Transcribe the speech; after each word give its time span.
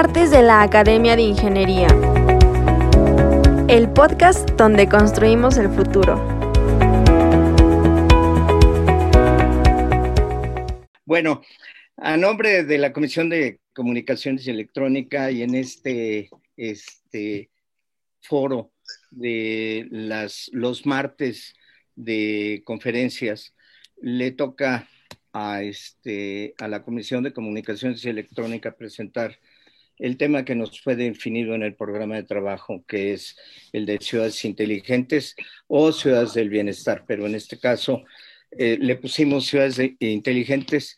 Martes 0.00 0.30
de 0.30 0.42
la 0.42 0.62
Academia 0.62 1.16
de 1.16 1.22
Ingeniería. 1.22 1.88
El 3.66 3.92
podcast 3.92 4.48
donde 4.50 4.88
construimos 4.88 5.58
el 5.58 5.68
futuro. 5.70 6.14
Bueno, 11.04 11.42
a 11.96 12.16
nombre 12.16 12.62
de 12.62 12.78
la 12.78 12.92
Comisión 12.92 13.28
de 13.28 13.58
Comunicaciones 13.72 14.46
y 14.46 14.50
Electrónica 14.50 15.32
y 15.32 15.42
en 15.42 15.56
este, 15.56 16.30
este 16.56 17.50
foro 18.20 18.70
de 19.10 19.88
las, 19.90 20.48
los 20.52 20.86
martes 20.86 21.56
de 21.96 22.62
conferencias, 22.64 23.52
le 24.00 24.30
toca 24.30 24.88
a, 25.32 25.64
este, 25.64 26.54
a 26.58 26.68
la 26.68 26.84
Comisión 26.84 27.24
de 27.24 27.32
Comunicaciones 27.32 28.04
y 28.04 28.10
Electrónica 28.10 28.70
presentar 28.76 29.40
el 29.98 30.16
tema 30.16 30.44
que 30.44 30.54
nos 30.54 30.80
fue 30.80 30.96
definido 30.96 31.54
en 31.54 31.62
el 31.62 31.74
programa 31.74 32.16
de 32.16 32.24
trabajo, 32.24 32.84
que 32.86 33.12
es 33.12 33.36
el 33.72 33.86
de 33.86 33.98
ciudades 34.00 34.44
inteligentes 34.44 35.34
o 35.66 35.92
ciudades 35.92 36.34
del 36.34 36.48
bienestar, 36.48 37.04
pero 37.06 37.26
en 37.26 37.34
este 37.34 37.58
caso 37.58 38.04
eh, 38.50 38.78
le 38.80 38.96
pusimos 38.96 39.46
ciudades 39.46 39.80
inteligentes, 39.98 40.96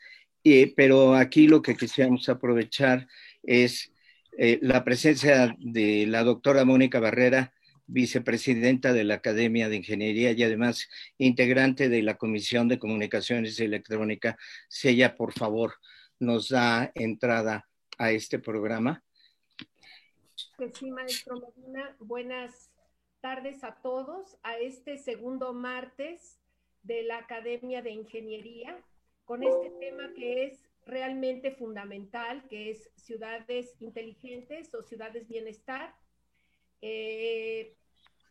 pero 0.77 1.15
aquí 1.15 1.49
lo 1.49 1.63
que 1.63 1.77
quisiéramos 1.77 2.29
aprovechar 2.29 3.07
es 3.43 3.93
eh, 4.39 4.59
la 4.63 4.85
presencia 4.85 5.55
de 5.59 6.07
la 6.07 6.23
doctora 6.23 6.65
Mónica 6.65 7.01
Barrera, 7.01 7.53
vicepresidenta 7.87 8.93
de 8.93 9.05
la 9.05 9.15
Academia 9.15 9.69
de 9.69 9.77
Ingeniería 9.77 10.31
y 10.33 10.43
además 10.43 10.89
integrante 11.19 11.89
de 11.89 12.03
la 12.03 12.17
Comisión 12.17 12.69
de 12.69 12.79
Comunicaciones 12.79 13.59
y 13.59 13.65
Electrónica. 13.65 14.39
Si 14.69 14.89
ella, 14.89 15.17
por 15.17 15.33
favor, 15.33 15.75
nos 16.21 16.51
da 16.51 16.93
entrada 16.95 17.69
a 18.01 18.11
este 18.13 18.39
programa. 18.39 19.05
sí, 20.73 20.91
maestro 20.91 21.39
Medina. 21.39 21.95
Buenas 22.01 22.71
tardes 23.21 23.63
a 23.63 23.75
todos 23.83 24.39
a 24.43 24.57
este 24.57 24.97
segundo 24.97 25.53
martes 25.53 26.41
de 26.83 27.03
la 27.03 27.19
Academia 27.19 27.83
de 27.83 27.91
Ingeniería 27.91 28.83
con 29.27 29.43
este 29.43 29.71
tema 29.79 30.15
que 30.15 30.47
es 30.47 30.67
realmente 30.87 31.53
fundamental, 31.53 32.49
que 32.49 32.71
es 32.71 32.91
ciudades 32.97 33.77
inteligentes 33.81 34.75
o 34.75 34.83
ciudades 34.83 35.29
bienestar. 35.29 35.95
Eh, 36.81 37.77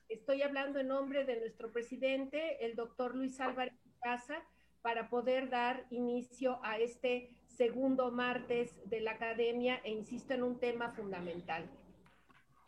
Estoy 0.10 0.42
hablando 0.42 0.80
en 0.80 0.88
nombre 0.88 1.24
de 1.24 1.40
nuestro 1.40 1.72
presidente, 1.72 2.66
el 2.66 2.76
doctor 2.76 3.14
Luis 3.16 3.40
Álvarez 3.40 3.76
Casa, 4.02 4.44
para 4.82 5.08
poder 5.08 5.52
dar 5.52 5.86
inicio 5.92 6.60
a 6.64 6.80
este 6.80 7.30
segundo 7.60 8.10
martes 8.10 8.80
de 8.86 9.02
la 9.02 9.12
academia 9.12 9.82
e 9.84 9.92
insisto 9.92 10.34
en 10.34 10.44
un 10.44 10.60
tema 10.62 10.94
fundamental. 10.94 11.70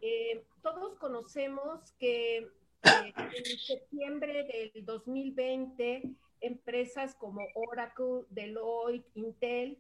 Eh, 0.02 0.44
todos 0.62 0.98
conocemos 0.98 1.94
que 1.94 2.40
eh, 2.40 3.14
en 3.16 3.58
septiembre 3.58 4.44
del 4.44 4.86
2020 4.86 6.12
empresas 6.42 7.16
como 7.16 7.40
Oracle, 7.56 8.26
Deloitte, 8.32 9.08
Intel 9.16 9.78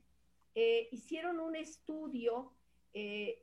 eh, 0.56 0.88
hicieron 0.92 1.42
un 1.42 1.56
estudio 1.58 2.54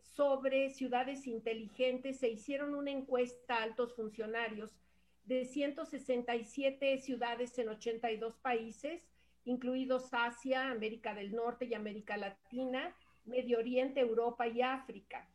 sobre 0.02 0.69
ciudades 0.69 1.27
inteligentes, 1.27 2.19
se 2.19 2.28
hicieron 2.28 2.74
una 2.74 2.91
encuesta 2.91 3.56
a 3.56 3.62
altos 3.62 3.94
funcionarios 3.94 4.77
de 5.24 5.46
167 5.46 6.98
ciudades 6.98 7.58
en 7.58 7.70
82 7.70 8.36
países, 8.36 9.02
incluidos 9.44 10.08
Asia, 10.12 10.70
América 10.70 11.14
del 11.14 11.34
Norte 11.34 11.64
y 11.64 11.75
América 11.75 12.17
Latina, 12.17 12.94
Medio 13.25 13.58
Oriente, 13.58 14.00
Europa 14.00 14.47
y 14.47 14.62
África. 14.62 15.28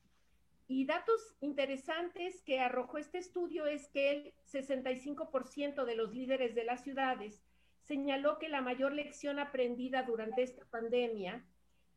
Y 0.68 0.86
datos 0.86 1.36
interesantes 1.42 2.42
que 2.42 2.60
arrojó 2.60 2.98
este 2.98 3.18
estudio 3.18 3.66
es 3.66 3.88
que 3.90 4.12
el 4.12 4.34
65% 4.52 5.86
de 5.86 5.96
los 5.96 6.14
líderes 6.14 6.56
de 6.56 6.64
las 6.64 6.84
ciudades 6.84 7.44
señaló 7.82 8.40
que 8.40 8.50
la 8.50 8.62
mayor 8.62 8.94
lección 8.94 9.40
aprendida 9.40 10.04
durante 10.04 10.42
esta 10.42 10.66
pandemia 10.66 11.46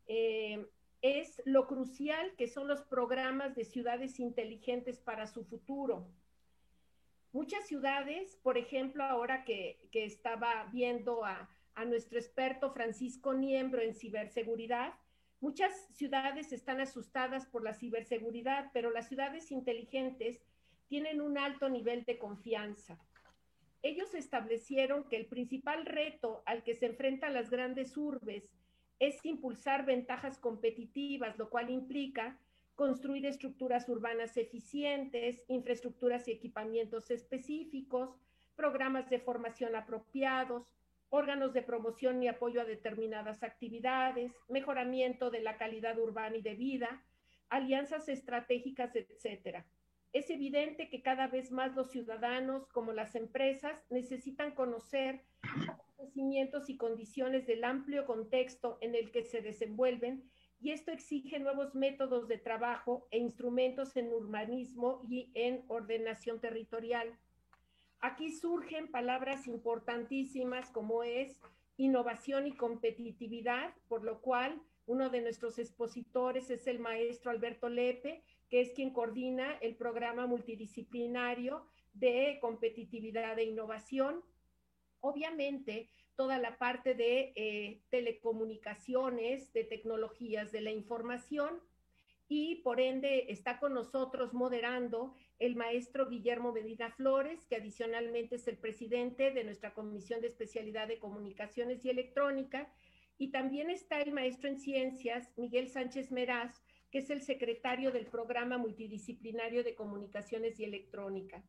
eh, 0.09 0.67
es 1.01 1.41
lo 1.45 1.67
crucial 1.67 2.35
que 2.37 2.49
son 2.49 2.69
los 2.69 2.83
programas 2.83 3.55
de 3.55 3.65
ciudades 3.65 4.19
inteligentes 4.19 4.99
para 4.99 5.27
su 5.27 5.45
futuro. 5.45 6.09
Muchas 7.33 7.67
ciudades, 7.67 8.37
por 8.43 8.57
ejemplo, 8.57 9.05
ahora 9.05 9.45
que, 9.45 9.89
estaba 9.93 10.69
viendo 10.73 11.25
a, 11.25 11.49
a 11.77 11.85
nuestro 11.85 12.19
experto 12.19 12.73
Francisco 12.73 13.35
Niembro 13.35 13.83
en 13.83 13.95
ciberseguridad, 13.95 14.95
muchas 15.41 15.73
ciudades 15.93 16.53
están 16.53 16.81
asustadas 16.81 17.47
por 17.47 17.63
la 17.63 17.75
ciberseguridad, 17.75 18.71
pero 18.73 18.91
las 18.91 19.09
ciudades 19.09 19.53
inteligentes 19.53 20.41
tienen 20.89 21.21
un 21.21 21.39
alto 21.39 21.69
nivel 21.69 22.05
de 22.05 22.19
confianza. 22.19 22.99
Ellos 23.83 24.15
establecieron 24.15 25.05
que 25.09 25.17
el 25.17 25.27
principal 25.27 25.85
reto 25.85 26.43
al 26.47 26.65
que 26.65 26.75
se 26.75 26.87
enfrentan 26.87 27.35
las 27.35 27.51
grandes 27.51 27.97
urbes 27.97 28.51
es 28.99 29.23
impulsar 29.25 29.85
ventajas 29.85 30.39
competitivas, 30.39 31.37
lo 31.39 31.51
cual 31.51 31.71
implica 31.71 32.39
construir 32.75 33.27
estructuras 33.27 33.89
urbanas 33.89 34.37
eficientes, 34.37 35.43
infraestructuras 35.49 36.27
y 36.27 36.33
equipamientos 36.33 37.11
específicos, 37.11 38.17
programas 38.55 39.11
de 39.11 39.19
formación 39.19 39.77
apropiados, 39.77 40.75
órganos 41.11 41.53
de 41.53 41.63
promoción 41.63 42.23
y 42.23 42.29
apoyo 42.29 42.61
a 42.61 42.65
determinadas 42.65 43.43
actividades, 43.43 44.33
mejoramiento 44.49 45.31
de 45.31 45.41
la 45.41 45.57
calidad 45.57 45.99
urbana 45.99 46.37
y 46.37 46.43
de 46.43 46.55
vida, 46.55 47.03
alianzas 47.49 48.09
estratégicas, 48.09 48.95
etc. 48.97 49.65
Es 50.13 50.31
evidente 50.31 50.89
que 50.89 51.03
cada 51.03 51.27
vez 51.29 51.53
más 51.53 51.75
los 51.75 51.91
ciudadanos 51.91 52.69
como 52.69 52.93
las 52.93 53.15
empresas 53.15 53.79
necesitan 53.91 54.53
conocer 54.53 55.23
conocimientos 55.97 56.69
y 56.69 56.77
condiciones 56.77 57.47
del 57.47 57.65
amplio 57.65 58.07
contexto 58.07 58.79
en 58.81 58.95
el 58.95 59.11
que 59.11 59.23
se 59.23 59.43
desenvuelven 59.43 60.25
y 60.61 60.71
esto 60.71 60.91
exige 60.91 61.39
nuevos 61.39 61.75
métodos 61.75 62.29
de 62.29 62.39
trabajo 62.39 63.07
e 63.11 63.19
instrumentos 63.19 63.97
en 63.97 64.13
urbanismo 64.13 65.03
y 65.09 65.31
en 65.35 65.65
ordenación 65.69 66.41
territorial. 66.41 67.17
Aquí 68.01 68.31
surgen 68.33 68.91
palabras 68.91 69.47
importantísimas 69.47 70.71
como 70.71 71.03
es 71.03 71.37
innovación 71.77 72.47
y 72.47 72.53
competitividad, 72.53 73.75
por 73.89 74.05
lo 74.05 74.21
cual 74.21 74.61
uno 74.87 75.11
de 75.11 75.21
nuestros 75.21 75.59
expositores 75.59 76.51
es 76.51 76.67
el 76.67 76.79
maestro 76.79 77.31
Alberto 77.31 77.69
Lepe, 77.69 78.23
que 78.49 78.61
es 78.61 78.73
quien 78.73 78.91
coordina 78.91 79.55
el 79.61 79.75
programa 79.77 80.27
multidisciplinario 80.27 81.67
de 81.93 82.39
competitividad 82.41 83.39
e 83.39 83.45
innovación. 83.45 84.23
Obviamente, 85.01 85.91
toda 86.15 86.39
la 86.39 86.57
parte 86.57 86.95
de 86.95 87.33
eh, 87.35 87.83
telecomunicaciones, 87.91 89.53
de 89.53 89.65
tecnologías 89.65 90.53
de 90.53 90.61
la 90.61 90.71
información 90.71 91.61
y 92.29 92.57
por 92.57 92.81
ende 92.81 93.27
está 93.29 93.59
con 93.59 93.75
nosotros 93.75 94.33
moderando 94.33 95.15
el 95.39 95.57
maestro 95.57 96.09
Guillermo 96.09 96.53
Medina 96.53 96.91
Flores, 96.91 97.45
que 97.47 97.57
adicionalmente 97.57 98.37
es 98.37 98.49
el 98.49 98.57
presidente 98.57 99.31
de 99.31 99.45
nuestra 99.45 99.75
Comisión 99.75 100.21
de 100.21 100.29
Especialidad 100.29 100.89
de 100.89 100.99
Comunicaciones 100.99 101.85
y 101.85 101.91
Electrónica, 101.91 102.73
y 103.19 103.31
también 103.31 103.71
está 103.71 104.01
el 104.01 104.13
maestro 104.13 104.49
en 104.49 104.59
ciencias 104.59 105.31
Miguel 105.37 105.69
Sánchez 105.69 106.11
Meraz, 106.11 106.63
que 106.91 106.99
es 106.99 107.11
el 107.11 107.23
secretario 107.23 107.91
del 107.91 108.07
Programa 108.07 108.59
Multidisciplinario 108.59 109.65
de 109.65 109.75
Comunicaciones 109.75 110.59
y 110.61 110.65
Electrónica. 110.65 111.43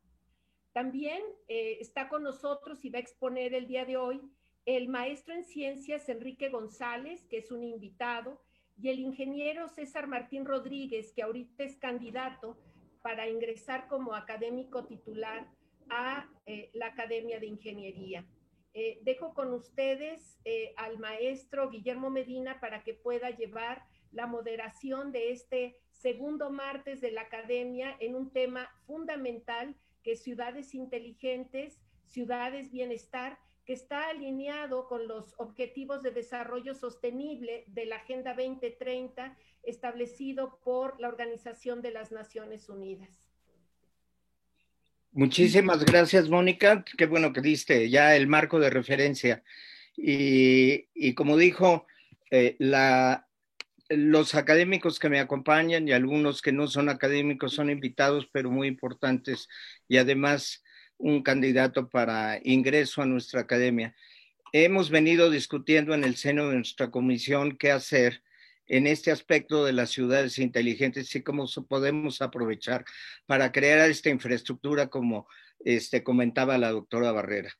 También 0.72 1.22
eh, 1.48 1.78
está 1.80 2.08
con 2.08 2.22
nosotros 2.22 2.84
y 2.84 2.90
va 2.90 2.98
a 2.98 3.02
exponer 3.02 3.54
el 3.54 3.66
día 3.66 3.84
de 3.84 3.96
hoy 3.96 4.20
el 4.66 4.88
maestro 4.88 5.34
en 5.34 5.44
ciencias 5.44 6.08
Enrique 6.10 6.50
González, 6.50 7.24
que 7.26 7.38
es 7.38 7.50
un 7.50 7.64
invitado, 7.64 8.42
y 8.80 8.90
el 8.90 9.00
ingeniero 9.00 9.68
César 9.68 10.06
Martín 10.06 10.44
Rodríguez, 10.44 11.12
que 11.12 11.22
ahorita 11.22 11.64
es 11.64 11.76
candidato 11.76 12.58
para 13.02 13.28
ingresar 13.28 13.88
como 13.88 14.14
académico 14.14 14.84
titular 14.84 15.48
a 15.90 16.28
eh, 16.46 16.70
la 16.74 16.86
Academia 16.86 17.40
de 17.40 17.46
Ingeniería. 17.46 18.26
Eh, 18.74 18.98
dejo 19.02 19.34
con 19.34 19.52
ustedes 19.52 20.38
al 20.76 20.98
maestro 20.98 21.68
Guillermo 21.68 22.10
Medina 22.10 22.60
para 22.60 22.84
que 22.84 22.94
pueda 22.94 23.30
llevar 23.30 23.82
la 24.12 24.26
moderación 24.26 25.12
de 25.12 25.32
este 25.32 25.76
segundo 25.90 26.50
martes 26.50 27.00
de 27.00 27.10
la 27.10 27.22
Academia 27.22 27.96
en 28.00 28.14
un 28.14 28.30
tema 28.30 28.70
fundamental 28.86 29.74
que 30.02 30.16
ciudades 30.16 30.74
inteligentes, 30.74 31.80
ciudades 32.06 32.70
bienestar, 32.70 33.38
que 33.64 33.74
está 33.74 34.08
alineado 34.08 34.88
con 34.88 35.06
los 35.06 35.34
objetivos 35.38 36.02
de 36.02 36.10
desarrollo 36.10 36.74
sostenible 36.74 37.64
de 37.66 37.84
la 37.84 37.96
Agenda 37.96 38.32
2030 38.32 39.36
establecido 39.62 40.58
por 40.64 41.00
la 41.00 41.08
Organización 41.08 41.82
de 41.82 41.92
las 41.92 42.12
Naciones 42.12 42.68
Unidas. 42.68 43.28
Muchísimas 45.12 45.84
gracias, 45.84 46.28
Mónica. 46.28 46.84
Qué 46.96 47.06
bueno 47.06 47.32
que 47.32 47.40
diste 47.40 47.90
ya 47.90 48.14
el 48.14 48.26
marco 48.26 48.60
de 48.60 48.70
referencia. 48.70 49.42
Y, 49.96 51.14
como 51.14 51.36
dijo, 51.36 51.86
eh, 52.30 52.56
la 52.58 53.28
los 53.88 54.34
académicos 54.34 54.98
que 54.98 55.08
me 55.08 55.18
acompañan 55.18 55.88
y 55.88 55.92
algunos 55.92 56.42
que 56.42 56.52
no 56.52 56.66
son 56.66 56.88
académicos 56.88 57.54
son 57.54 57.70
invitados, 57.70 58.28
pero 58.30 58.50
muy 58.50 58.68
importantes 58.68 59.48
y 59.88 59.96
además 59.96 60.62
un 60.98 61.22
candidato 61.22 61.88
para 61.88 62.38
ingreso 62.44 63.00
a 63.00 63.06
nuestra 63.06 63.40
academia. 63.40 63.94
Hemos 64.52 64.90
venido 64.90 65.30
discutiendo 65.30 65.94
en 65.94 66.04
el 66.04 66.16
seno 66.16 66.48
de 66.48 66.56
nuestra 66.56 66.90
comisión 66.90 67.56
qué 67.56 67.70
hacer 67.70 68.22
en 68.68 68.86
este 68.86 69.10
aspecto 69.10 69.64
de 69.64 69.72
las 69.72 69.90
ciudades 69.90 70.38
inteligentes 70.38 71.14
y 71.14 71.22
cómo 71.22 71.46
podemos 71.68 72.22
aprovechar 72.22 72.84
para 73.26 73.50
crear 73.50 73.90
esta 73.90 74.10
infraestructura 74.10 74.88
como 74.88 75.26
este, 75.64 76.02
comentaba 76.02 76.58
la 76.58 76.70
doctora 76.70 77.10
Barrera. 77.12 77.52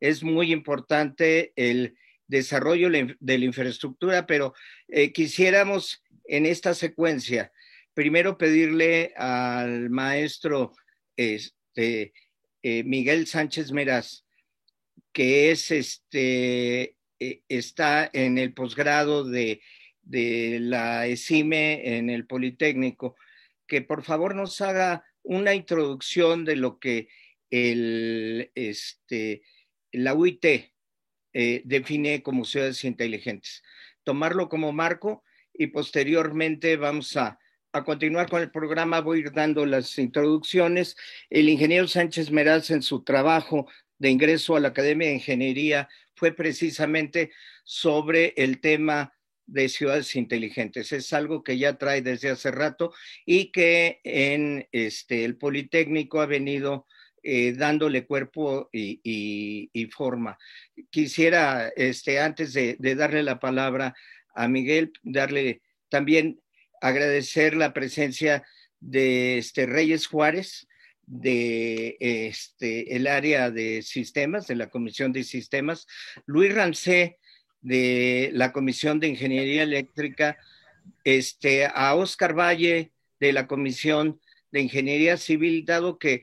Es 0.00 0.22
muy 0.22 0.52
importante 0.52 1.52
el 1.56 1.96
desarrollo 2.26 2.90
de 2.90 3.38
la 3.38 3.44
infraestructura, 3.44 4.26
pero 4.26 4.52
eh, 4.88 5.12
quisiéramos 5.12 6.02
en 6.24 6.44
esta 6.44 6.74
secuencia 6.74 7.52
primero 7.94 8.36
pedirle 8.36 9.14
al 9.16 9.88
maestro 9.88 10.72
este, 11.16 12.12
eh, 12.62 12.82
Miguel 12.84 13.26
Sánchez 13.26 13.72
Meraz, 13.72 14.24
que 15.12 15.50
es 15.50 15.70
este, 15.70 16.96
eh, 17.18 17.40
está 17.48 18.10
en 18.12 18.36
el 18.36 18.52
posgrado 18.52 19.24
de, 19.24 19.62
de 20.06 20.58
la 20.60 21.06
ESIME 21.06 21.98
en 21.98 22.10
el 22.10 22.26
Politécnico, 22.26 23.16
que 23.66 23.82
por 23.82 24.04
favor 24.04 24.34
nos 24.34 24.60
haga 24.60 25.04
una 25.22 25.54
introducción 25.54 26.44
de 26.44 26.56
lo 26.56 26.78
que 26.78 27.08
el, 27.50 28.50
este, 28.54 29.42
la 29.92 30.14
UIT 30.14 30.44
eh, 31.32 31.62
define 31.64 32.22
como 32.22 32.44
ciudades 32.44 32.84
inteligentes. 32.84 33.62
Tomarlo 34.04 34.48
como 34.48 34.72
marco 34.72 35.24
y 35.52 35.66
posteriormente 35.66 36.76
vamos 36.76 37.16
a, 37.16 37.38
a, 37.72 37.84
continuar 37.84 38.28
con 38.30 38.40
el 38.40 38.50
programa. 38.52 39.00
Voy 39.00 39.18
a 39.18 39.20
ir 39.22 39.32
dando 39.32 39.66
las 39.66 39.98
introducciones. 39.98 40.96
El 41.28 41.48
ingeniero 41.48 41.88
Sánchez 41.88 42.30
Meraz 42.30 42.70
en 42.70 42.82
su 42.82 43.02
trabajo 43.02 43.68
de 43.98 44.10
ingreso 44.10 44.54
a 44.54 44.60
la 44.60 44.68
Academia 44.68 45.08
de 45.08 45.14
Ingeniería 45.14 45.88
fue 46.14 46.32
precisamente 46.32 47.32
sobre 47.64 48.32
el 48.36 48.60
tema 48.60 49.15
de 49.46 49.68
ciudades 49.68 50.14
inteligentes. 50.16 50.92
Es 50.92 51.12
algo 51.12 51.42
que 51.42 51.58
ya 51.58 51.78
trae 51.78 52.02
desde 52.02 52.30
hace 52.30 52.50
rato 52.50 52.92
y 53.24 53.52
que 53.52 54.00
en 54.04 54.68
este, 54.72 55.24
el 55.24 55.36
Politécnico 55.36 56.20
ha 56.20 56.26
venido 56.26 56.86
eh, 57.22 57.52
dándole 57.52 58.06
cuerpo 58.06 58.68
y, 58.72 59.88
forma. 59.92 60.38
Quisiera, 60.90 61.72
este, 61.74 62.20
antes 62.20 62.52
de, 62.52 62.76
darle 62.78 63.22
la 63.22 63.40
palabra 63.40 63.94
a 64.34 64.46
Miguel, 64.46 64.92
darle 65.02 65.62
también 65.88 66.40
agradecer 66.80 67.56
la 67.56 67.72
presencia 67.72 68.44
de 68.78 69.38
este, 69.38 69.66
Reyes 69.66 70.06
Juárez, 70.06 70.68
de 71.06 71.96
este, 72.00 72.94
el 72.94 73.06
área 73.06 73.50
de 73.50 73.82
sistemas, 73.82 74.46
de 74.46 74.56
la 74.56 74.68
Comisión 74.68 75.12
de 75.12 75.24
Sistemas, 75.24 75.86
Luis 76.26 76.54
Rancé, 76.54 77.18
de 77.66 78.30
la 78.32 78.52
Comisión 78.52 79.00
de 79.00 79.08
Ingeniería 79.08 79.64
Eléctrica, 79.64 80.38
este, 81.02 81.66
a 81.66 81.96
Oscar 81.96 82.38
Valle, 82.38 82.92
de 83.18 83.32
la 83.32 83.48
Comisión 83.48 84.20
de 84.52 84.60
Ingeniería 84.60 85.16
Civil, 85.16 85.64
dado 85.64 85.98
que 85.98 86.22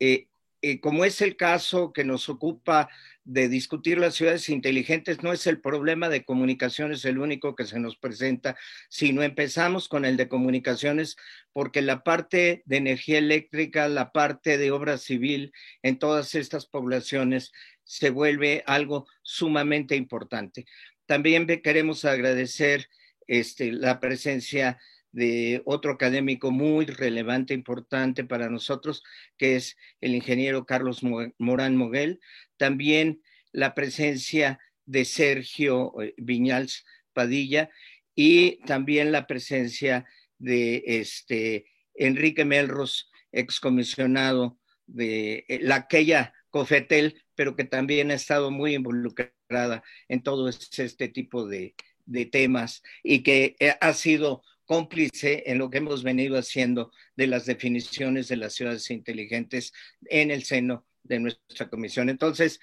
eh, 0.00 0.26
eh, 0.64 0.78
como 0.78 1.04
es 1.04 1.20
el 1.20 1.36
caso 1.36 1.92
que 1.92 2.04
nos 2.04 2.28
ocupa 2.28 2.88
de 3.24 3.48
discutir 3.48 3.98
las 3.98 4.14
ciudades 4.14 4.48
inteligentes, 4.48 5.20
no 5.20 5.32
es 5.32 5.48
el 5.48 5.60
problema 5.60 6.08
de 6.08 6.24
comunicaciones 6.24 7.04
el 7.04 7.18
único 7.18 7.56
que 7.56 7.66
se 7.66 7.80
nos 7.80 7.96
presenta, 7.96 8.56
sino 8.88 9.24
empezamos 9.24 9.88
con 9.88 10.04
el 10.04 10.16
de 10.16 10.28
comunicaciones, 10.28 11.16
porque 11.52 11.82
la 11.82 12.04
parte 12.04 12.62
de 12.64 12.76
energía 12.76 13.18
eléctrica, 13.18 13.88
la 13.88 14.12
parte 14.12 14.56
de 14.56 14.70
obra 14.70 14.98
civil 14.98 15.52
en 15.82 15.98
todas 15.98 16.36
estas 16.36 16.66
poblaciones 16.66 17.50
se 17.84 18.10
vuelve 18.10 18.62
algo 18.66 19.06
sumamente 19.22 19.96
importante. 19.96 20.66
También 21.06 21.46
queremos 21.62 22.04
agradecer 22.04 22.88
este, 23.26 23.72
la 23.72 24.00
presencia 24.00 24.78
de 25.12 25.60
otro 25.66 25.92
académico 25.92 26.50
muy 26.50 26.86
relevante, 26.86 27.54
importante 27.54 28.24
para 28.24 28.48
nosotros, 28.48 29.02
que 29.36 29.56
es 29.56 29.76
el 30.00 30.14
ingeniero 30.14 30.64
Carlos 30.64 31.02
Morán 31.38 31.76
Moguel. 31.76 32.18
También 32.56 33.22
la 33.52 33.74
presencia 33.74 34.58
de 34.86 35.04
Sergio 35.04 36.00
eh, 36.00 36.14
Viñals 36.16 36.84
Padilla 37.12 37.70
y 38.14 38.62
también 38.64 39.12
la 39.12 39.26
presencia 39.26 40.06
de 40.38 40.82
este 40.86 41.66
Enrique 41.94 42.44
Melros, 42.44 43.10
excomisionado 43.32 44.58
de 44.86 45.44
eh, 45.48 45.60
la 45.62 45.76
aquella 45.76 46.32
Cofetel, 46.50 47.22
pero 47.42 47.56
que 47.56 47.64
también 47.64 48.12
ha 48.12 48.14
estado 48.14 48.52
muy 48.52 48.76
involucrada 48.76 49.82
en 50.06 50.22
todo 50.22 50.48
este 50.48 51.08
tipo 51.08 51.44
de, 51.44 51.74
de 52.06 52.24
temas 52.24 52.84
y 53.02 53.24
que 53.24 53.56
eh, 53.58 53.74
ha 53.80 53.92
sido 53.94 54.44
cómplice 54.64 55.42
en 55.46 55.58
lo 55.58 55.68
que 55.68 55.78
hemos 55.78 56.04
venido 56.04 56.38
haciendo 56.38 56.92
de 57.16 57.26
las 57.26 57.44
definiciones 57.44 58.28
de 58.28 58.36
las 58.36 58.54
ciudades 58.54 58.88
inteligentes 58.92 59.72
en 60.04 60.30
el 60.30 60.44
seno 60.44 60.86
de 61.02 61.18
nuestra 61.18 61.68
comisión. 61.68 62.08
Entonces, 62.10 62.60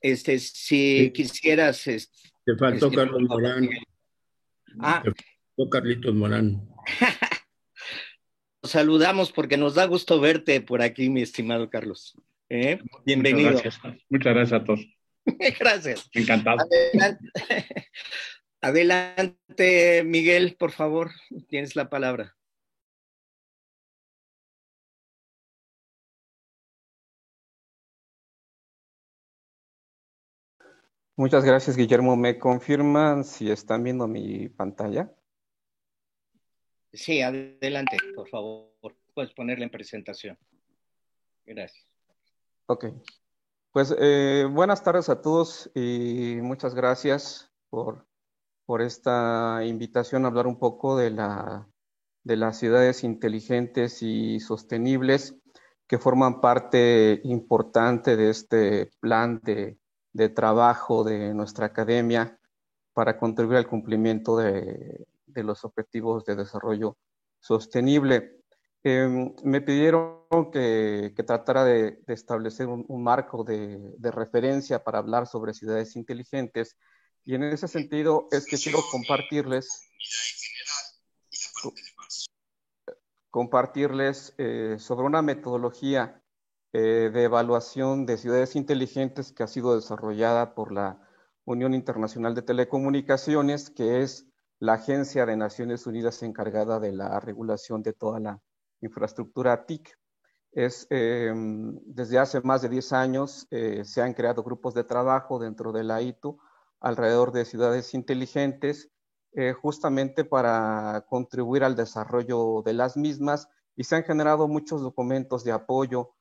este, 0.00 0.38
si 0.38 1.12
quisieras... 1.14 1.84
Te 1.84 2.56
faltó 2.58 2.86
este, 2.86 2.96
Carlos 2.96 3.22
Morán. 3.28 3.68
Ah. 4.80 5.02
Te 5.04 5.10
faltó 5.10 5.70
Carlitos 5.70 6.14
Morán. 6.14 6.66
saludamos 8.62 9.32
porque 9.32 9.58
nos 9.58 9.74
da 9.74 9.84
gusto 9.84 10.18
verte 10.18 10.62
por 10.62 10.80
aquí, 10.80 11.10
mi 11.10 11.20
estimado 11.20 11.68
Carlos. 11.68 12.16
¿Eh? 12.48 12.78
Bienvenido. 13.04 13.52
Muchas 13.52 13.80
gracias. 13.80 14.04
Muchas 14.10 14.34
gracias 14.34 14.60
a 14.60 14.64
todos. 14.64 14.86
gracias. 15.58 16.10
Encantado. 16.12 16.58
Adelante, 18.60 20.02
Miguel, 20.04 20.56
por 20.58 20.72
favor, 20.72 21.10
tienes 21.48 21.76
la 21.76 21.90
palabra. 21.90 22.34
Muchas 31.16 31.44
gracias, 31.44 31.76
Guillermo. 31.76 32.16
¿Me 32.16 32.38
confirman 32.38 33.22
si 33.22 33.50
están 33.50 33.84
viendo 33.84 34.08
mi 34.08 34.48
pantalla? 34.48 35.14
Sí, 36.92 37.20
adelante, 37.20 37.98
por 38.16 38.28
favor. 38.28 38.72
Puedes 39.14 39.32
ponerla 39.32 39.64
en 39.64 39.70
presentación. 39.70 40.38
Gracias. 41.44 41.93
Ok. 42.66 42.86
Pues 43.72 43.94
eh, 43.98 44.48
buenas 44.50 44.82
tardes 44.82 45.08
a 45.08 45.20
todos 45.20 45.70
y 45.74 46.38
muchas 46.40 46.74
gracias 46.74 47.50
por 47.68 48.06
por 48.66 48.82
esta 48.82 49.60
invitación 49.64 50.24
a 50.24 50.28
hablar 50.28 50.46
un 50.46 50.58
poco 50.58 50.96
de, 50.96 51.10
la, 51.10 51.68
de 52.22 52.36
las 52.36 52.58
ciudades 52.58 53.04
inteligentes 53.04 54.02
y 54.02 54.40
sostenibles 54.40 55.36
que 55.86 55.98
forman 55.98 56.40
parte 56.40 57.20
importante 57.24 58.16
de 58.16 58.30
este 58.30 58.90
plan 59.00 59.40
de, 59.42 59.78
de 60.12 60.28
trabajo 60.30 61.04
de 61.04 61.34
nuestra 61.34 61.66
academia 61.66 62.38
para 62.94 63.18
contribuir 63.18 63.58
al 63.58 63.68
cumplimiento 63.68 64.36
de, 64.38 65.06
de 65.26 65.44
los 65.44 65.64
objetivos 65.64 66.24
de 66.24 66.36
desarrollo 66.36 66.96
sostenible. 67.40 68.40
Em, 68.86 69.34
me 69.42 69.62
pidieron 69.62 70.50
que, 70.52 71.14
tratara 71.26 71.64
de, 71.64 72.02
establecer 72.06 72.66
un, 72.66 72.84
un 72.86 73.02
marco 73.02 73.42
de, 73.42 73.96
referencia 74.10 74.84
para 74.84 74.98
hablar 74.98 75.26
sobre 75.26 75.54
ciudades 75.54 75.96
inteligentes 75.96 76.76
y 77.24 77.34
en 77.34 77.44
ese 77.44 77.66
sentido 77.66 78.28
es 78.30 78.44
que 78.44 78.58
quiero 78.58 78.80
compartirles 78.92 79.88
compartirles 83.30 84.34
eh, 84.36 84.76
sobre 84.78 85.06
una 85.06 85.22
metodología 85.22 86.22
eh, 86.74 87.10
de 87.12 87.22
evaluación 87.22 88.04
de 88.04 88.18
ciudades 88.18 88.54
inteligentes 88.54 89.32
que 89.32 89.44
ha 89.44 89.46
sido 89.46 89.74
desarrollada 89.74 90.54
por 90.54 90.72
la 90.72 91.00
Unión 91.46 91.72
Internacional 91.72 92.34
de 92.34 92.42
Telecomunicaciones, 92.42 93.70
que 93.70 94.02
es 94.02 94.26
la 94.58 94.74
agencia 94.74 95.24
de 95.24 95.36
Naciones 95.36 95.86
Unidas 95.86 96.22
encargada 96.22 96.78
de 96.80 96.92
la 96.92 97.18
regulación 97.18 97.82
de 97.82 97.94
toda 97.94 98.20
la 98.20 98.40
infraestructura 98.80 99.66
TIC. 99.66 99.96
Es, 100.52 100.86
em, 100.90 101.80
desde 101.84 102.18
hace 102.18 102.40
más 102.42 102.62
de 102.62 102.68
10 102.68 102.92
años 102.92 103.48
eh, 103.50 103.84
se 103.84 104.02
han 104.02 104.14
creado 104.14 104.44
grupos 104.44 104.72
de 104.74 104.84
trabajo 104.84 105.40
dentro 105.40 105.72
de 105.72 105.82
la 105.82 106.00
ITU 106.00 106.38
alrededor 106.80 107.32
de 107.32 107.44
ciudades 107.44 107.92
inteligentes, 107.92 108.90
eh, 109.32 109.52
justamente 109.52 110.24
para 110.24 111.04
contribuir 111.08 111.64
al 111.64 111.74
desarrollo 111.74 112.62
de 112.64 112.72
las 112.72 112.96
mismas 112.96 113.48
y 113.74 113.84
se 113.84 113.96
han 113.96 114.04
generado 114.04 114.46
muchos 114.46 114.80
documentos 114.80 115.42
de 115.42 115.50
apoyo 115.50 116.14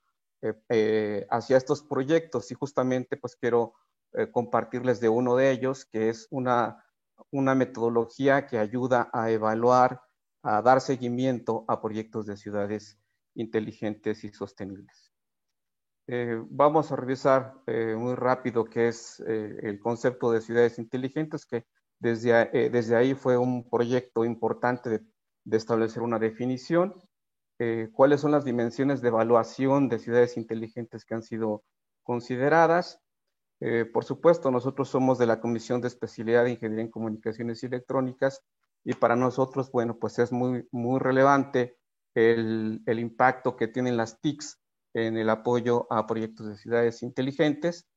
eh, 0.69 1.27
hacia 1.29 1.57
estos 1.57 1.83
proyectos 1.83 2.49
y 2.51 2.55
justamente 2.55 3.17
pues 3.17 3.35
quiero 3.35 3.73
compartirles 4.31 4.99
de 4.99 5.09
uno 5.09 5.35
de 5.35 5.49
ellos, 5.49 5.85
que 5.85 6.09
es 6.09 6.27
una, 6.29 6.85
una 7.31 7.55
metodología 7.55 8.45
que 8.45 8.59
ayuda 8.59 9.09
a 9.11 9.31
evaluar, 9.31 10.01
a 10.43 10.61
dar 10.61 10.81
seguimiento 10.81 11.65
a 11.67 11.81
proyectos 11.81 12.25
de 12.25 12.37
ciudades 12.37 12.99
inteligentes 13.35 14.23
y 14.23 14.29
sostenibles. 14.29 15.13
Eh, 16.07 16.37
vamos 16.49 16.91
a 16.91 16.97
revisar 16.97 17.53
eh, 17.65 17.95
muy 17.97 18.15
rápido 18.15 18.65
qué 18.65 18.89
es 18.89 19.23
eh, 19.25 19.57
el 19.63 19.79
concepto 19.79 20.31
de 20.31 20.41
ciudades 20.41 20.77
inteligentes, 20.77 21.45
que 21.45 21.65
desde, 21.97 22.69
desde 22.69 22.97
ahí 22.97 23.13
fue 23.13 23.37
un 23.37 23.69
proyecto 23.69 24.25
importante 24.25 24.89
de, 24.89 25.01
de 25.45 25.57
establecer 25.57 26.03
una 26.03 26.19
definición, 26.19 26.95
cuáles 27.93 28.19
son 28.19 28.31
las 28.31 28.43
dimensiones 28.43 29.01
de 29.01 29.07
evaluación 29.07 29.87
de 29.87 29.99
ciudades 29.99 30.35
inteligentes 30.35 31.05
que 31.05 31.13
han 31.13 31.21
sido 31.21 31.63
consideradas. 32.01 32.99
por 33.93 34.03
supuesto, 34.03 34.51
nosotros 34.51 34.89
somos 34.89 35.17
de 35.17 35.27
la 35.27 35.39
Comisión 35.39 35.79
de 35.79 35.87
Especialidad 35.87 36.43
de 36.43 36.51
Ingeniería 36.51 36.83
en 36.83 36.91
Comunicaciones 36.91 37.63
y 37.63 37.67
Electrónicas 37.67 38.41
y 38.83 38.93
para 38.93 39.15
nosotros, 39.15 39.71
bueno, 39.71 39.97
pues 39.99 40.19
es 40.19 40.31
muy, 40.31 40.67
muy 40.71 40.99
relevante 40.99 41.77
el, 42.15 42.81
el 42.85 42.99
impacto 42.99 43.55
que 43.55 43.67
tienen 43.67 43.97
las 43.97 44.19
TICs 44.21 44.59
en 44.93 45.17
el 45.17 45.29
apoyo 45.29 45.87
a 45.91 46.05
proyectos 46.05 46.47
de 46.47 46.57
ciudades 46.57 47.03
inteligentes. 47.03 47.87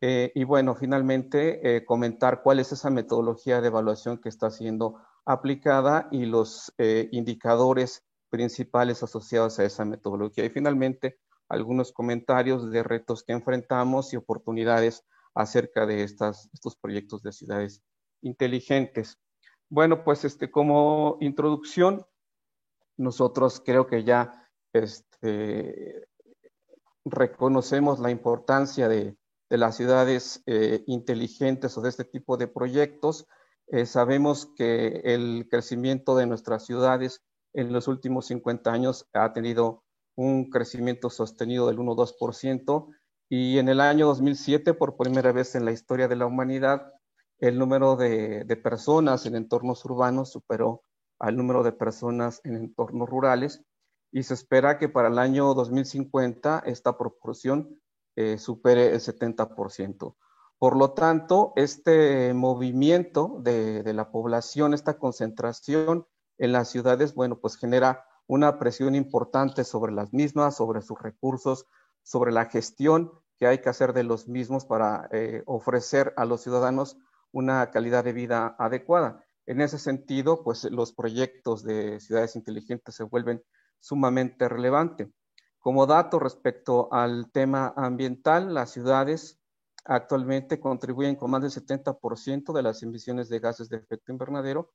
Eh, 0.00 0.32
y 0.34 0.44
bueno, 0.44 0.74
finalmente 0.74 1.76
eh, 1.76 1.84
comentar 1.84 2.42
cuál 2.42 2.60
es 2.60 2.72
esa 2.72 2.90
metodología 2.90 3.60
de 3.60 3.68
evaluación 3.68 4.18
que 4.18 4.28
está 4.28 4.50
siendo 4.50 4.98
aplicada 5.24 6.08
y 6.10 6.26
los 6.26 6.72
eh, 6.78 7.08
indicadores 7.12 8.04
principales 8.30 9.02
asociados 9.02 9.58
a 9.58 9.64
esa 9.64 9.84
metodología. 9.84 10.44
Y 10.44 10.50
finalmente, 10.50 11.18
algunos 11.48 11.92
comentarios 11.92 12.70
de 12.70 12.82
retos 12.82 13.22
que 13.22 13.32
enfrentamos 13.32 14.12
y 14.12 14.16
oportunidades 14.16 15.04
acerca 15.34 15.86
de 15.86 16.02
estas, 16.02 16.48
estos 16.52 16.76
proyectos 16.76 17.22
de 17.22 17.32
ciudades 17.32 17.82
inteligentes. 18.22 19.18
Bueno, 19.72 20.04
pues 20.04 20.22
este, 20.26 20.50
como 20.50 21.16
introducción, 21.22 22.04
nosotros 22.98 23.62
creo 23.64 23.86
que 23.86 24.04
ya 24.04 24.46
este, 24.74 26.06
reconocemos 27.06 27.98
la 27.98 28.10
importancia 28.10 28.86
de, 28.86 29.16
las 29.48 29.74
ciudades 29.74 30.42
eh, 30.44 30.84
inteligentes 30.86 31.78
o 31.78 31.80
de 31.80 31.88
este 31.88 32.04
tipo 32.04 32.36
de 32.36 32.48
proyectos. 32.48 33.26
Eh, 33.68 33.86
sabemos 33.86 34.44
que 34.56 35.00
el 35.04 35.48
crecimiento 35.50 36.16
de 36.16 36.26
nuestras 36.26 36.66
ciudades 36.66 37.22
en 37.54 37.72
los 37.72 37.88
últimos 37.88 38.26
50 38.26 38.70
años 38.70 39.08
ha 39.14 39.32
tenido 39.32 39.84
un 40.16 40.50
crecimiento 40.50 41.08
sostenido 41.08 41.66
del 41.68 41.78
1-2% 41.78 42.88
y 43.30 43.56
en 43.56 43.70
el 43.70 43.80
año 43.80 44.06
2007, 44.08 44.74
por 44.74 44.98
primera 44.98 45.32
vez 45.32 45.54
en 45.54 45.64
la 45.64 45.72
historia 45.72 46.08
de 46.08 46.16
la 46.16 46.26
humanidad, 46.26 46.92
el 47.42 47.58
número 47.58 47.96
de, 47.96 48.44
de 48.44 48.56
personas 48.56 49.26
en 49.26 49.34
entornos 49.34 49.84
urbanos 49.84 50.30
superó 50.30 50.84
al 51.18 51.36
número 51.36 51.64
de 51.64 51.72
personas 51.72 52.40
en 52.44 52.54
entornos 52.54 53.08
rurales 53.08 53.64
y 54.12 54.22
se 54.22 54.34
espera 54.34 54.78
que 54.78 54.88
para 54.88 55.08
el 55.08 55.18
año 55.18 55.52
2050 55.52 56.62
esta 56.66 56.96
proporción 56.96 57.80
eh, 58.14 58.38
supere 58.38 58.92
el 58.92 59.00
70%. 59.00 60.14
Por 60.56 60.76
lo 60.76 60.92
tanto, 60.92 61.52
este 61.56 62.32
movimiento 62.32 63.38
de, 63.40 63.82
de, 63.82 63.92
la 63.92 64.12
población, 64.12 64.72
esta 64.72 64.96
concentración 64.96 66.06
en 66.38 66.52
las 66.52 66.68
ciudades, 66.68 67.12
bueno, 67.12 67.40
pues 67.40 67.56
genera 67.56 68.04
una 68.28 68.60
presión 68.60 68.94
importante 68.94 69.64
sobre 69.64 69.92
las 69.92 70.12
mismas, 70.12 70.54
sobre 70.54 70.80
sus 70.80 71.00
recursos, 71.02 71.66
sobre 72.04 72.30
la 72.30 72.44
gestión 72.44 73.10
que 73.36 73.48
hay 73.48 73.58
que 73.58 73.68
hacer 73.68 73.94
de 73.94 74.04
los 74.04 74.28
mismos 74.28 74.64
para 74.64 75.08
eh, 75.10 75.42
ofrecer 75.46 76.14
a 76.16 76.24
los 76.24 76.42
ciudadanos 76.42 76.96
una 77.32 77.70
calidad 77.70 78.04
de 78.04 78.12
vida 78.12 78.54
adecuada. 78.58 79.24
En 79.46 79.60
ese 79.60 79.78
sentido, 79.78 80.44
pues 80.44 80.64
los 80.64 80.92
proyectos 80.92 81.64
de 81.64 81.98
ciudades 82.00 82.36
inteligentes 82.36 82.94
se 82.94 83.04
vuelven 83.04 83.42
sumamente 83.80 84.48
relevante. 84.48 85.10
Como 85.58 85.86
dato 85.86 86.18
respecto 86.18 86.92
al 86.92 87.30
tema 87.32 87.72
ambiental, 87.76 88.54
las 88.54 88.70
ciudades 88.70 89.40
actualmente 89.84 90.60
contribuyen 90.60 91.16
con 91.16 91.30
más 91.30 91.42
del 91.42 91.50
70% 91.50 92.52
de 92.52 92.62
las 92.62 92.82
emisiones 92.82 93.28
de 93.28 93.40
gases 93.40 93.68
de 93.68 93.78
efecto 93.78 94.12
invernadero 94.12 94.72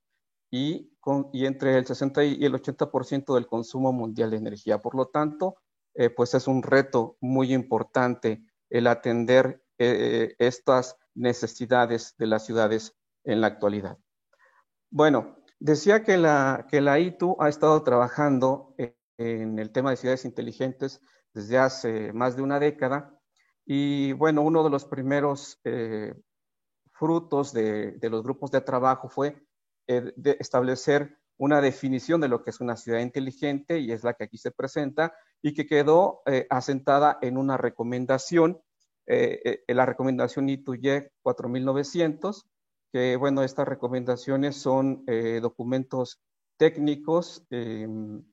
y, 0.50 0.92
con, 1.00 1.30
y 1.34 1.46
entre 1.46 1.78
el 1.78 1.86
60 1.86 2.24
y 2.26 2.46
el 2.46 2.54
80% 2.54 3.36
del 3.36 3.48
consumo 3.48 3.94
mundial 3.94 4.32
de 4.32 4.38
energía. 4.38 4.82
Por 4.82 4.96
lo 4.96 5.08
tanto, 5.08 5.56
eh, 5.94 6.10
pues 6.10 6.34
es 6.34 6.48
un 6.48 6.64
reto 6.64 7.18
muy 7.22 7.54
importante 7.54 8.44
el 8.70 8.88
atender 8.88 9.64
eh, 9.80 10.36
estas 10.40 10.98
necesidades 11.14 12.16
de 12.18 12.26
las 12.26 12.46
ciudades 12.46 12.96
en 13.24 13.42
la 13.42 13.48
actualidad. 13.48 14.00
Bueno, 14.90 15.38
decía 15.60 16.04
que 16.04 16.18
la, 16.18 16.66
que 16.70 16.82
la 16.82 16.98
ITU 17.00 17.38
ha 17.40 17.50
estado 17.50 17.84
trabajando 17.84 18.74
en 19.18 19.60
el 19.60 19.72
tema 19.72 19.92
de 19.92 19.98
ciudades 19.98 20.26
inteligentes 20.26 21.02
desde 21.34 21.60
hace 21.60 22.14
más 22.14 22.36
de 22.36 22.42
una 22.42 22.60
década. 22.60 23.20
Y 23.66 24.14
bueno, 24.14 24.42
uno 24.42 24.64
de 24.64 24.70
los 24.72 24.86
primeros 24.86 25.60
eh, 25.64 26.16
frutos 26.94 27.54
de, 27.54 28.00
los 28.02 28.24
grupos 28.24 28.50
de 28.50 28.62
trabajo 28.62 29.10
fue 29.10 29.46
eh, 29.88 30.12
establecer 30.40 31.20
una 31.38 31.62
definición 31.62 32.20
de 32.20 32.30
lo 32.30 32.44
que 32.44 32.50
es 32.50 32.62
una 32.62 32.78
ciudad 32.78 33.00
inteligente 33.00 33.78
y 33.78 33.92
es 33.92 34.04
la 34.04 34.16
que 34.16 34.24
aquí 34.24 34.38
se 34.40 34.50
presenta 34.50 35.14
y 35.44 35.54
que 35.54 35.68
quedó 35.68 36.24
asentada 36.50 37.20
en 37.22 37.38
una 37.38 37.58
recomendación, 37.58 38.60
la 39.08 39.86
recomendación 39.86 40.50
ITUYE 40.50 41.12
4900, 41.22 42.46
que 42.92 43.16
bueno, 43.16 43.44
estas 43.44 43.68
recomendaciones 43.68 44.58
son 44.58 45.06
documentos 45.42 46.20
técnicos 46.58 47.46
em, 47.50 48.24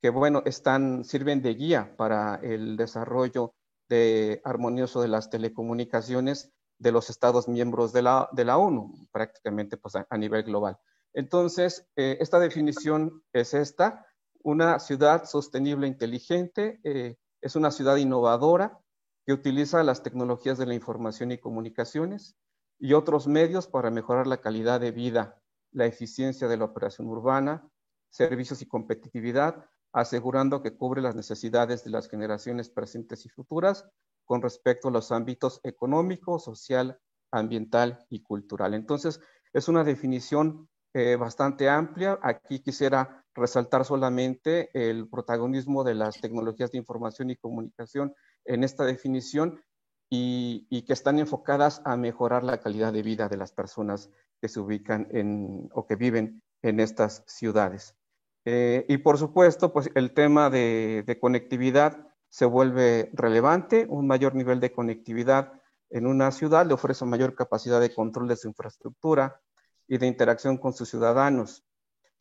que 0.00 0.10
bueno, 0.10 0.42
están, 0.44 1.04
sirven 1.04 1.42
de 1.42 1.54
guía 1.54 1.94
para 1.96 2.36
el 2.36 2.76
desarrollo 2.76 3.54
de 3.88 4.40
armonioso 4.44 5.00
de 5.00 5.08
las 5.08 5.30
telecomunicaciones 5.30 6.52
de 6.78 6.92
los 6.92 7.10
Estados 7.10 7.48
miembros 7.48 7.92
de 7.92 8.02
la, 8.02 8.28
de 8.32 8.44
la 8.44 8.58
ONU, 8.58 9.08
prácticamente 9.10 9.76
pues, 9.76 9.94
a, 9.96 10.16
nivel 10.16 10.44
global. 10.44 10.78
Entonces, 11.12 11.88
eh, 11.96 12.18
esta 12.20 12.38
definición 12.38 13.22
es 13.32 13.54
esta, 13.54 14.06
una 14.42 14.78
ciudad 14.78 15.24
sostenible 15.24 15.86
e 15.86 15.90
inteligente, 15.90 16.80
eh, 16.84 17.16
es 17.40 17.56
una 17.56 17.70
ciudad 17.72 17.96
innovadora 17.96 18.78
que 19.28 19.34
utiliza 19.34 19.82
las 19.82 20.02
tecnologías 20.02 20.56
de 20.56 20.64
la 20.64 20.72
información 20.72 21.32
y 21.32 21.36
comunicaciones 21.36 22.34
y 22.78 22.94
otros 22.94 23.26
medios 23.26 23.66
para 23.66 23.90
mejorar 23.90 24.26
la 24.26 24.40
calidad 24.40 24.80
de 24.80 24.90
vida, 24.90 25.38
la 25.70 25.84
eficiencia 25.84 26.48
de 26.48 26.56
la 26.56 26.64
operación 26.64 27.08
urbana, 27.08 27.68
servicios 28.08 28.62
y 28.62 28.66
competitividad, 28.66 29.66
asegurando 29.92 30.62
que 30.62 30.74
cubre 30.74 31.02
las 31.02 31.14
necesidades 31.14 31.84
de 31.84 31.90
las 31.90 32.08
generaciones 32.08 32.70
presentes 32.70 33.26
y 33.26 33.28
futuras 33.28 33.86
con 34.24 34.40
respecto 34.40 34.88
a 34.88 34.92
los 34.92 35.12
ámbitos 35.12 35.60
económico, 35.62 36.38
social, 36.38 36.98
ambiental 37.30 38.06
y 38.08 38.22
cultural. 38.22 38.72
Entonces, 38.72 39.20
es 39.52 39.68
una 39.68 39.84
definición 39.84 40.70
eh, 40.94 41.16
bastante 41.16 41.68
amplia. 41.68 42.18
Aquí 42.22 42.60
quisiera 42.60 43.26
resaltar 43.34 43.84
solamente 43.84 44.70
el 44.72 45.06
protagonismo 45.06 45.84
de 45.84 45.96
las 45.96 46.18
tecnologías 46.18 46.72
de 46.72 46.78
información 46.78 47.28
y 47.28 47.36
comunicación 47.36 48.14
en 48.48 48.64
esta 48.64 48.84
definición 48.84 49.62
y, 50.10 50.82
que 50.86 50.92
están 50.92 51.18
enfocadas 51.18 51.82
a 51.84 51.96
mejorar 51.96 52.42
la 52.42 52.60
calidad 52.60 52.92
de 52.92 53.02
vida 53.02 53.28
de 53.28 53.36
las 53.36 53.52
personas 53.52 54.10
que 54.40 54.48
se 54.48 54.60
ubican 54.60 55.06
en 55.10 55.68
o 55.72 55.86
que 55.86 55.96
viven 55.96 56.42
en 56.62 56.80
estas 56.80 57.22
ciudades. 57.26 57.94
Eh, 58.44 58.86
y 58.88 58.98
por 58.98 59.18
supuesto, 59.18 59.72
pues 59.72 59.90
el 59.94 60.14
tema 60.14 60.48
de, 60.48 61.18
conectividad 61.20 62.06
se 62.30 62.46
vuelve 62.46 63.10
relevante. 63.12 63.86
Un 63.88 64.06
mayor 64.06 64.34
nivel 64.34 64.60
de 64.60 64.72
conectividad 64.72 65.52
en 65.90 66.06
una 66.06 66.30
ciudad 66.30 66.66
le 66.66 66.74
ofrece 66.74 67.04
mayor 67.04 67.34
capacidad 67.34 67.80
de 67.80 67.94
control 67.94 68.28
de 68.28 68.36
su 68.36 68.48
infraestructura 68.48 69.40
y 69.86 69.98
de 69.98 70.06
interacción 70.06 70.56
con 70.56 70.72
sus 70.72 70.88
ciudadanos. 70.88 71.64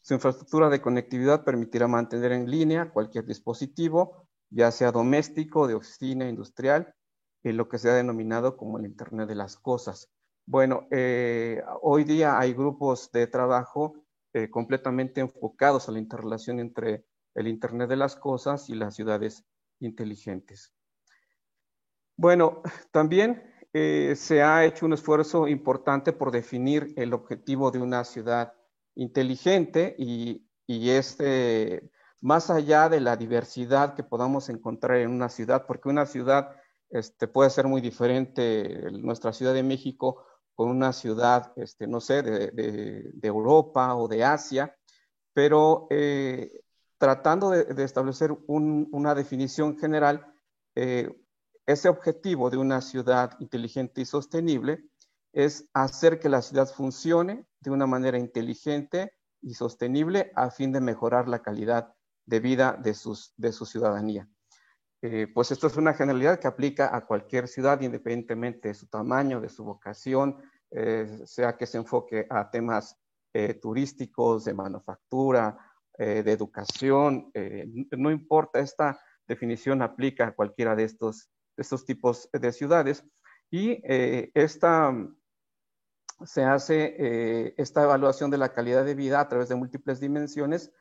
Su 0.02 0.14
infraestructura 0.14 0.70
de 0.70 0.82
conectividad 0.82 1.44
permitirá 1.44 1.88
mantener 1.88 2.32
en 2.32 2.50
línea 2.50 2.92
cualquier 2.92 3.26
dispositivo, 3.26 4.27
ya 4.50 4.72
sea 4.72 4.92
doméstico, 4.92 5.68
de 5.68 5.76
oficina, 5.76 6.28
industrial, 6.28 6.94
en 7.44 7.58
lo 7.58 7.68
que 7.70 7.78
se 7.78 7.90
ha 7.90 7.94
denominado 7.94 8.58
como 8.58 8.78
el 8.80 8.86
Internet 8.86 9.28
de 9.28 9.36
las 9.36 9.58
Cosas. 9.58 10.10
Bueno, 10.46 10.88
eh, 10.92 11.62
hoy 11.82 12.04
día 12.04 12.40
hay 12.40 12.54
grupos 12.54 13.12
de 13.12 13.28
trabajo 13.28 14.06
eh, 14.34 14.50
completamente 14.50 15.22
enfocados 15.22 15.88
a 15.88 15.92
la 15.92 16.00
interrelación 16.00 16.60
entre 16.60 17.06
el 17.36 17.48
Internet 17.48 17.90
de 17.90 17.98
las 17.98 18.16
Cosas 18.16 18.70
y 18.70 18.76
las 18.76 18.96
ciudades 18.96 19.46
inteligentes. 19.80 20.74
Bueno, 22.16 22.64
también 22.92 23.44
eh, 23.74 24.16
se 24.16 24.42
ha 24.42 24.66
hecho 24.66 24.86
un 24.86 24.94
esfuerzo 24.94 25.48
importante 25.48 26.14
por 26.14 26.32
definir 26.32 26.94
el 26.96 27.14
objetivo 27.14 27.70
de 27.70 27.80
una 27.80 28.04
ciudad 28.04 28.54
inteligente 28.96 29.96
y, 30.00 30.48
este, 30.68 31.92
más 32.22 32.50
allá 32.50 32.90
de 32.90 33.00
la 33.00 33.16
diversidad 33.16 33.96
que 33.96 34.04
podamos 34.04 34.50
encontrar 34.50 34.98
en 34.98 35.12
una 35.12 35.30
ciudad, 35.30 35.66
porque 35.68 35.90
una 35.90 36.06
ciudad 36.06 36.50
este, 36.90 37.28
puede 37.28 37.50
ser 37.50 37.68
muy 37.68 37.82
diferente, 37.82 38.92
nuestra 38.92 39.34
Ciudad 39.34 39.54
de 39.54 39.64
México 39.64 40.26
con 40.56 40.70
una 40.70 40.94
ciudad, 40.94 41.54
este, 41.56 41.86
no 41.86 42.02
sé, 42.02 42.24
de, 42.24 43.12
Europa 43.22 43.96
o 43.96 44.08
de 44.08 44.24
Asia, 44.24 44.76
pero 45.34 45.88
eh, 45.92 46.62
tratando 46.98 47.52
de, 47.52 47.84
establecer 47.84 48.36
una 48.48 49.14
definición 49.14 49.78
general, 49.78 50.26
ese 51.68 51.90
objetivo 51.90 52.50
de 52.50 52.58
una 52.58 52.82
ciudad 52.82 53.38
inteligente 53.40 54.02
y 54.02 54.06
sostenible 54.06 54.86
es 55.34 55.70
hacer 55.74 56.20
que 56.20 56.30
la 56.30 56.42
ciudad 56.42 56.68
funcione 56.68 57.46
de 57.60 57.72
una 57.72 57.86
manera 57.86 58.18
inteligente 58.18 59.14
y 59.42 59.54
sostenible 59.54 60.32
a 60.36 60.50
fin 60.50 60.72
de 60.72 60.82
mejorar 60.82 61.28
la 61.28 61.42
calidad 61.42 61.94
de 62.28 62.40
vida 62.40 62.78
de, 62.80 62.94
sus, 62.94 63.34
de 63.38 63.52
su 63.52 63.66
ciudadanía. 63.66 64.30
Eh, 65.02 65.28
pues 65.34 65.52
esto 65.52 65.68
es 65.68 65.78
una 65.78 65.94
generalidad 65.94 66.40
que 66.40 66.48
aplica 66.48 66.96
a 66.96 67.06
cualquier 67.06 67.48
ciudad 67.48 67.80
independientemente 67.82 68.68
de 68.68 68.74
su 68.74 68.88
tamaño, 68.88 69.40
de 69.40 69.50
su 69.50 69.64
vocación, 69.64 70.38
eh, 70.72 71.22
sea 71.26 71.56
que 71.56 71.66
se 71.66 71.78
enfoque 71.78 72.28
a 72.30 72.50
temas 72.50 72.98
eh, 73.34 73.54
turísticos, 73.56 74.46
de 74.46 74.54
manufactura, 74.54 75.58
de 76.00 76.32
educación, 76.32 77.32
no 77.98 78.12
importa, 78.12 78.60
esta 78.60 79.00
definición 79.28 79.82
aplica 79.82 80.28
a 80.28 80.36
cualquiera 80.36 80.76
de 80.76 80.84
estos, 80.84 81.32
estos 81.58 81.86
tipos 81.86 82.30
de 82.32 82.52
ciudades. 82.52 83.04
Y 83.50 83.82
esta, 83.84 84.94
se 86.24 86.44
hace 86.44 87.56
esta 87.58 87.82
evaluación 87.82 88.30
de 88.30 88.38
la 88.38 88.54
calidad 88.54 88.86
de 88.86 88.94
vida 88.94 89.20
a 89.20 89.28
través 89.28 89.50
de 89.50 89.56
múltiples 89.56 90.00
dimensiones 90.00 90.72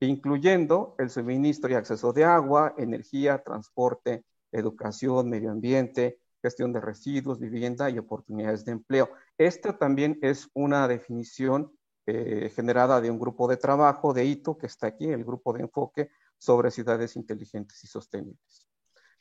incluyendo 0.00 0.94
el 0.98 1.10
suministro 1.10 1.70
y 1.70 1.74
acceso 1.74 2.12
de 2.12 2.24
agua, 2.24 2.74
energía, 2.76 3.42
transporte, 3.42 4.24
educación, 4.52 5.28
medio 5.28 5.50
ambiente, 5.50 6.20
gestión 6.42 6.72
de 6.72 6.80
residuos, 6.80 7.40
vivienda 7.40 7.88
y 7.88 7.98
oportunidades 7.98 8.64
de 8.64 8.72
empleo. 8.72 9.08
Esta 9.38 9.78
también 9.78 10.18
es 10.22 10.48
una 10.52 10.86
definición 10.86 11.72
eh, 12.06 12.52
generada 12.54 13.00
de 13.00 13.10
un 13.10 13.18
grupo 13.18 13.48
de 13.48 13.56
trabajo 13.56 14.12
de 14.12 14.26
ITO 14.26 14.58
que 14.58 14.66
está 14.66 14.88
aquí, 14.88 15.06
el 15.06 15.24
grupo 15.24 15.54
de 15.54 15.62
enfoque 15.62 16.10
sobre 16.36 16.70
ciudades 16.70 17.16
inteligentes 17.16 17.82
y 17.82 17.86
sostenibles. 17.86 18.68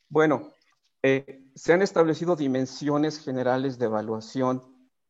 Bueno, 0.09 0.51
eh, 1.01 1.45
se 1.55 1.73
han 1.73 1.81
establecido 1.81 2.35
dimensiones 2.35 3.19
generales 3.19 3.77
de 3.79 3.85
evaluación 3.85 4.61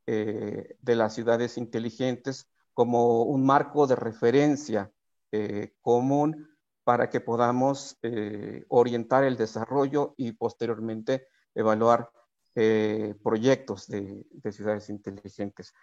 eh, 0.06 0.76
de 0.82 0.96
las 0.96 1.16
ciudades 1.16 1.58
inteligentes 1.58 2.48
como 2.74 3.24
un 3.24 3.46
marco 3.46 3.88
de 3.88 3.96
referencia 3.96 4.92
eh, 5.36 5.74
común 5.82 6.48
para 6.84 7.10
que 7.10 7.20
podamos 7.20 7.98
eh, 8.04 8.66
orientar 8.68 9.24
el 9.24 9.36
desarrollo 9.36 10.14
y 10.16 10.34
posteriormente 10.34 11.26
evaluar 11.56 12.12
eh, 12.54 13.16
proyectos 13.24 13.88
de, 13.88 14.24
ciudades 14.52 14.92
inteligentes. 14.92 15.74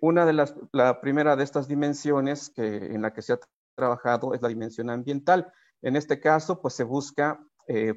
una 0.00 0.24
de 0.24 0.32
las, 0.32 0.54
la 0.70 1.00
primera 1.00 1.34
de 1.34 1.42
estas 1.42 1.66
dimensiones 1.66 2.52
en 2.56 3.02
la 3.02 3.12
que 3.12 3.22
se 3.22 3.32
ha 3.32 3.40
trabajado 3.74 4.32
es 4.32 4.42
la 4.42 4.48
dimensión 4.48 4.90
ambiental. 4.90 5.52
En 5.82 5.96
este 5.96 6.20
caso, 6.20 6.60
pues 6.60 6.74
se 6.74 6.84
busca 6.84 7.44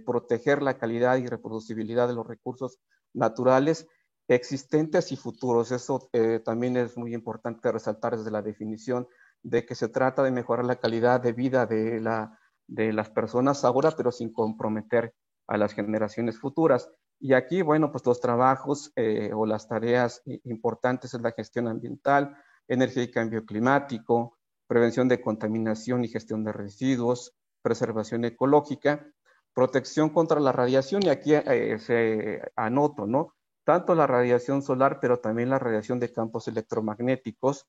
proteger 0.04 0.64
la 0.64 0.80
calidad 0.80 1.18
y 1.18 1.28
reproducibilidad 1.28 2.08
de 2.08 2.16
los 2.16 2.26
recursos 2.26 2.80
naturales 3.14 3.88
existentes 4.28 5.12
y 5.12 5.16
futuros. 5.16 5.72
Eso 5.72 6.10
también 6.44 6.76
es 6.76 6.98
muy 6.98 7.14
importante 7.14 7.72
resaltar 7.72 8.18
desde 8.18 8.32
la 8.32 8.42
definición 8.42 9.08
de 9.44 9.66
que 9.66 9.76
se 9.76 9.90
trata 9.90 10.24
de 10.24 10.32
mejorar 10.32 10.66
la 10.66 10.78
calidad 10.78 11.22
de 11.22 11.34
vida 11.34 11.66
de, 11.66 12.02
la, 12.02 12.40
de 12.68 12.94
las 12.94 13.10
personas 13.10 13.64
ahora, 13.66 13.92
pero 13.92 14.12
sin 14.12 14.32
comprometer 14.32 15.14
a 15.48 15.58
las 15.58 15.74
generaciones 15.74 16.40
futuras. 16.40 16.90
Y 17.20 17.34
aquí, 17.34 17.62
bueno, 17.62 17.92
pues 17.92 18.06
los 18.06 18.20
trabajos 18.20 18.92
eh, 18.96 19.32
o 19.34 19.46
las 19.46 19.68
tareas 19.68 20.22
importantes 20.44 21.14
es 21.14 21.22
la 21.22 21.32
gestión 21.32 21.68
ambiental, 21.68 22.38
energía 22.68 23.04
y 23.04 23.12
cambio 23.12 23.46
climático, 23.46 24.38
prevención 24.68 25.08
de 25.08 25.22
contaminación 25.22 26.04
y 26.04 26.10
gestión 26.10 26.44
de 26.44 26.52
residuos, 26.52 27.34
preservación 27.62 28.26
ecológica, 28.26 29.08
protección 29.54 30.10
contra 30.10 30.40
la 30.40 30.52
radiación, 30.52 31.02
y 31.04 31.10
aquí 31.10 31.34
eh, 31.34 31.80
se 31.80 32.42
anoto, 32.56 33.08
¿no? 33.08 33.34
Tanto 33.64 33.96
la 33.96 34.06
radiación 34.06 34.62
solar, 34.62 35.00
pero 35.02 35.20
también 35.20 35.50
la 35.50 35.60
radiación 35.60 36.00
de 36.00 36.12
campos 36.12 36.48
electromagnéticos, 36.48 37.66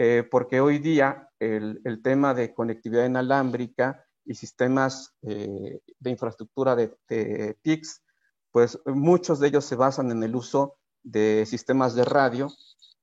eh, 0.00 0.22
porque 0.30 0.60
hoy 0.60 0.78
día 0.78 1.28
el, 1.40 2.00
tema 2.04 2.32
de 2.32 2.54
conectividad 2.54 3.04
inalámbrica 3.04 4.04
y 4.24 4.34
sistemas 4.36 5.12
eh, 5.22 5.80
de 5.98 6.10
infraestructura 6.10 6.76
de, 6.76 7.56
TICs, 7.62 8.04
pues 8.52 8.78
muchos 8.86 9.40
de 9.40 9.48
ellos 9.48 9.64
se 9.64 9.74
basan 9.74 10.12
en 10.12 10.22
el 10.22 10.36
uso 10.36 10.76
de 11.02 11.44
sistemas 11.46 11.96
de 11.96 12.04
radio 12.04 12.48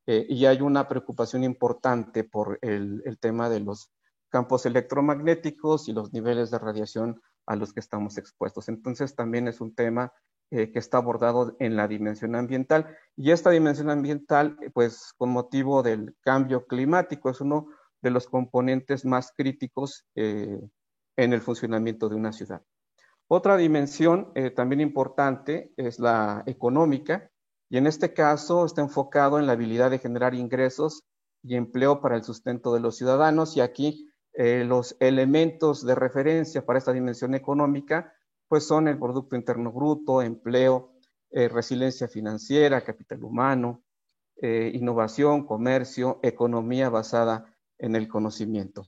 eh, 0.07 0.25
y 0.29 0.45
hay 0.45 0.61
una 0.61 0.87
preocupación 0.87 1.43
importante 1.43 2.23
por 2.23 2.59
el, 2.61 3.01
el, 3.03 3.19
tema 3.19 3.49
de 3.49 3.59
los 3.59 3.91
campos 4.29 4.65
electromagnéticos 4.65 5.89
y 5.89 5.93
los 5.93 6.13
niveles 6.13 6.49
de 6.49 6.59
radiación 6.59 7.21
a 7.45 7.57
los 7.57 7.73
que 7.73 7.81
estamos 7.81 8.17
expuestos. 8.17 8.69
Entonces 8.69 9.15
también 9.15 9.49
es 9.49 9.59
un 9.59 9.75
tema 9.75 10.13
eh, 10.51 10.71
que 10.71 10.77
está 10.77 10.99
abordado 10.99 11.55
en 11.59 11.75
la 11.75 11.87
dimensión 11.87 12.35
ambiental. 12.35 12.95
Y 13.17 13.31
esta 13.31 13.49
dimensión 13.49 13.89
ambiental, 13.89 14.55
eh, 14.61 14.69
pues 14.69 15.11
con 15.17 15.31
motivo 15.31 15.81
del 15.81 16.15
cambio 16.21 16.67
climático, 16.67 17.31
es 17.31 17.41
uno 17.41 17.67
de 18.03 18.11
los 18.11 18.27
componentes 18.27 19.05
más 19.05 19.33
críticos 19.35 20.05
eh, 20.13 20.61
en 21.17 21.33
el 21.33 21.41
funcionamiento 21.41 22.09
de 22.09 22.15
una 22.15 22.31
ciudad. 22.31 22.61
Otra 23.27 23.57
dimensión 23.57 24.33
también 24.55 24.81
importante 24.81 25.71
es 25.77 25.97
la 25.97 26.43
económica, 26.45 27.31
y 27.67 27.77
en 27.77 27.87
este 27.87 28.13
caso 28.13 28.65
está 28.65 28.81
enfocado 28.81 29.39
en 29.39 29.47
la 29.47 29.53
habilidad 29.53 29.89
de 29.89 29.97
generar 29.97 30.35
ingresos 30.35 31.03
y 31.41 31.55
empleo 31.55 32.01
para 32.01 32.17
el 32.17 32.23
sustento 32.23 32.71
de 32.71 32.81
los 32.81 32.97
ciudadanos, 32.97 33.57
y 33.57 33.61
aquí 33.61 34.11
los 34.35 34.95
elementos 34.99 35.83
de 35.83 35.95
referencia 35.95 36.63
para 36.63 36.77
esta 36.77 36.93
dimensión 36.93 37.33
económica 37.33 38.13
pues 38.47 38.67
son 38.67 38.87
el 38.87 38.97
Producto 38.99 39.35
Interno 39.35 39.71
Bruto, 39.71 40.21
empleo, 40.21 40.93
eh, 41.31 41.49
resiliencia 41.49 42.07
financiera, 42.07 42.83
capital 42.83 43.23
humano, 43.23 43.83
eh, 44.37 44.71
innovación, 44.73 45.45
comercio, 45.45 46.19
economía 46.23 46.89
basada 46.89 47.55
en 47.77 47.95
el 47.95 48.07
conocimiento. 48.07 48.87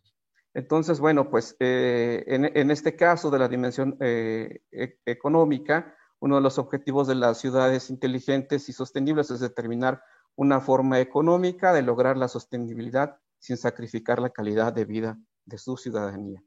Entonces, 0.54 1.00
bueno, 1.00 1.30
pues 1.30 1.56
eh, 1.60 2.24
en, 2.28 2.72
este 2.72 2.96
caso 2.96 3.30
de 3.30 3.39
la 3.39 3.48
dimensión 3.48 3.96
e, 4.00 4.62
económica, 5.06 5.96
uno 6.20 6.38
de 6.38 6.41
los 6.41 6.58
objetivos 6.58 7.08
de 7.08 7.15
las 7.15 7.39
ciudades 7.39 7.89
inteligentes 7.89 8.67
y 8.70 8.74
sostenibles 8.74 9.30
es 9.30 9.39
determinar 9.39 10.02
una 10.36 10.60
forma 10.60 11.00
económica 11.00 11.74
de 11.74 11.84
lograr 11.84 12.17
la 12.17 12.28
sostenibilidad 12.28 13.17
sin 13.39 13.58
sacrificar 13.58 14.20
la 14.20 14.32
calidad 14.32 14.74
de 14.74 14.86
vida 14.86 15.20
de 15.46 15.58
su 15.58 15.78
ciudadanía. 15.78 16.43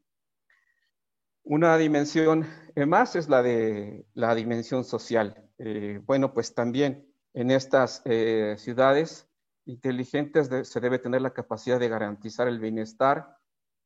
Una 1.43 1.75
dimensión 1.77 2.47
eh, 2.75 2.85
más 2.85 3.15
es 3.15 3.27
la 3.27 3.41
de 3.41 4.05
la 4.13 4.35
dimensión 4.35 4.83
social. 4.83 5.49
Eh, 5.57 5.99
bueno, 6.05 6.33
pues 6.33 6.53
también 6.53 7.11
en 7.33 7.49
estas 7.49 8.01
eh, 8.05 8.55
ciudades 8.59 9.27
inteligentes 9.65 10.49
se 10.67 10.79
debe 10.79 10.99
tener 10.99 11.21
la 11.21 11.33
capacidad 11.33 11.79
de 11.79 11.89
garantizar 11.89 12.47
el 12.47 12.59
bienestar 12.59 13.37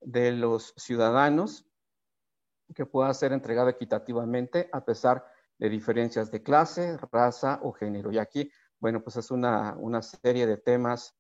de 0.02 0.32
los 0.32 0.74
ciudadanos 0.76 1.66
que 2.74 2.86
pueda 2.86 3.14
ser 3.14 3.32
entregado 3.32 3.70
equitativamente 3.70 4.70
a 4.74 4.84
pesar 4.84 5.26
de 5.58 5.70
diferencias 5.70 6.32
de 6.32 6.44
clase, 6.44 6.98
raza 7.12 7.60
o 7.64 7.72
género. 7.72 8.12
Y 8.12 8.18
aquí, 8.18 8.52
bueno, 8.80 9.02
pues 9.02 9.16
es 9.16 9.32
una, 9.32 9.76
una 9.78 10.02
serie 10.02 10.46
de 10.46 10.58
temas 10.58 11.16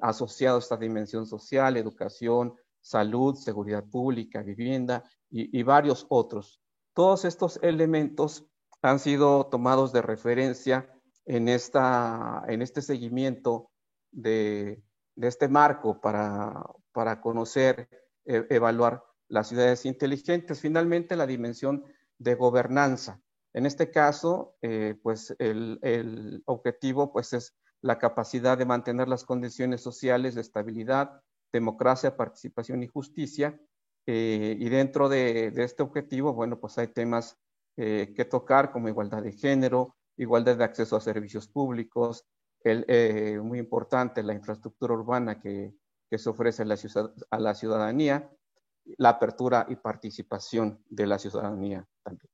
asociados 0.00 0.64
a 0.64 0.66
esta 0.66 0.76
dimensión 0.76 1.24
social, 1.24 1.76
educación, 1.76 2.56
salud, 2.82 3.36
seguridad 3.36 3.84
pública, 3.84 4.42
vivienda 4.42 5.04
y, 5.30 5.62
varios 5.62 6.04
otros. 6.10 6.60
Todos 6.92 7.24
estos 7.24 7.58
elementos 7.62 8.44
han 8.82 8.98
sido 8.98 9.46
tomados 9.46 9.92
de 9.92 10.02
referencia 10.02 10.92
en, 11.24 11.48
esta, 11.48 12.42
en 12.48 12.60
este 12.60 12.82
seguimiento 12.82 13.70
de, 14.10 14.82
este 15.16 15.48
marco 15.48 16.00
para, 16.00 16.66
para 16.92 17.20
conocer, 17.22 17.88
e, 18.26 18.46
evaluar 18.50 19.02
las 19.28 19.48
ciudades 19.48 19.86
inteligentes. 19.86 20.60
Finalmente, 20.60 21.16
la 21.16 21.26
dimensión 21.26 21.84
de 22.18 22.34
gobernanza. 22.34 23.20
En 23.54 23.66
este 23.66 23.90
caso, 23.90 24.56
eh, 24.62 24.96
pues 25.02 25.34
el, 25.38 25.78
el, 25.82 26.42
objetivo 26.46 27.12
pues 27.12 27.32
es 27.32 27.54
la 27.80 27.98
capacidad 27.98 28.56
de 28.56 28.66
mantener 28.66 29.08
las 29.08 29.24
condiciones 29.24 29.82
sociales 29.82 30.34
de 30.34 30.40
estabilidad, 30.40 31.22
democracia, 31.52 32.16
participación 32.16 32.82
y 32.82 32.88
justicia. 32.88 33.58
Eh, 34.06 34.56
y 34.58 34.68
dentro 34.68 35.08
de, 35.08 35.52
este 35.56 35.82
objetivo, 35.82 36.32
bueno, 36.32 36.58
pues 36.58 36.78
hay 36.78 36.88
temas 36.88 37.38
eh, 37.76 38.12
que 38.16 38.24
tocar 38.24 38.72
como 38.72 38.88
igualdad 38.88 39.22
de 39.22 39.32
género, 39.32 39.96
igualdad 40.16 40.56
de 40.56 40.64
acceso 40.64 40.96
a 40.96 41.00
servicios 41.00 41.46
públicos, 41.48 42.24
eh, 42.64 43.40
muy 43.42 43.58
importante 43.58 44.22
la 44.22 44.34
infraestructura 44.34 44.94
urbana 44.94 45.38
que, 45.38 45.74
se 46.14 46.28
ofrece 46.28 46.62
a 46.62 47.38
la 47.40 47.54
ciudadanía, 47.54 48.30
la 48.98 49.08
apertura 49.08 49.64
y 49.70 49.76
participación 49.76 50.84
de 50.90 51.06
la 51.06 51.18
ciudadanía 51.18 51.88
también. 52.02 52.30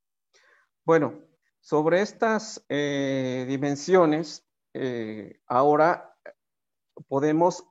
Bueno, 0.85 1.21
sobre 1.61 2.01
estas 2.01 2.67
dimensiones, 2.69 4.45
ahora 5.47 6.13
podemos 7.07 7.69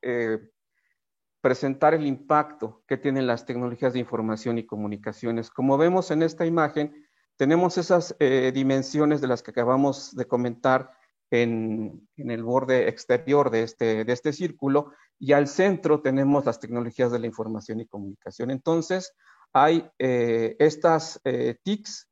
presentar 1.47 1.93
el 1.93 2.05
impacto 2.05 2.83
que 2.89 2.97
tienen 2.97 3.25
las 3.25 3.45
tecnologías 3.45 3.93
de 3.93 3.99
información 3.99 4.57
y 4.57 4.65
comunicaciones. 4.65 5.49
Como 5.49 5.77
vemos 5.77 6.11
en 6.11 6.21
esta 6.21 6.45
imagen, 6.45 7.07
tenemos 7.37 7.77
esas 7.77 8.13
dimensiones 8.19 9.21
de 9.21 9.27
las 9.27 9.41
que 9.41 9.51
acabamos 9.51 10.13
de 10.13 10.25
comentar 10.25 10.91
en, 11.31 12.05
el 12.17 12.43
borde 12.43 12.89
exterior 12.89 13.49
de 13.49 13.63
este, 13.63 14.03
de 14.03 14.11
este 14.11 14.33
círculo 14.33 14.91
y 15.17 15.31
al 15.31 15.47
centro 15.47 16.01
tenemos 16.01 16.45
las 16.45 16.59
tecnologías 16.59 17.13
de 17.13 17.19
la 17.19 17.27
información 17.27 17.79
y 17.79 17.87
comunicación. 17.87 18.51
Entonces, 18.51 19.13
hay 19.53 19.89
eh, 19.99 20.57
estas 20.59 21.21
eh, 21.23 21.55
TICs, 21.63 22.09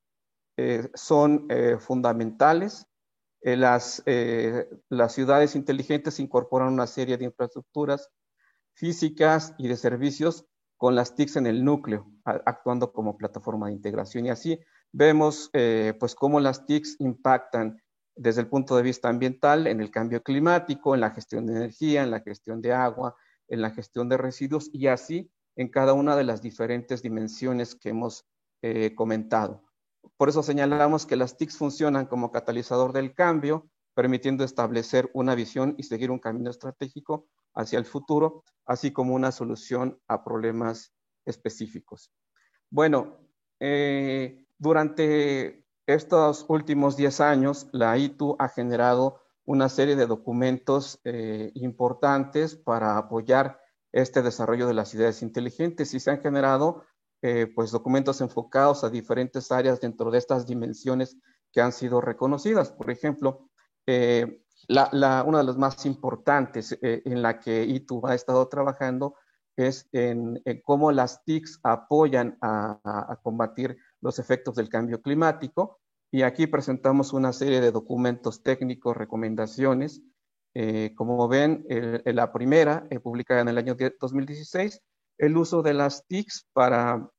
eh, 0.56 0.90
son 0.94 1.50
fundamentales. 1.82 2.88
Las, 3.42 4.02
las, 4.90 5.14
ciudades 5.14 5.56
inteligentes 5.56 6.20
incorporan 6.20 6.74
una 6.74 6.88
serie 6.88 7.18
de 7.18 7.26
infraestructuras 7.26 8.10
físicas 8.76 9.54
y 9.58 9.68
de 9.68 9.78
servicios 9.78 10.46
con 10.78 10.96
las 10.96 11.16
TICs 11.16 11.38
en 11.38 11.48
el 11.48 11.64
núcleo, 11.64 12.12
actuando 12.24 12.92
como 12.92 13.18
plataforma 13.18 13.68
de 13.68 13.74
integración. 13.74 14.26
Y 14.26 14.30
así 14.30 14.60
vemos 14.92 15.50
pues 16.00 16.16
cómo 16.16 16.40
las 16.40 16.66
TICs 16.66 16.98
impactan 17.00 17.82
desde 18.16 18.42
el 18.42 18.48
punto 18.48 18.76
de 18.78 18.84
vista 18.84 19.10
ambiental 19.10 19.68
en 19.68 19.82
el 19.82 19.92
cambio 19.92 20.24
climático, 20.24 20.96
en 20.96 21.02
la 21.02 21.12
gestión 21.12 21.46
de 21.46 21.56
energía, 21.56 22.04
en 22.04 22.12
la 22.12 22.22
gestión 22.22 22.62
de 22.62 22.74
agua, 22.74 23.16
en 23.48 23.62
la 23.62 23.72
gestión 23.72 24.10
de 24.10 24.18
residuos 24.18 24.70
y 24.74 24.88
así 24.88 25.32
en 25.56 25.70
cada 25.70 25.94
una 25.94 26.16
de 26.16 26.24
las 26.24 26.42
diferentes 26.42 27.02
dimensiones 27.02 27.76
que 27.76 27.90
hemos 27.90 28.26
eh, 28.62 28.94
comentado. 28.96 29.64
Por 30.18 30.30
eso 30.30 30.44
señalamos 30.44 31.06
que 31.06 31.16
las 31.16 31.38
TICs 31.38 31.58
funcionan 31.58 32.06
como 32.06 32.32
catalizador 32.32 32.94
del 32.94 33.14
cambio, 33.14 33.70
permitiendo 33.96 34.44
establecer 34.44 35.10
una 35.14 35.34
visión 35.34 35.74
y 35.78 35.84
seguir 35.84 36.12
un 36.12 36.20
camino 36.20 36.52
estratégico 36.52 37.28
hacia 37.56 37.80
el 37.80 37.86
futuro, 37.86 38.44
así 38.66 38.92
como 38.92 39.16
una 39.16 39.32
solución 39.32 40.00
a 40.08 40.24
problemas 40.24 40.94
específicos. 41.26 42.12
Bueno, 42.70 43.18
eh, 43.60 44.46
durante 44.58 45.66
estos 45.88 46.46
últimos 46.50 46.98
10 46.98 47.22
años, 47.22 47.68
la 47.72 47.98
ITU 47.98 48.36
ha 48.38 48.50
generado 48.50 49.22
una 49.46 49.70
serie 49.70 49.96
de 49.96 50.08
documentos 50.08 51.00
eh, 51.04 51.52
importantes 51.54 52.56
para 52.56 52.98
apoyar 52.98 53.60
este 53.92 54.22
desarrollo 54.22 54.68
de 54.68 54.74
las 54.74 54.90
ciudades 54.90 55.22
inteligentes 55.22 55.94
y 55.94 56.00
se 56.00 56.12
han 56.12 56.20
generado 56.20 56.84
eh, 57.22 57.48
pues 57.48 57.72
documentos 57.72 58.20
enfocados 58.22 58.84
a 58.84 58.90
diferentes 58.90 59.52
áreas 59.52 59.80
dentro 59.80 60.12
de 60.12 60.18
estas 60.18 60.46
dimensiones 60.46 61.18
que 61.52 61.62
han 61.62 61.72
sido 61.72 62.02
reconocidas. 62.02 62.72
Por 62.72 62.92
ejemplo, 62.92 63.50
eh, 63.88 64.42
una 64.68 65.38
de 65.40 65.44
las 65.44 65.58
más 65.58 65.86
importantes 65.86 66.78
en 66.82 67.22
la 67.22 67.40
que 67.40 67.64
ITU 67.64 68.06
ha 68.08 68.16
estado 68.16 68.48
trabajando 68.48 69.16
es 69.56 69.88
en, 69.92 70.42
cómo 70.64 70.92
las 70.92 71.24
TICs 71.24 71.60
apoyan 71.64 72.38
a 72.42 73.20
combatir 73.22 73.78
los 74.02 74.20
efectos 74.20 74.56
del 74.56 74.70
cambio 74.70 75.02
climático. 75.02 75.80
Y 76.12 76.22
aquí 76.22 76.48
presentamos 76.48 77.14
una 77.14 77.34
serie 77.34 77.62
de 77.62 77.72
documentos 77.72 78.42
técnicos, 78.42 78.96
recomendaciones. 78.96 80.02
Eh, 80.58 80.94
como 80.96 81.28
ven, 81.28 81.66
la 82.06 82.32
primera, 82.32 82.88
eh, 82.90 83.02
publicada 83.02 83.42
en 83.42 83.50
el 83.50 83.58
año 83.58 83.76
2016, 83.76 84.82
el 85.18 85.36
uso 85.36 85.62
de 85.62 85.74
las 85.74 86.08
TICs 86.08 86.48
para 86.54 87.10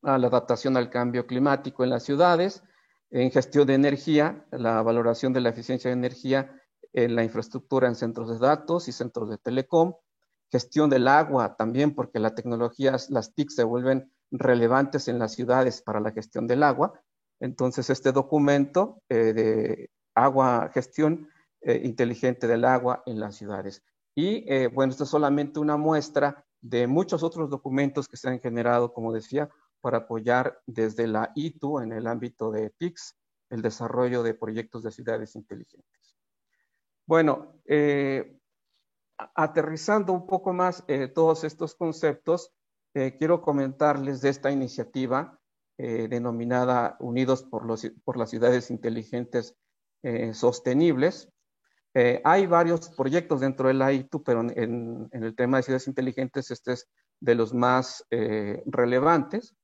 la 0.00 0.14
adaptación 0.14 0.76
al 0.78 0.88
cambio 0.88 1.26
climático 1.26 1.84
en 1.84 1.90
las 1.90 2.04
ciudades, 2.04 2.62
en 3.10 3.30
gestión 3.30 3.66
de 3.66 3.74
energía, 3.74 4.46
la 4.50 4.82
valoración 4.82 5.32
de 5.32 5.40
la 5.40 5.50
eficiencia 5.50 5.90
de 5.90 5.96
energía 5.96 6.60
en 6.92 7.14
la 7.14 7.24
infraestructura 7.24 7.88
en 7.88 7.94
centros 7.94 8.30
de 8.30 8.38
datos 8.38 8.88
y 8.88 8.92
centros 8.92 9.30
de 9.30 9.38
telecom, 9.38 9.94
gestión 10.50 10.90
del 10.90 11.08
agua 11.08 11.56
también, 11.56 11.94
porque 11.94 12.18
las 12.18 12.34
tecnologías, 12.34 13.10
las 13.10 13.34
TIC 13.34 13.50
se 13.50 13.64
vuelven 13.64 14.12
relevantes 14.30 15.08
en 15.08 15.18
las 15.18 15.34
ciudades 15.34 15.82
para 15.82 16.00
la 16.00 16.12
gestión 16.12 16.46
del 16.46 16.62
agua. 16.62 17.00
Entonces, 17.40 17.90
este 17.90 18.12
documento 18.12 19.02
eh, 19.08 19.32
de 19.32 19.90
agua, 20.14 20.70
gestión 20.72 21.28
eh, 21.60 21.80
inteligente 21.84 22.46
del 22.46 22.64
agua 22.64 23.02
en 23.06 23.20
las 23.20 23.36
ciudades. 23.36 23.82
Y 24.14 24.44
eh, 24.52 24.68
bueno, 24.68 24.90
esto 24.90 25.04
es 25.04 25.10
solamente 25.10 25.60
una 25.60 25.76
muestra 25.76 26.44
de 26.60 26.86
muchos 26.86 27.22
otros 27.22 27.50
documentos 27.50 28.08
que 28.08 28.16
se 28.16 28.28
han 28.28 28.40
generado, 28.40 28.92
como 28.92 29.12
decía, 29.12 29.48
para 29.80 29.98
apoyar 29.98 30.60
desde 30.66 31.06
la 31.06 31.32
ITU 31.34 31.80
en 31.80 31.92
el 31.92 32.06
ámbito 32.06 32.50
de 32.50 32.70
TICS 32.70 33.16
el 33.50 33.62
desarrollo 33.62 34.22
de 34.22 34.34
proyectos 34.34 34.82
de 34.82 34.90
ciudades 34.90 35.34
inteligentes. 35.34 36.16
Bueno, 37.06 37.54
aterrizando 39.34 40.12
un 40.12 40.26
poco 40.26 40.52
más 40.52 40.84
todos 41.14 41.44
estos 41.44 41.74
conceptos, 41.74 42.52
quiero 42.92 43.40
comentarles 43.40 44.20
de 44.20 44.28
esta 44.28 44.50
iniciativa 44.50 45.38
eh, 45.80 46.08
denominada 46.08 46.96
Unidos 46.98 47.44
por, 47.44 47.64
las 47.64 48.30
Ciudades 48.30 48.68
Inteligentes 48.68 49.54
eh, 50.02 50.34
Sostenibles. 50.34 51.28
Eh, 51.94 52.20
hay 52.24 52.46
varios 52.46 52.88
proyectos 52.90 53.40
dentro 53.40 53.68
de 53.68 53.74
la 53.74 53.92
ITU, 53.92 54.24
pero 54.24 54.40
en, 54.40 55.08
el 55.12 55.36
tema 55.36 55.58
de 55.58 55.62
ciudades 55.62 55.86
inteligentes 55.86 56.50
este 56.50 56.72
es 56.72 56.88
de 57.20 57.36
los 57.36 57.54
más 57.54 58.04
relevantes. 58.66 59.54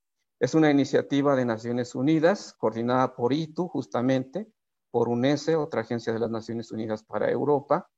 Es 0.45 0.53
una 0.53 0.71
iniciativa 0.71 1.35
de 1.37 1.47
Naciones 1.47 1.95
Unidas 1.95 2.53
coordinada 2.59 3.17
por 3.17 3.33
ITU, 3.33 3.67
justamente, 3.67 4.47
por 4.91 5.09
UNESE, 5.09 5.57
otra 5.57 5.81
agencia 5.81 6.13
de 6.13 6.19
las 6.19 6.29
Naciones 6.29 6.71
Unidas 6.71 7.03
para 7.03 7.31
Europa, 7.31 7.89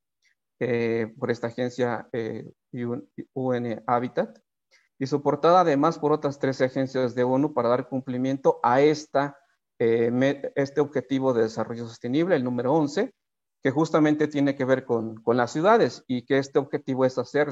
por 1.19 1.33
esta 1.33 1.49
agencia 1.49 2.09
UN 3.35 3.83
Habitat, 3.89 4.39
y 4.97 5.09
soportada 5.09 5.63
además 5.63 5.99
por 5.99 6.13
otras 6.13 6.39
tres 6.39 6.61
agencias 6.61 7.17
de 7.17 7.25
ONU 7.25 7.53
para 7.53 7.69
dar 7.69 7.89
cumplimiento 7.89 8.61
a 8.63 8.81
eh, 8.81 10.53
este 10.55 10.81
objetivo 10.81 11.35
de 11.35 11.43
desarrollo 11.43 11.89
sostenible, 11.89 12.37
el 12.37 12.45
número 12.45 12.73
11, 12.75 13.13
que 13.61 13.71
justamente 13.73 14.29
tiene 14.29 14.55
que 14.55 14.65
ver 14.65 14.85
con, 14.85 15.17
con 15.17 15.37
las 15.37 15.51
ciudades 15.51 16.05
y 16.07 16.23
que 16.23 16.39
este 16.39 16.61
objetivo 16.61 17.05
es 17.05 17.19
hacer 17.19 17.49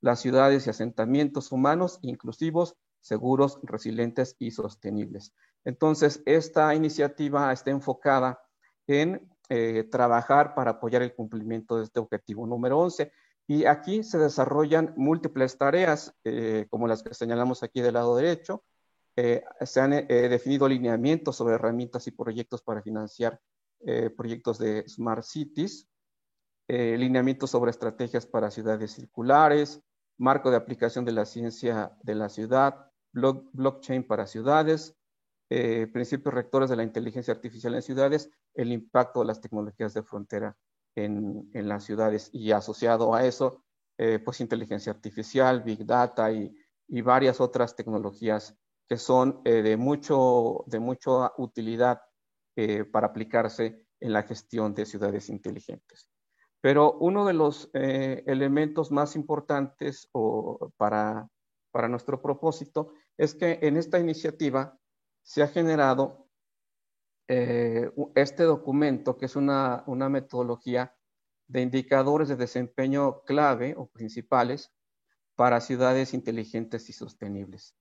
las 0.00 0.20
ciudades 0.20 0.68
y 0.68 0.70
asentamientos 0.70 1.50
humanos 1.50 1.98
inclusivos, 2.02 2.76
seguros, 3.06 3.58
resilientes 3.62 4.36
y 4.38 4.50
sostenibles. 4.50 5.34
Entonces, 5.64 6.22
esta 6.26 6.74
iniciativa 6.74 7.52
está 7.52 7.70
enfocada 7.70 8.40
en 8.86 9.28
eh, 9.48 9.84
trabajar 9.90 10.54
para 10.54 10.72
apoyar 10.72 11.02
el 11.02 11.14
cumplimiento 11.14 11.76
de 11.76 11.84
este 11.84 12.00
objetivo 12.00 12.46
número 12.46 12.78
11 12.78 13.12
y 13.48 13.64
aquí 13.64 14.02
se 14.02 14.18
desarrollan 14.18 14.92
múltiples 14.96 15.56
tareas, 15.56 16.14
eh, 16.24 16.66
como 16.68 16.88
las 16.88 17.02
que 17.02 17.14
señalamos 17.14 17.62
aquí 17.62 17.80
del 17.80 17.94
lado 17.94 18.16
derecho. 18.16 18.64
Eh, 19.14 19.44
se 19.64 19.80
han 19.80 19.92
eh, 19.92 20.04
definido 20.28 20.68
lineamientos 20.68 21.36
sobre 21.36 21.54
herramientas 21.54 22.06
y 22.06 22.10
proyectos 22.10 22.62
para 22.62 22.82
financiar 22.82 23.40
proyectos 24.16 24.58
de 24.58 24.88
Smart 24.88 25.22
Cities, 25.22 25.86
lineamientos 26.66 27.50
sobre 27.50 27.70
estrategias 27.70 28.26
para 28.26 28.50
ciudades 28.50 28.92
circulares, 28.92 29.80
marco 30.16 30.50
de 30.50 30.56
aplicación 30.56 31.04
de 31.04 31.12
la 31.12 31.24
ciencia 31.24 31.92
de 32.02 32.14
la 32.16 32.28
ciudad, 32.28 32.90
blockchain 33.12 34.06
para 34.06 34.26
ciudades, 34.26 34.96
principios 35.48 36.34
rectores 36.34 36.68
de 36.70 36.76
la 36.76 36.82
inteligencia 36.82 37.32
artificial 37.32 37.74
en 37.74 37.82
ciudades, 37.82 38.30
el 38.54 38.72
impacto 38.72 39.20
de 39.20 39.26
las 39.26 39.40
tecnologías 39.40 39.94
de 39.94 40.02
frontera 40.02 40.56
en, 40.96 41.68
las 41.68 41.84
ciudades 41.84 42.30
y 42.32 42.52
asociado 42.52 43.14
a 43.14 43.24
eso, 43.24 43.62
eh, 43.98 44.18
pues 44.18 44.40
inteligencia 44.40 44.92
artificial, 44.92 45.62
big 45.62 45.84
data 45.86 46.32
y, 46.32 46.54
varias 47.02 47.40
otras 47.40 47.74
tecnologías 47.74 48.56
que 48.88 48.96
son 48.96 49.40
eh, 49.44 49.62
de, 49.62 49.76
mucho, 49.76 50.62
de 50.68 50.78
mucha 50.78 51.32
utilidad 51.36 52.00
eh, 52.54 52.84
para 52.84 53.08
aplicarse 53.08 53.84
en 53.98 54.12
la 54.12 54.22
gestión 54.22 54.72
de 54.72 54.86
ciudades 54.86 55.28
inteligentes. 55.28 56.08
Pero 56.60 56.92
uno 56.98 57.26
de 57.26 57.32
los 57.32 57.70
elementos 57.72 58.90
más 58.90 59.14
importantes 59.14 60.08
o 60.12 60.72
para, 60.76 61.28
para 61.76 61.88
nuestro 61.88 62.22
propósito 62.22 62.94
es 63.18 63.34
que 63.34 63.58
en 63.60 63.76
esta 63.76 63.98
iniciativa 63.98 64.80
se 65.22 65.42
ha 65.42 65.48
generado 65.48 66.26
eh, 67.28 67.90
este 68.14 68.44
documento, 68.44 69.18
que 69.18 69.26
es 69.26 69.36
una, 69.36 69.84
metodología 69.86 70.96
de 71.46 71.60
indicadores 71.60 72.28
de 72.28 72.36
desempeño 72.36 73.20
clave 73.24 73.74
o 73.76 73.88
principales 73.88 74.72
para 75.34 75.60
ciudades 75.60 76.14
inteligentes 76.14 76.88
y 76.88 76.94
sostenibles. 76.94 77.76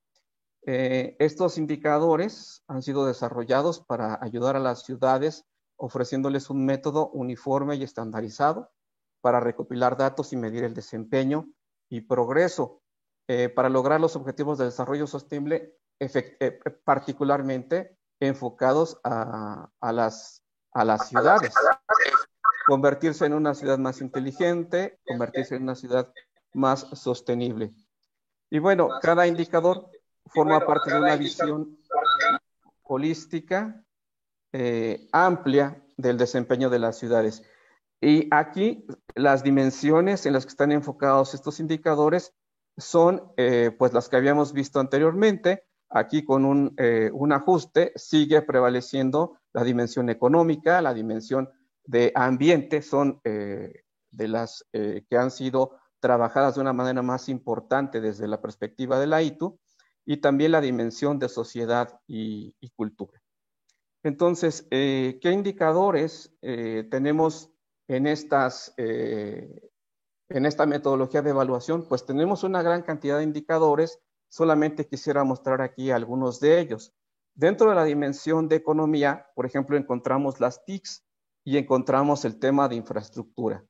Eh, 0.63 1.15
estos 1.19 1.57
indicadores 1.57 2.65
han 2.67 2.81
sido 2.81 3.07
desarrollados 3.07 3.79
para 3.79 4.19
ayudar 4.21 4.57
a 4.57 4.59
las 4.59 4.83
ciudades 4.83 5.45
ofreciéndoles 5.77 6.49
un 6.49 6.65
método 6.65 7.11
uniforme 7.11 7.77
y 7.77 7.83
estandarizado 7.83 8.73
para 9.21 9.39
recopilar 9.39 9.95
datos 9.95 10.33
y 10.33 10.35
medir 10.35 10.65
el 10.65 10.73
desempeño 10.73 11.47
y 11.87 12.01
progreso 12.01 12.81
eh, 13.27 13.49
para 13.49 13.69
lograr 13.69 13.99
los 13.99 14.15
objetivos 14.15 14.57
de 14.57 14.65
desarrollo 14.65 15.07
sostenible, 15.07 15.75
particularmente 16.83 17.97
enfocados 18.19 18.99
a, 19.03 19.69
las, 19.91 20.43
a 20.71 20.85
las 20.85 21.09
ciudades. 21.09 21.53
convertirse 22.65 23.25
en 23.25 23.33
una 23.33 23.53
ciudad 23.53 23.77
más 23.77 24.01
inteligente, 24.01 24.99
convertirse 25.05 25.55
en 25.55 25.63
una 25.63 25.75
ciudad 25.75 26.11
más 26.53 26.81
sostenible. 26.93 27.73
Y 28.49 28.59
bueno, 28.59 28.89
cada 29.01 29.27
indicador 29.27 29.89
forma 30.27 30.65
parte 30.65 30.91
de 30.91 30.99
una 30.99 31.15
visión 31.15 31.77
holística 32.83 33.83
eh, 34.51 35.07
amplia 35.11 35.83
del 35.97 36.17
desempeño 36.17 36.69
de 36.69 36.79
las 36.79 36.97
ciudades. 36.97 37.43
Y 38.01 38.27
aquí 38.31 38.85
las 39.15 39.43
dimensiones 39.43 40.25
en 40.25 40.33
las 40.33 40.45
que 40.45 40.51
están 40.51 40.71
enfocados 40.71 41.33
estos 41.33 41.59
indicadores 41.59 42.33
son 42.77 43.31
eh, 43.37 43.71
pues 43.77 43.93
las 43.93 44.09
que 44.09 44.17
habíamos 44.17 44.53
visto 44.53 44.79
anteriormente. 44.79 45.63
Aquí 45.89 46.23
con 46.23 46.45
un, 46.45 46.73
eh, 46.77 47.09
un, 47.13 47.31
ajuste 47.31 47.93
sigue 47.95 48.41
prevaleciendo 48.41 49.37
la 49.53 49.63
dimensión 49.63 50.09
económica, 50.09 50.81
la 50.81 50.93
dimensión 50.93 51.49
de 51.85 52.11
ambiente, 52.15 52.81
son 52.81 53.21
de 53.23 54.27
las 54.27 54.65
que 54.71 55.17
han 55.17 55.29
sido 55.29 55.77
trabajadas 55.99 56.55
de 56.55 56.61
una 56.61 56.73
manera 56.73 57.01
más 57.01 57.29
importante 57.29 58.01
desde 58.01 58.27
la 58.27 58.41
perspectiva 58.41 58.99
de 58.99 59.07
la 59.07 59.21
ITU 59.21 59.59
y 60.05 60.17
también 60.17 60.51
la 60.51 60.61
dimensión 60.61 61.17
de 61.17 61.29
sociedad 61.29 61.99
y, 62.07 62.53
cultura. 62.75 63.21
Entonces, 64.03 64.67
eh, 64.69 65.17
¿qué 65.21 65.31
indicadores 65.31 66.31
eh, 66.41 66.87
tenemos 66.91 67.49
en, 67.87 68.05
estas, 68.05 68.73
eh, 68.77 69.71
en 70.29 70.45
esta 70.45 70.65
metodología 70.65 71.21
de 71.21 71.31
evaluación? 71.31 71.87
Pues 71.87 72.05
tenemos 72.05 72.43
una 72.43 72.61
gran 72.61 72.81
cantidad 72.81 73.17
de 73.17 73.23
indicadores, 73.23 73.99
solamente 74.29 74.87
quisiera 74.87 75.23
mostrar 75.23 75.61
aquí 75.61 75.91
algunos 75.91 76.39
de 76.39 76.59
ellos. 76.59 76.93
Dentro 77.33 77.69
de 77.69 77.75
la 77.75 77.83
dimensión 77.83 78.47
de 78.47 78.55
economía, 78.55 79.27
por 79.35 79.45
ejemplo, 79.45 79.77
encontramos 79.77 80.39
las 80.39 80.63
TICs 80.65 81.05
y 81.43 81.57
encontramos 81.57 82.25
el 82.25 82.39
tema 82.39 82.67
de 82.67 82.75
infraestructura. 82.75 83.63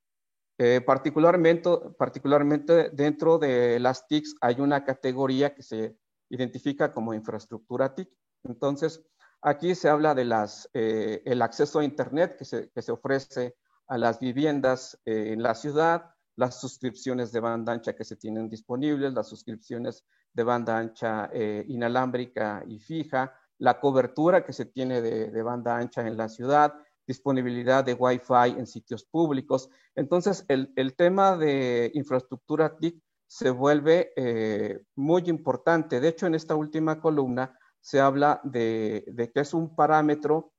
particularmente, 0.86 1.70
particularmente 1.98 2.90
dentro 2.92 3.38
de 3.38 3.80
las 3.80 4.08
TICs 4.08 4.36
hay 4.40 4.62
una 4.62 4.86
categoría 4.86 5.54
que 5.54 5.64
se 5.64 5.98
identifica 6.30 6.92
como 6.94 7.14
infraestructura 7.14 7.94
TIC. 7.94 8.10
Entonces, 8.44 9.04
aquí 9.42 9.76
se 9.76 9.90
habla 9.90 10.16
de 10.16 10.26
las, 10.26 10.70
eh, 10.74 11.22
el 11.26 11.42
acceso 11.42 11.80
a 11.80 11.84
Internet 11.84 12.36
que 12.38 12.46
se, 12.46 12.70
que 12.72 12.82
se, 12.82 12.92
ofrece 12.92 13.56
a 13.88 13.98
las 13.98 14.20
viviendas 14.20 15.00
eh, 15.06 15.34
en 15.34 15.44
la 15.44 15.54
ciudad, 15.54 16.15
las 16.36 16.60
suscripciones 16.60 17.32
de 17.32 17.40
banda 17.40 17.74
ancha 17.74 17.94
que 17.94 18.04
se 18.04 18.16
tienen 18.16 18.50
disponibles, 18.50 19.14
las 19.14 19.30
suscripciones 19.30 20.06
de 20.34 20.44
banda 20.44 20.78
ancha 20.78 21.30
eh, 21.34 21.66
inalámbrica 21.68 22.64
y 22.68 22.80
fija, 22.80 23.34
la 23.58 23.80
cobertura 23.80 24.44
que 24.44 24.54
se 24.54 24.66
tiene 24.66 25.02
de, 25.02 25.32
de, 25.32 25.42
banda 25.44 25.78
ancha 25.78 26.06
en 26.06 26.18
la 26.18 26.28
ciudad, 26.28 26.74
disponibilidad 27.08 27.84
de 27.84 27.94
Wi-Fi 27.94 28.58
en 28.58 28.68
sitios 28.68 29.06
públicos. 29.06 29.70
Entonces, 29.96 30.46
el, 30.48 30.96
tema 30.96 31.38
de 31.38 31.92
infraestructura 31.94 32.78
TIC 32.78 33.02
se 33.28 33.50
vuelve 33.50 34.12
eh, 34.16 34.82
muy 34.96 35.24
importante. 35.28 36.00
De 36.00 36.10
hecho, 36.10 36.28
en 36.28 36.36
esta 36.36 36.56
última 36.56 37.00
columna 37.00 37.58
se 37.80 38.00
habla 38.00 38.42
de, 38.44 39.32
que 39.34 39.40
es 39.40 39.54
un 39.54 39.76
parámetro 39.76 40.52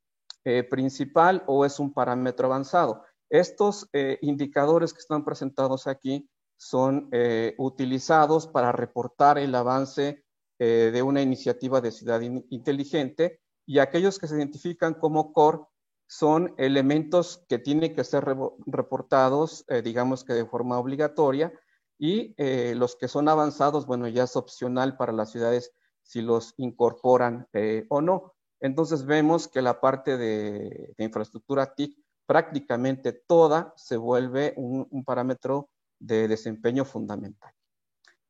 eh, 0.44 0.62
principal 0.62 1.42
o 1.46 1.64
es 1.64 1.80
un 1.80 1.92
parámetro 1.92 2.46
avanzado. 2.46 3.02
Estos 3.30 3.88
eh, 3.92 4.18
indicadores 4.22 4.92
que 4.92 5.00
están 5.00 5.24
presentados 5.24 5.86
aquí 5.86 6.28
son 6.58 7.10
utilizados 7.58 8.46
para 8.46 8.72
reportar 8.72 9.36
el 9.36 9.54
avance 9.54 10.24
de 10.58 11.02
una 11.02 11.20
iniciativa 11.20 11.82
de 11.82 11.92
ciudad 11.92 12.22
inteligente 12.22 13.42
y 13.66 13.78
aquellos 13.78 14.18
que 14.18 14.26
se 14.26 14.36
identifican 14.36 14.94
como 14.94 15.34
core 15.34 15.64
son 16.06 16.54
elementos 16.56 17.44
que 17.46 17.58
tienen 17.58 17.94
que 17.94 18.04
ser 18.04 18.24
reportados, 18.64 19.66
digamos 19.84 20.24
que 20.24 20.32
de 20.32 20.46
forma 20.46 20.78
obligatoria, 20.78 21.52
y 21.98 22.34
eh, 22.36 22.74
los 22.76 22.96
que 22.96 23.08
son 23.08 23.28
avanzados, 23.28 23.86
bueno, 23.86 24.08
ya 24.08 24.24
es 24.24 24.36
opcional 24.36 24.96
para 24.96 25.12
las 25.12 25.32
ciudades 25.32 25.72
si 26.02 26.20
los 26.20 26.54
incorporan 26.58 27.48
eh, 27.52 27.86
o 27.88 28.00
no. 28.00 28.34
Entonces 28.60 29.04
vemos 29.04 29.48
que 29.48 29.62
la 29.62 29.80
parte 29.80 30.16
de, 30.16 30.94
infraestructura 30.98 31.74
TIC 31.74 31.98
prácticamente 32.26 33.12
toda 33.12 33.72
se 33.76 33.96
vuelve 33.96 34.52
un, 34.56 35.04
parámetro 35.04 35.70
de 35.98 36.28
desempeño 36.28 36.84
fundamental. 36.84 37.52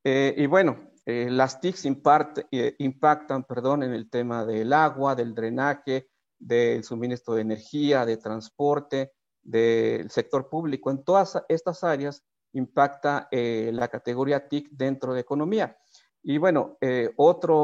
Eh, 0.05 0.35
y 0.37 0.47
bueno, 0.47 0.91
las 1.05 1.61
TICs 1.61 1.85
impactan 1.87 3.45
perdón, 3.45 3.85
en 3.85 3.93
el 3.93 4.11
tema 4.11 4.45
del 4.45 4.73
agua, 4.73 5.15
del 5.15 5.35
drenaje, 5.35 6.09
del 6.39 6.85
suministro 6.85 7.35
de 7.35 7.43
energía, 7.43 8.05
de 8.05 8.17
transporte, 8.17 9.13
del 9.43 10.11
sector 10.11 10.49
público. 10.49 10.91
En 10.91 11.05
todas 11.05 11.43
estas 11.49 11.85
áreas 11.85 12.25
impacta 12.53 13.29
eh, 13.31 13.71
la 13.73 13.89
categoría 13.89 14.49
TIC 14.49 14.71
dentro 14.71 15.15
de 15.15 15.21
economía. 15.21 15.77
Y 16.23 16.39
bueno, 16.39 16.77
eh, 16.81 17.11
otro, 17.17 17.57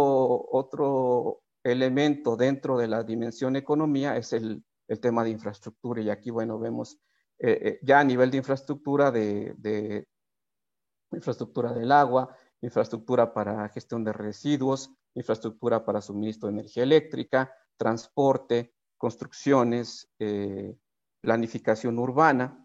otro 0.50 1.42
elemento 1.64 2.36
dentro 2.36 2.78
de 2.78 2.88
la 2.88 3.02
dimensión 3.02 3.56
economía 3.56 4.16
es 4.16 4.32
el, 4.32 4.62
el 4.88 5.00
tema 5.00 5.24
de 5.24 5.30
infraestructura. 5.30 6.00
Y 6.00 6.10
aquí, 6.10 6.30
bueno, 6.30 6.58
vemos 6.58 6.98
eh, 7.38 7.78
ya 7.82 8.00
a 8.00 8.04
nivel 8.04 8.30
de 8.30 8.38
infraestructura, 8.38 9.10
de, 9.10 10.06
infraestructura 11.12 11.72
del 11.72 11.92
agua, 11.92 12.34
infraestructura 12.60 13.32
para 13.32 13.68
gestión 13.68 14.04
de 14.04 14.12
residuos, 14.12 14.90
infraestructura 15.14 15.84
para 15.84 16.00
suministro 16.00 16.48
de 16.48 16.54
energía 16.54 16.82
eléctrica, 16.82 17.52
transporte, 17.76 18.74
construcciones, 18.96 20.08
planificación 21.22 21.98
urbana. 21.98 22.62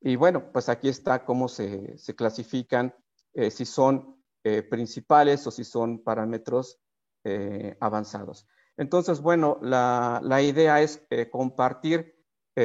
Y 0.00 0.16
bueno, 0.16 0.52
pues 0.52 0.68
aquí 0.68 0.88
está 0.88 1.24
cómo 1.24 1.48
se, 1.48 1.96
clasifican, 2.16 2.94
eh, 3.34 3.50
si 3.50 3.64
son 3.64 4.22
eh, 4.44 4.62
principales 4.62 5.46
o 5.46 5.50
si 5.50 5.64
son 5.64 6.02
parámetros 6.02 6.78
eh, 7.24 7.76
avanzados. 7.80 8.46
Entonces, 8.76 9.20
bueno, 9.20 9.58
la, 9.62 10.42
idea 10.42 10.82
es 10.82 11.06
compartir 11.30 12.14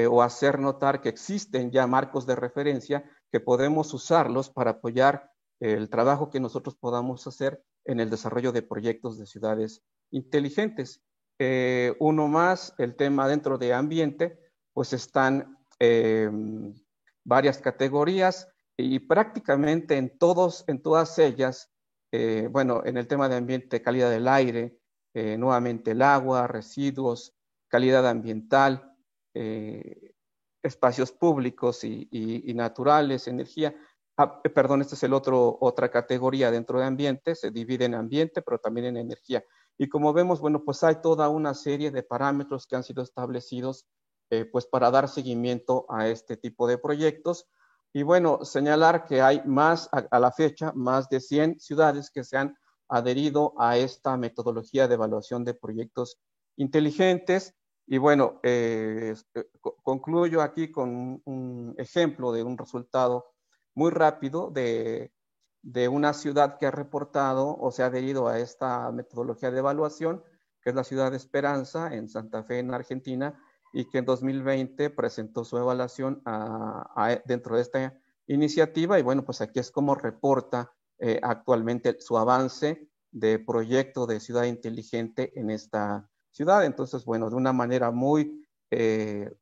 o 0.10 0.22
hacer 0.22 0.60
notar 0.60 1.02
que 1.02 1.10
existen 1.10 1.72
ya 1.72 1.88
marcos 1.88 2.26
de 2.26 2.36
referencia 2.36 3.04
que 3.32 3.40
podemos 3.40 3.94
usarlos 3.94 4.50
para 4.50 4.72
apoyar 4.72 5.32
el 5.60 5.90
trabajo 5.90 6.30
que 6.30 6.40
nosotros 6.40 6.76
podamos 6.76 7.28
hacer 7.28 7.64
en 7.86 8.00
el 8.00 8.10
desarrollo 8.10 8.52
de 8.52 8.62
proyectos 8.62 9.18
de 9.18 9.26
ciudades 9.26 9.84
inteligentes. 10.12 11.02
uno 12.00 12.28
más, 12.28 12.74
el 12.78 12.96
tema 12.96 13.28
dentro 13.28 13.58
de 13.58 13.74
ambiente, 13.74 14.40
pues 14.74 14.94
están 14.94 15.58
varias 17.24 17.58
categorías 17.60 18.48
y 18.78 19.00
prácticamente 19.00 19.98
en, 19.98 20.18
todos, 20.18 20.64
en 20.68 20.82
todas 20.82 21.18
ellas, 21.20 21.72
eh, 22.12 22.48
bueno, 22.52 22.82
en 22.86 22.98
el 22.98 23.08
tema 23.08 23.30
de 23.30 23.36
ambiente, 23.36 23.82
calidad 23.82 24.10
del 24.10 24.28
aire, 24.28 24.78
eh, 25.14 25.38
nuevamente 25.38 25.92
el 25.92 26.02
agua, 26.02 26.48
residuos, 26.48 27.34
calidad 27.68 28.08
ambiental, 28.08 28.96
eh, 29.34 30.14
espacios 30.62 31.12
públicos 31.12 31.84
y, 31.84 32.54
naturales, 32.56 33.28
energía. 33.28 33.76
Ah, 34.18 34.42
perdón, 34.42 34.82
esta 34.82 34.96
es 34.96 35.04
el 35.04 35.14
otro, 35.14 35.58
otra 35.62 35.90
categoría 35.90 36.52
dentro 36.52 36.80
de 36.80 36.86
ambiente, 36.86 37.36
se 37.36 37.50
divide 37.50 37.86
en 37.86 37.96
ambiente, 37.96 38.42
pero 38.42 38.60
también 38.60 38.88
en 38.88 38.98
energía. 38.98 39.44
Y 39.78 39.90
como 39.90 40.14
vemos, 40.14 40.40
bueno, 40.42 40.64
pues 40.64 40.84
hay 40.84 41.02
toda 41.02 41.30
una 41.30 41.54
serie 41.54 41.92
de 41.92 42.04
parámetros 42.04 42.68
que 42.68 42.76
han 42.76 42.84
sido 42.84 43.02
establecidos 43.02 43.88
eh, 44.30 44.46
pues 44.46 44.66
para 44.66 44.90
dar 44.92 45.10
seguimiento 45.10 45.86
a 45.90 46.08
este 46.08 46.38
tipo 46.38 46.66
de 46.66 46.78
proyectos. 46.78 47.50
Y 47.94 48.04
bueno, 48.04 48.46
señalar 48.46 49.06
que 49.06 49.22
hay 49.22 49.42
más, 49.46 49.90
a, 49.92 50.20
la 50.20 50.32
fecha, 50.32 50.72
más 50.74 51.10
de 51.10 51.20
100 51.20 51.60
ciudades 51.60 52.10
que 52.10 52.24
se 52.24 52.38
han 52.38 52.56
adherido 52.92 53.54
a 53.58 53.78
esta 53.78 54.18
metodología 54.18 54.88
de 54.88 54.96
evaluación 54.96 55.44
de 55.44 55.54
proyectos 55.54 56.20
inteligentes. 56.58 57.56
Y 57.88 57.98
bueno, 57.98 58.40
eh, 58.44 59.16
eh, 59.34 59.46
concluyo 59.84 60.42
aquí 60.42 60.72
con 60.72 61.22
un 61.26 61.74
ejemplo 61.78 62.32
de 62.32 62.44
un 62.44 62.58
resultado 62.58 63.34
muy 63.74 63.92
rápido 63.92 64.52
de, 64.52 65.12
de 65.62 65.88
una 65.88 66.14
ciudad 66.14 66.58
que 66.60 66.68
ha 66.68 66.72
reportado 66.72 67.58
o 67.58 67.72
se 67.72 67.84
ha 67.84 67.88
adherido 67.88 68.28
a 68.28 68.40
esta 68.40 68.92
metodología 68.92 69.52
de 69.52 69.60
evaluación, 69.60 70.24
que 70.62 70.70
es 70.70 70.76
la 70.76 70.84
ciudad 70.84 71.12
de 71.12 71.18
Esperanza 71.18 71.96
en 71.96 72.10
Santa 72.10 72.44
Fe, 72.44 72.60
en 72.60 72.74
Argentina, 72.74 73.42
y 73.74 73.86
que 73.86 74.00
en 74.00 74.06
2020 74.06 74.90
presentó 74.90 75.46
su 75.46 75.58
evaluación 75.58 76.22
dentro 77.26 77.56
de 77.56 77.62
esta 77.62 77.98
iniciativa 78.28 79.00
y 79.00 79.02
bueno, 79.02 79.24
pues 79.24 79.42
aquí 79.42 79.60
es 79.60 79.72
como 79.72 79.96
reporta 79.96 80.74
eh, 81.04 81.20
actualmente 81.24 82.00
su 82.00 82.16
avance 82.16 82.88
de 83.10 83.40
proyecto 83.40 84.06
de 84.06 84.20
ciudad 84.20 84.44
inteligente 84.44 85.32
en 85.40 85.50
esta 85.50 86.08
ciudad. 86.30 86.64
Entonces, 86.64 87.04
bueno, 87.06 87.28
de 87.28 87.36
una 87.36 87.52
manera 87.52 87.90
muy 87.90 88.46
eh, 88.70 89.34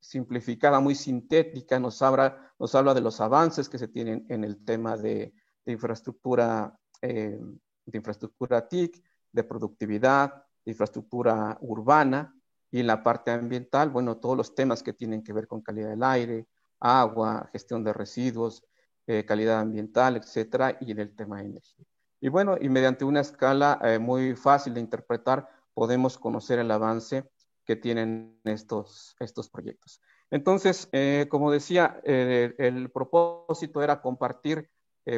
simplificada, 0.00 0.80
muy 0.80 0.96
sintética, 0.96 1.78
nos 1.78 2.02
habla, 2.02 2.52
nos 2.58 2.74
habla 2.74 2.94
de 2.94 3.00
los 3.00 3.20
avances 3.20 3.68
que 3.68 3.78
se 3.78 3.86
tienen 3.86 4.26
en 4.28 4.42
el 4.42 4.64
tema 4.64 4.96
de, 4.96 5.32
infraestructura, 5.66 6.76
eh, 7.00 7.38
de 7.86 7.96
infraestructura 7.96 8.66
TIC, 8.68 9.00
de 9.30 9.44
productividad, 9.44 10.34
de 10.64 10.72
infraestructura 10.72 11.56
urbana, 11.60 12.34
y 12.72 12.80
en 12.80 12.88
la 12.88 13.04
parte 13.04 13.30
ambiental, 13.30 13.88
bueno, 13.90 14.16
todos 14.16 14.36
los 14.36 14.52
temas 14.52 14.82
que 14.82 14.92
tienen 14.92 15.22
que 15.22 15.32
ver 15.32 15.46
con 15.46 15.62
calidad 15.62 15.90
del 15.90 16.02
aire, 16.02 16.48
agua, 16.80 17.48
gestión 17.52 17.84
de 17.84 17.92
residuos, 17.92 18.64
eh, 19.06 19.26
calidad 19.26 19.60
ambiental, 19.60 20.16
etcétera, 20.16 20.78
y 20.80 20.90
en 20.92 20.98
el 20.98 21.14
tema 21.14 21.38
de 21.38 21.48
energía. 21.48 21.84
Y 22.20 22.30
bueno, 22.30 22.56
y 22.58 22.70
mediante 22.70 23.04
una 23.04 23.20
escala 23.20 23.78
eh, 23.84 23.98
muy 23.98 24.34
fácil 24.34 24.72
de 24.72 24.80
interpretar, 24.80 25.46
podemos 25.74 26.16
conocer 26.16 26.58
el 26.58 26.70
avance 26.70 27.28
que 27.66 27.76
tienen 27.76 28.40
estos, 28.44 29.14
estos 29.20 29.50
proyectos. 29.50 30.00
Entonces, 30.30 30.88
eh, 30.92 31.26
como 31.28 31.50
decía, 31.50 32.00
el 32.04 32.90
propósito 32.90 33.82
era 33.82 34.00
compartir 34.00 34.70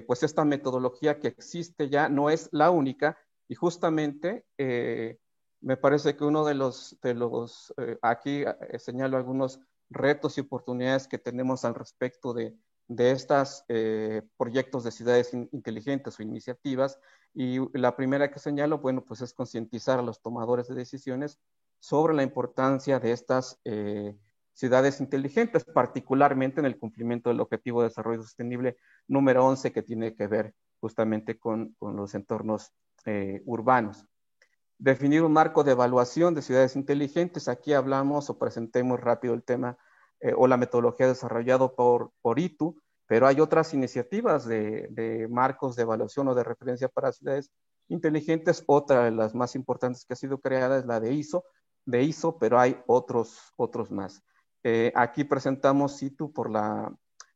pues 0.07 0.25
esta 0.25 0.45
metodología 0.45 1.21
que 1.21 1.29
existe 1.29 1.89
ya, 1.89 2.09
no 2.09 2.29
es 2.29 2.49
la 2.53 2.71
única, 2.71 3.17
y 3.49 3.55
justamente 3.55 4.47
me 5.61 5.77
parece 5.77 6.17
que 6.17 6.25
uno 6.25 6.45
de 6.45 6.55
los, 6.55 6.99
de 7.03 7.15
los 7.15 7.73
aquí 8.03 8.45
señalo 8.79 9.17
algunos 9.17 9.61
retos 9.91 10.39
y 10.39 10.41
oportunidades 10.41 11.09
que 11.09 11.19
tenemos 11.19 11.65
al 11.65 11.75
respecto 11.75 12.35
de, 12.35 12.57
de 12.89 13.11
estos 13.11 13.65
eh, 13.69 14.23
proyectos 14.37 14.85
de 14.85 14.93
ciudades 14.93 15.33
inteligentes 15.35 16.19
o 16.19 16.23
iniciativas. 16.23 16.99
Y 17.35 17.59
la 17.79 17.97
primera 17.97 18.31
que 18.31 18.39
señalo, 18.39 18.79
bueno, 18.79 19.05
pues 19.05 19.21
es 19.21 19.35
concientizar 19.35 19.99
a 19.99 20.03
los 20.03 20.21
tomadores 20.23 20.69
de 20.69 20.75
decisiones 20.75 21.39
sobre 21.81 22.15
la 22.15 22.23
importancia 22.23 22.99
de 22.99 23.13
estas 23.13 23.61
eh, 23.65 24.17
ciudades 24.53 25.01
inteligentes, 25.01 25.65
particularmente 25.65 26.61
en 26.61 26.67
el 26.67 26.79
cumplimiento 26.79 27.29
del 27.29 27.41
Objetivo 27.41 27.83
de 27.83 27.89
Desarrollo 27.89 28.23
Sostenible 28.23 28.77
número 29.07 29.45
11, 29.47 29.73
que 29.73 29.83
tiene 29.83 30.15
que 30.15 30.27
ver 30.27 30.55
justamente 30.81 31.39
con, 31.39 31.75
con 31.79 31.97
los 31.97 32.15
entornos 32.15 32.73
eh, 33.05 33.43
urbanos. 33.45 34.07
Definir 34.79 35.23
un 35.23 35.33
marco 35.33 35.65
de 35.65 35.73
evaluación 35.73 36.35
de 36.35 36.43
ciudades 36.43 36.77
inteligentes. 36.77 37.49
Aquí 37.49 37.73
hablamos 37.73 38.29
o 38.31 38.39
presentemos 38.39 39.01
rápido 39.01 39.35
el 39.35 39.43
tema 39.43 39.79
eh, 40.21 40.33
o 40.35 40.47
la 40.47 40.57
metodología 40.57 41.09
desarrollada 41.09 41.69
por, 41.69 42.11
por 42.23 42.39
ITU, 42.39 42.81
pero 43.07 43.27
hay 43.27 43.41
otras 43.41 43.75
iniciativas 43.75 44.47
de, 44.47 45.27
marcos 45.31 45.77
de 45.77 45.83
evaluación 45.83 46.27
o 46.29 46.35
de 46.35 46.43
referencia 46.43 46.89
para 46.89 47.13
ciudades 47.13 47.51
inteligentes. 47.89 48.65
Otra 48.67 49.05
de 49.05 49.11
las 49.11 49.35
más 49.35 49.55
importantes 49.55 50.05
que 50.05 50.15
ha 50.15 50.17
sido 50.17 50.41
creada 50.41 50.79
es 50.79 50.87
la 50.87 51.01
de 51.01 51.13
ISO, 51.13 51.45
de 51.85 52.03
ISO, 52.03 52.39
pero 52.39 52.59
hay 52.59 52.83
otros, 52.87 53.53
otros 53.57 53.91
más. 53.91 54.23
Eh, 54.65 54.91
aquí 54.97 55.25
presentamos 55.25 56.03
ITU 56.03 56.33
por 56.33 56.51
la, 56.51 56.93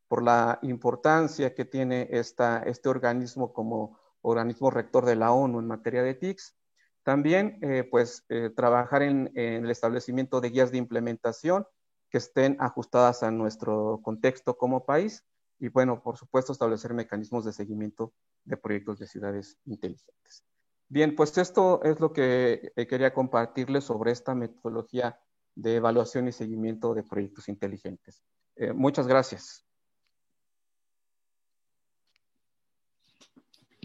por 0.09 0.23
la 0.23 0.59
importancia 0.63 1.55
que 1.55 1.67
tiene 1.67 2.09
esta, 2.11 2.63
este 2.63 2.89
organismo 2.89 3.53
como 3.53 3.99
organismo 4.23 4.71
rector 4.71 5.05
de 5.05 5.17
la 5.17 5.33
ONU 5.33 5.61
en 5.61 5.67
materia 5.67 6.03
de 6.03 6.15
TICS. 6.15 6.57
También, 7.03 7.59
eh, 7.63 7.87
pues, 7.89 8.27
trabajar 8.57 9.03
en, 9.03 9.31
en, 9.35 9.65
el 9.65 9.71
establecimiento 9.71 10.41
de 10.41 10.49
guías 10.49 10.73
de 10.73 10.79
implementación 10.79 11.67
que 12.11 12.19
estén 12.19 12.57
ajustadas 12.61 13.23
a 13.23 13.31
nuestro 13.31 14.01
contexto 14.03 14.57
como 14.57 14.85
país 14.85 15.25
y, 15.59 15.69
bueno, 15.69 16.03
por 16.03 16.17
supuesto, 16.17 16.53
establecer 16.53 16.95
mecanismos 16.95 17.45
de 17.45 17.53
seguimiento 17.53 18.13
de 18.45 18.57
proyectos 18.57 18.99
de 18.99 19.07
ciudades 19.07 19.59
inteligentes. 19.67 20.45
Bien, 20.89 21.15
pues 21.15 21.39
esto 21.39 21.81
es 21.85 22.01
lo 22.01 22.13
que 22.13 22.73
eh, 22.75 22.87
quería 22.87 23.15
compartirles 23.15 23.85
sobre 23.85 24.11
esta 24.11 24.35
metodología 24.35 25.21
de 25.55 25.77
evaluación 25.77 26.27
y 26.27 26.33
seguimiento 26.33 26.95
de 26.95 27.05
proyectos 27.05 27.49
inteligentes. 27.49 28.23
Eh, 28.57 28.73
muchas 28.73 29.07
gracias. 29.07 29.65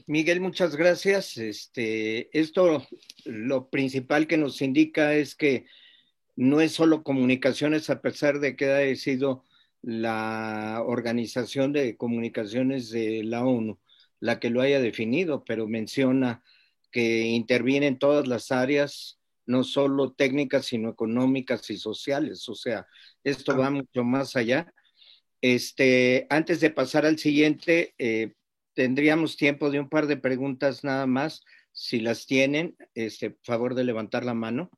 Miguel, 0.08 0.40
muchas 0.40 0.76
gracias. 0.76 1.38
Este, 1.38 2.38
esto 2.38 2.86
lo 3.26 3.70
principal 3.70 4.28
que 4.28 4.38
nos 4.38 4.62
indica 4.62 5.14
es 5.14 5.36
que 5.36 5.66
no 6.36 6.62
es 6.62 6.74
solo 6.74 7.04
comunicaciones, 7.04 7.90
a 7.90 8.02
pesar 8.02 8.40
de 8.40 8.56
que 8.56 8.72
ha 8.72 8.96
sido 8.96 9.44
la 9.82 10.84
Organización 10.86 11.74
de 11.74 11.98
Comunicaciones 11.98 12.90
de 12.90 13.24
la 13.24 13.46
ONU 13.46 13.80
la 14.20 14.40
que 14.40 14.50
lo 14.50 14.62
haya 14.62 14.80
definido, 14.80 15.44
pero 15.46 15.68
menciona 15.68 16.44
que 16.92 17.22
interviene 17.22 17.88
en 17.88 18.00
todas 18.00 18.28
las 18.28 18.52
áreas, 18.52 19.20
no 19.46 19.64
solo 19.64 20.14
técnicas, 20.14 20.66
sino 20.66 20.90
económicas 20.90 21.70
y 21.70 21.78
sociales. 21.78 22.48
O 22.50 22.56
sea, 22.56 22.88
esto 23.24 23.58
va 23.58 23.70
mucho 23.70 24.04
más 24.04 24.36
allá. 24.36 24.74
Este, 25.42 26.26
antes 26.30 26.60
de 26.60 26.72
pasar 26.72 27.06
al 27.06 27.20
siguiente, 27.20 27.94
eh, 28.00 28.34
tendríamos 28.74 29.38
tiempo 29.38 29.70
de 29.70 29.80
un 29.80 29.90
par 29.90 30.08
de 30.08 30.18
preguntas 30.18 30.84
nada 30.84 31.06
más. 31.06 31.44
Si 31.72 32.00
las 32.00 32.26
tienen, 32.26 32.76
este, 32.96 33.38
favor 33.44 33.76
de 33.76 33.84
levantar 33.84 34.26
la 34.26 34.34
mano. 34.34 34.72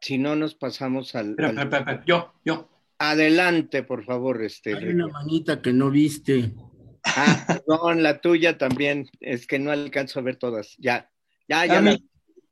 Si 0.00 0.18
no, 0.18 0.34
nos 0.36 0.54
pasamos 0.54 1.14
al. 1.14 1.36
Yo, 2.06 2.32
yo. 2.44 2.68
Adelante, 2.98 3.82
por 3.82 4.04
favor. 4.04 4.42
Este, 4.42 4.74
Hay 4.74 4.88
una 4.88 5.08
manita 5.08 5.60
que 5.60 5.72
no 5.72 5.90
viste. 5.90 6.52
Ah, 7.04 7.44
perdón, 7.46 8.02
la 8.02 8.20
tuya 8.20 8.58
también. 8.58 9.08
Es 9.20 9.46
que 9.46 9.58
no 9.58 9.70
alcanzo 9.70 10.20
a 10.20 10.22
ver 10.22 10.36
todas. 10.36 10.74
Ya, 10.78 11.10
ya, 11.48 11.66
ya. 11.66 11.96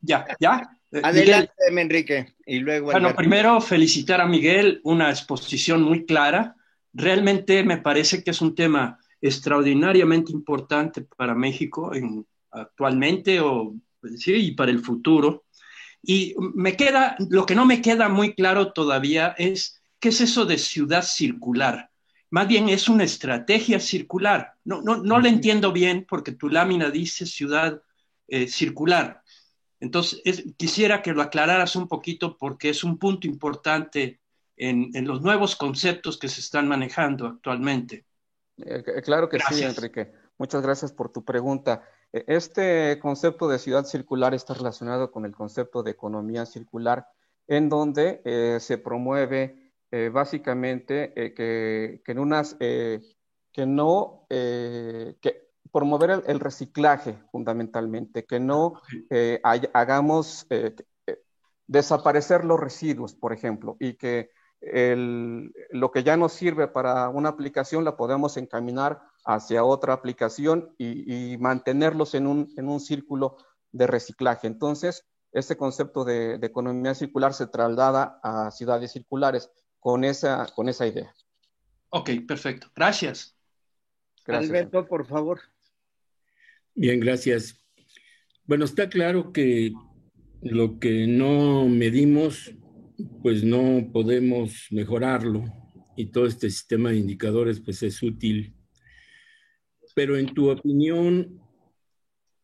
Ya, 0.00 0.26
ya. 0.40 0.70
Eh, 0.92 1.00
Adelante, 1.02 1.52
Enrique. 1.68 2.34
Y 2.46 2.61
luego. 2.61 2.87
Bueno, 2.92 3.14
primero 3.14 3.61
felicitar 3.61 4.20
a 4.20 4.26
Miguel, 4.26 4.80
una 4.84 5.11
exposición 5.11 5.82
muy 5.82 6.06
clara. 6.06 6.56
Realmente 6.92 7.62
me 7.62 7.78
parece 7.78 8.22
que 8.24 8.30
es 8.30 8.40
un 8.40 8.54
tema 8.54 8.98
extraordinariamente 9.20 10.32
importante 10.32 11.02
para 11.02 11.34
México 11.34 11.94
en, 11.94 12.26
actualmente 12.50 13.40
o 13.40 13.74
sí, 14.16 14.34
y 14.34 14.52
para 14.52 14.70
el 14.70 14.80
futuro. 14.80 15.44
Y 16.02 16.34
me 16.54 16.76
queda, 16.76 17.16
lo 17.28 17.44
que 17.46 17.54
no 17.54 17.64
me 17.64 17.82
queda 17.82 18.08
muy 18.08 18.34
claro 18.34 18.72
todavía 18.72 19.34
es 19.38 19.80
qué 20.00 20.11
es 20.11 20.20
eso 20.20 20.44
de 20.44 20.58
ciudad 20.58 21.02
circular. 21.02 21.90
Más 22.30 22.46
bien 22.46 22.68
es 22.68 22.88
una 22.88 23.04
estrategia 23.04 23.80
circular. 23.80 24.54
No, 24.64 24.82
no, 24.82 24.96
no 24.98 25.18
la 25.18 25.28
entiendo 25.28 25.72
bien 25.72 26.06
porque 26.08 26.32
tu 26.32 26.48
lámina 26.48 26.90
dice 26.90 27.26
ciudad 27.26 27.82
eh, 28.26 28.48
circular. 28.48 29.22
Entonces, 29.80 30.44
quisiera 30.56 31.02
que 31.02 31.12
lo 31.12 31.22
aclararas 31.22 31.76
un 31.76 31.88
poquito 31.88 32.37
porque 32.37 32.68
es 32.68 32.84
un 32.84 32.98
punto 32.98 33.26
importante 33.26 34.20
en, 34.56 34.90
en 34.94 35.06
los 35.06 35.22
nuevos 35.22 35.56
conceptos 35.56 36.18
que 36.18 36.28
se 36.28 36.40
están 36.40 36.68
manejando 36.68 37.26
actualmente. 37.26 38.04
Eh, 38.58 38.82
claro 39.02 39.28
que 39.28 39.38
sí, 39.38 39.62
Enrique. 39.62 40.12
Muchas 40.37 40.62
gracias 40.62 40.92
por 40.92 41.11
tu 41.11 41.24
pregunta. 41.24 41.82
E, 42.12 42.25
este 42.29 42.99
concepto 43.01 43.49
de 43.49 43.59
ciudad 43.59 43.85
circular 43.85 44.35
está 44.35 44.55
relacionado 44.55 45.11
con 45.11 45.25
el 45.25 45.33
concepto 45.35 45.83
de 45.83 45.90
economía 45.92 46.47
circular, 46.47 47.07
en 47.47 47.68
donde 47.68 48.21
eh, 48.25 48.59
se 48.61 48.79
promueve 48.79 49.73
eh, 49.90 50.11
básicamente 50.11 51.12
eh, 51.16 51.35
que, 51.35 52.03
en 52.07 52.18
unas, 52.18 52.55
que 52.55 53.66
no, 53.66 54.27
que 54.29 55.49
promover 55.73 56.23
el, 56.27 56.40
reciclaje 56.40 57.18
fundamentalmente, 57.33 58.25
que 58.25 58.38
no 58.38 58.81
hagamos 59.73 60.47
desaparecer 61.66 62.44
los 62.44 62.61
residuos, 62.61 63.14
por 63.14 63.33
ejemplo, 63.33 63.77
y 63.81 63.94
que 63.94 64.31
lo 64.61 65.90
que 65.90 66.03
ya 66.03 66.16
nos 66.16 66.33
sirve 66.33 66.68
para 66.68 67.09
una 67.09 67.31
aplicación 67.31 67.85
la 67.85 67.97
podemos 67.97 68.37
encaminar 68.37 69.01
hacia 69.29 69.62
otra 69.62 69.93
aplicación 69.93 70.75
y, 70.79 71.37
mantenerlos 71.37 72.14
en 72.14 72.27
un, 72.27 72.51
en 72.57 72.67
un, 72.67 72.81
círculo 72.81 73.37
de 73.73 73.87
reciclaje. 73.87 74.47
Entonces, 74.47 75.07
este 75.33 75.55
concepto 75.55 76.03
de, 76.07 76.37
economía 76.37 76.95
circular 76.95 77.35
se 77.35 77.47
traslada 77.47 78.19
a 78.23 78.51
ciudades 78.51 78.91
circulares 78.91 79.51
con 79.81 80.05
esa, 80.05 80.47
con 80.55 80.71
esa 80.71 80.87
idea. 80.87 81.14
Ok, 81.91 82.11
perfecto. 82.27 82.69
Gracias. 82.75 83.37
gracias. 84.25 84.51
Alberto, 84.51 84.87
por 84.88 85.07
favor. 85.07 85.41
Bien, 86.75 86.99
gracias. 86.99 87.55
Bueno, 88.47 88.64
está 88.64 88.88
claro 88.88 89.31
que 89.31 89.75
lo 90.41 90.79
que 90.79 91.07
no 91.07 91.68
medimos, 91.68 92.55
pues 93.22 93.45
no 93.45 93.93
podemos 93.93 94.68
mejorarlo 94.70 95.45
y 95.97 96.07
todo 96.07 96.24
este 96.24 96.49
sistema 96.49 96.91
de 96.91 96.97
indicadores 96.97 97.61
pues 97.61 97.83
es 97.83 98.03
útil 98.03 98.55
pero 99.99 100.16
en 100.16 100.32
tu 100.32 100.49
opinión, 100.49 101.42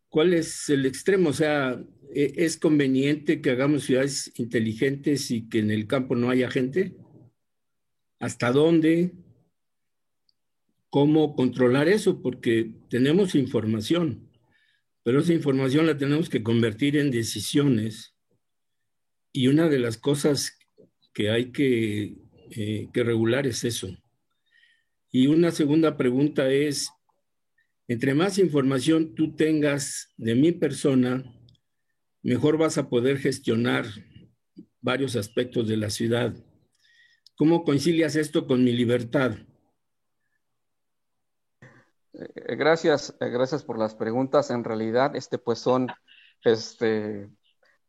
¿cuál 0.09 0.34
es 0.34 0.68
el 0.70 0.86
extremo? 0.86 1.28
O 1.28 1.32
sea, 1.32 1.80
¿e-, 2.12 2.32
¿es 2.34 2.57
conveniente 2.57 3.40
que 3.40 3.50
hagamos 3.50 3.84
ciudades 3.84 4.32
inteligentes 4.34 5.30
y 5.30 5.48
que 5.48 5.61
en 5.61 5.70
el 5.70 5.86
campo 5.86 6.16
no 6.16 6.30
haya 6.30 6.50
gente? 6.50 6.96
¿Hasta 8.18 8.50
dónde? 8.50 9.12
¿Cómo 10.90 11.36
controlar 11.36 11.86
eso? 11.86 12.20
Porque 12.20 12.72
tenemos 12.90 13.36
información, 13.36 14.28
pero 15.05 15.20
esa 15.20 15.32
información 15.32 15.86
la 15.86 15.96
tenemos 15.96 16.28
que 16.28 16.42
convertir 16.42 16.96
en 16.96 17.12
decisiones. 17.12 18.16
Y 19.32 19.46
una 19.46 19.68
de 19.68 19.78
las 19.78 19.96
cosas 19.96 20.59
que 21.12 21.30
hay 21.30 21.52
que, 21.52 22.16
eh, 22.50 22.88
que 22.92 23.05
regular 23.05 23.46
es 23.46 23.62
eso. 23.62 23.96
Y 25.12 25.28
una 25.28 25.52
segunda 25.52 25.96
pregunta 25.96 26.50
es, 26.50 26.90
entre 27.87 28.14
más 28.14 28.39
información 28.39 29.14
tú 29.14 29.35
tengas 29.35 30.12
de 30.16 30.35
mi 30.35 30.53
persona, 30.53 31.22
mejor 32.22 32.57
vas 32.57 32.78
a 32.78 32.89
poder 32.89 33.18
gestionar 33.18 33.85
varios 34.80 35.16
aspectos 35.16 35.68
de 35.68 35.76
la 35.76 35.91
ciudad. 35.91 36.35
¿Cómo 37.37 37.64
concilias 37.64 38.16
esto 38.16 38.47
con 38.47 38.64
mi 38.64 38.72
libertad? 38.72 39.37
Eh, 42.14 42.57
gracias, 42.57 43.14
eh, 43.20 43.28
gracias 43.28 43.64
por 43.64 43.78
las 43.78 43.95
preguntas. 43.95 44.51
En 44.51 44.64
realidad, 44.64 45.16
este 45.16 45.39
pues 45.39 45.59
son 45.59 45.89
este 46.43 47.28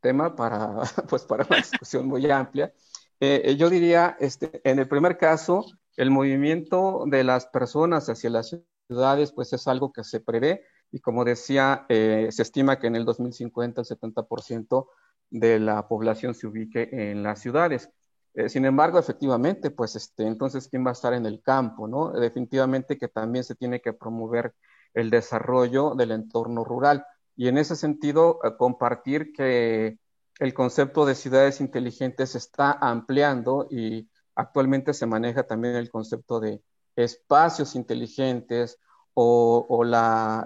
tema 0.00 0.34
para 0.36 0.82
pues 1.08 1.22
para 1.24 1.46
una 1.48 1.56
discusión 1.56 2.06
muy 2.06 2.30
amplia. 2.30 2.72
Eh, 3.20 3.56
yo 3.58 3.70
diría, 3.70 4.16
este, 4.20 4.60
en 4.64 4.78
el 4.78 4.88
primer 4.88 5.16
caso, 5.16 5.64
el 5.96 6.10
movimiento 6.10 7.04
de 7.06 7.24
las 7.24 7.46
personas 7.46 8.08
hacia 8.10 8.28
las 8.28 8.54
ciudades, 8.86 9.32
pues 9.32 9.52
es 9.52 9.66
algo 9.68 9.92
que 9.92 10.04
se 10.04 10.20
prevé 10.20 10.64
y 10.92 11.00
como 11.00 11.24
decía, 11.24 11.84
se 11.88 12.42
estima 12.42 12.78
que 12.78 12.86
en 12.86 12.96
el 12.96 13.04
2050 13.04 13.80
el 13.80 13.86
70% 13.86 14.86
de 15.30 15.58
la 15.58 15.88
población 15.88 16.34
se 16.34 16.46
ubique 16.46 16.88
en 16.92 17.22
las 17.22 17.40
ciudades. 17.40 17.90
Eh, 18.36 18.50
sin 18.50 18.66
embargo, 18.66 18.98
efectivamente, 18.98 19.70
pues 19.70 19.96
este, 19.96 20.26
entonces, 20.26 20.68
¿quién 20.68 20.84
va 20.84 20.90
a 20.90 20.92
estar 20.92 21.14
en 21.14 21.24
el 21.24 21.40
campo? 21.42 21.88
¿no? 21.88 22.12
Definitivamente 22.12 22.98
que 22.98 23.08
también 23.08 23.44
se 23.44 23.54
tiene 23.54 23.80
que 23.80 23.94
promover 23.94 24.54
el 24.94 25.10
desarrollo 25.10 25.94
del 25.94 26.12
entorno 26.12 26.62
rural. 26.62 27.06
Y 27.34 27.48
en 27.48 27.58
ese 27.58 27.76
sentido, 27.76 28.38
eh, 28.44 28.50
compartir 28.58 29.32
que 29.32 29.98
el 30.38 30.54
concepto 30.54 31.06
de 31.06 31.14
ciudades 31.14 31.62
inteligentes 31.62 32.32
se 32.32 32.38
está 32.38 32.72
ampliando 32.72 33.66
y 33.70 34.08
actualmente 34.34 34.92
se 34.92 35.06
maneja 35.06 35.44
también 35.44 35.74
el 35.76 35.90
concepto 35.90 36.38
de 36.40 36.62
espacios 36.96 37.74
inteligentes 37.76 38.78
o, 39.18 39.82
la, 39.84 40.44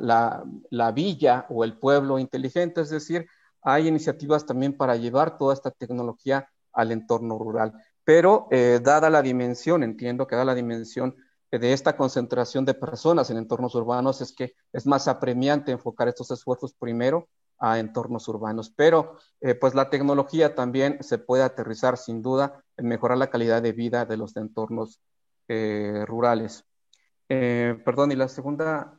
la, 0.70 0.92
villa 0.92 1.46
o 1.48 1.64
el 1.64 1.76
pueblo 1.76 2.18
inteligente, 2.20 2.80
es 2.80 2.90
decir, 2.90 3.26
hay 3.62 3.88
iniciativas 3.88 4.46
también 4.46 4.76
para 4.76 4.96
llevar 4.96 5.38
toda 5.38 5.55
esta 5.55 5.72
tecnología 5.72 6.48
al 6.72 6.92
entorno 6.92 7.36
rural. 7.36 7.72
Pero 8.05 8.46
eh, 8.51 8.80
dada 8.82 9.11
la 9.11 9.22
dimensión, 9.22 9.82
entiendo 9.82 10.26
que 10.26 10.36
dada 10.36 10.44
la 10.46 10.55
dimensión 10.55 11.16
de 11.51 11.72
esta 11.72 11.96
concentración 11.96 12.64
de 12.64 12.74
personas 12.74 13.28
en 13.30 13.38
entornos 13.38 13.74
urbanos, 13.74 14.20
es 14.20 14.32
que 14.32 14.55
es 14.72 14.86
más 14.86 15.09
apremiante 15.09 15.72
enfocar 15.72 16.07
estos 16.07 16.30
esfuerzos 16.30 16.72
primero 16.72 17.28
a 17.59 17.80
entornos 17.80 18.28
urbanos. 18.28 18.70
Pero 18.70 19.16
eh, 19.40 19.55
pues 19.57 19.74
la 19.74 19.90
tecnología 19.90 20.55
también 20.55 20.98
se 21.01 21.18
puede 21.18 21.42
aterrizar 21.42 21.98
sin 21.98 22.22
duda 22.22 22.62
en 22.76 22.86
mejorar 22.86 23.18
la 23.18 23.30
calidad 23.30 23.62
de 23.62 23.72
vida 23.72 24.07
de 24.07 24.16
los 24.16 24.36
entornos 24.36 25.01
eh, 25.51 26.05
rurales. 26.07 26.64
perdón, 27.28 28.12
y 28.12 28.16
la 28.16 28.28
segunda 28.28 28.94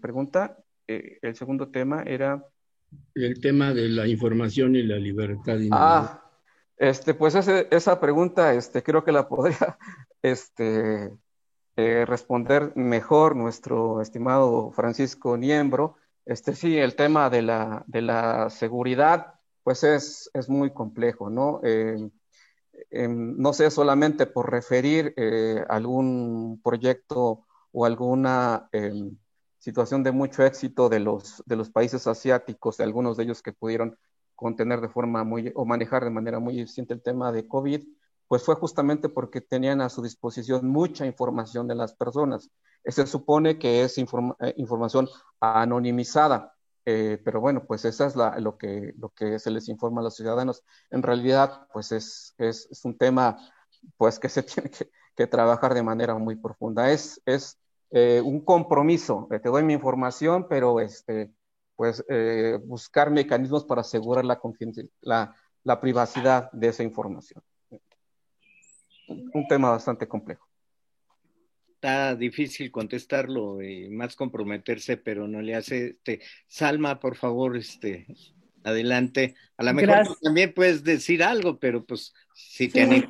pregunta, 0.00 0.56
el 0.86 1.34
segundo 1.34 1.68
tema 1.68 2.02
era... 2.04 2.44
El 3.14 3.40
tema 3.40 3.74
de 3.74 3.88
la 3.88 4.06
información 4.06 4.74
y 4.76 4.82
la 4.82 4.96
libertad. 4.96 5.58
Ah, 5.70 6.22
este, 6.78 7.12
pues 7.12 7.34
esa 7.34 8.00
pregunta 8.00 8.54
este, 8.54 8.82
creo 8.82 9.04
que 9.04 9.12
la 9.12 9.28
podría 9.28 9.78
este, 10.22 11.10
eh, 11.80 12.04
responder 12.04 12.72
mejor 12.74 13.36
nuestro 13.36 14.02
estimado 14.02 14.72
Francisco 14.72 15.36
Niembro. 15.36 15.94
Este, 16.26 16.56
sí, 16.56 16.76
el 16.76 16.96
tema 16.96 17.30
de 17.30 17.42
la, 17.42 17.84
de 17.86 18.02
la 18.02 18.50
seguridad, 18.50 19.34
pues 19.62 19.84
es, 19.84 20.28
es 20.34 20.48
muy 20.48 20.72
complejo, 20.72 21.30
¿no? 21.30 21.60
Eh, 21.62 22.10
no 22.90 23.52
sé, 23.52 23.70
solamente 23.70 24.26
por 24.26 24.50
referir 24.50 25.14
eh, 25.16 25.64
algún 25.68 26.60
proyecto 26.62 27.44
o 27.72 27.84
alguna 27.84 28.68
situación 29.58 30.02
de 30.02 30.12
mucho 30.12 30.44
éxito 30.44 30.88
de 30.88 31.00
los, 31.00 31.42
de 31.46 31.56
los 31.56 31.70
países 31.70 32.06
asiáticos, 32.06 32.76
de 32.76 32.84
algunos 32.84 33.16
de 33.16 33.24
ellos 33.24 33.42
que 33.42 33.52
pudieron 33.52 33.98
contener 34.34 34.80
de 34.80 34.88
forma 34.88 35.24
muy, 35.24 35.52
o 35.54 35.64
manejar 35.64 36.04
de 36.04 36.10
manera 36.10 36.38
muy 36.38 36.60
eficiente 36.60 36.94
el 36.94 37.02
tema 37.02 37.32
de 37.32 37.46
COVID, 37.46 37.84
pues 38.28 38.44
fue 38.44 38.54
justamente 38.54 39.08
porque 39.08 39.40
tenían 39.40 39.80
a 39.80 39.88
su 39.88 40.02
disposición 40.02 40.68
mucha 40.68 41.06
información 41.06 41.66
de 41.66 41.74
las 41.74 41.94
personas. 41.94 42.50
Se 42.84 43.06
supone 43.06 43.58
que 43.58 43.82
es 43.82 43.98
eh, 43.98 44.06
información 44.56 45.08
anonimizada, 45.40 46.54
eh, 46.84 47.20
pero 47.24 47.40
bueno, 47.40 47.64
pues 47.66 47.84
esa 47.84 48.06
es 48.06 48.16
la, 48.16 48.38
lo, 48.40 48.56
que, 48.56 48.94
lo 48.98 49.10
que 49.10 49.38
se 49.38 49.50
les 49.50 49.68
informa 49.68 50.00
a 50.00 50.04
los 50.04 50.16
ciudadanos. 50.16 50.64
En 50.90 51.02
realidad, 51.02 51.66
pues 51.72 51.92
es, 51.92 52.34
es, 52.38 52.68
un 52.84 52.96
tema 52.96 53.36
pues 53.96 54.18
que 54.18 54.28
se 54.28 54.42
tiene 54.44 54.70
que, 54.70 54.90
que, 55.14 55.26
trabajar 55.26 55.74
de 55.74 55.82
manera 55.82 56.14
muy 56.16 56.36
profunda. 56.36 56.90
Es, 56.90 57.20
es 57.26 57.58
eh, 57.90 58.20
un 58.24 58.40
compromiso, 58.44 59.28
te 59.30 59.48
doy 59.48 59.62
mi 59.62 59.74
información, 59.74 60.46
pero 60.48 60.80
este, 60.80 61.32
pues 61.76 62.04
eh, 62.08 62.58
buscar 62.64 63.10
mecanismos 63.10 63.64
para 63.64 63.82
asegurar 63.82 64.24
la, 64.24 64.40
la, 65.00 65.34
la 65.64 65.80
privacidad 65.80 66.50
de 66.52 66.68
esa 66.68 66.82
información. 66.82 67.42
Un 69.08 69.46
tema 69.48 69.70
bastante 69.70 70.06
complejo. 70.06 70.47
Está 71.80 72.16
difícil 72.16 72.72
contestarlo 72.72 73.62
y 73.62 73.88
más 73.88 74.16
comprometerse, 74.16 74.96
pero 74.96 75.28
no 75.28 75.40
le 75.40 75.54
hace. 75.54 75.90
Este, 75.90 76.20
Salma, 76.48 76.98
por 76.98 77.14
favor, 77.14 77.56
este, 77.56 78.04
adelante. 78.64 79.36
A 79.56 79.62
lo 79.62 79.74
mejor 79.74 80.18
también 80.20 80.52
puedes 80.54 80.82
decir 80.82 81.22
algo, 81.22 81.60
pero 81.60 81.84
pues 81.84 82.12
si 82.34 82.68
sí. 82.68 83.04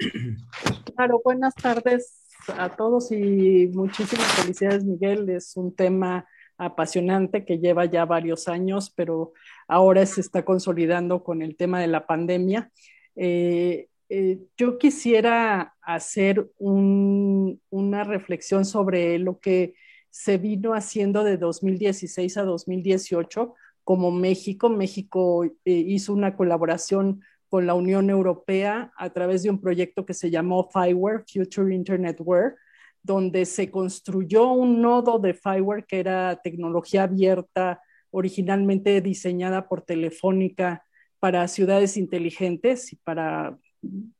Claro, 0.96 1.20
buenas 1.24 1.54
tardes 1.54 2.24
a 2.48 2.74
todos 2.74 3.12
y 3.12 3.68
muchísimas 3.72 4.26
felicidades, 4.32 4.82
Miguel. 4.82 5.30
Es 5.30 5.56
un 5.56 5.72
tema 5.72 6.26
apasionante 6.56 7.44
que 7.44 7.60
lleva 7.60 7.84
ya 7.84 8.04
varios 8.04 8.48
años, 8.48 8.92
pero 8.96 9.32
ahora 9.68 10.04
se 10.06 10.22
está 10.22 10.44
consolidando 10.44 11.22
con 11.22 11.40
el 11.40 11.54
tema 11.54 11.80
de 11.80 11.86
la 11.86 12.04
pandemia. 12.04 12.72
Eh, 13.14 13.86
eh, 14.08 14.38
yo 14.56 14.78
quisiera 14.78 15.74
hacer 15.82 16.50
una 16.58 18.04
reflexión 18.04 18.64
sobre 18.64 19.18
lo 19.18 19.38
que 19.38 19.74
se 20.10 20.38
vino 20.38 20.72
haciendo 20.72 21.24
de 21.24 21.36
2016 21.36 22.38
a 22.38 22.44
2018 22.44 23.54
como 23.84 24.10
México. 24.10 24.70
México 24.70 25.44
eh, 25.44 25.52
hizo 25.64 26.12
una 26.14 26.36
colaboración 26.36 27.22
con 27.48 27.66
la 27.66 27.74
Unión 27.74 28.10
Europea 28.10 28.92
a 28.96 29.10
través 29.10 29.42
de 29.42 29.50
un 29.50 29.60
proyecto 29.60 30.04
que 30.04 30.14
se 30.14 30.30
llamó 30.30 30.68
FIWARE, 30.70 31.24
Future 31.30 31.74
Internet 31.74 32.18
Ware, 32.20 32.54
donde 33.02 33.44
se 33.46 33.70
construyó 33.70 34.50
un 34.52 34.82
nodo 34.82 35.18
de 35.18 35.34
Fireware 35.34 35.84
que 35.86 36.00
era 36.00 36.40
tecnología 36.42 37.04
abierta, 37.04 37.80
originalmente 38.10 39.00
diseñada 39.00 39.68
por 39.68 39.82
Telefónica 39.82 40.84
para 41.18 41.48
ciudades 41.48 41.96
inteligentes 41.96 42.92
y 42.92 42.96
para, 42.96 43.58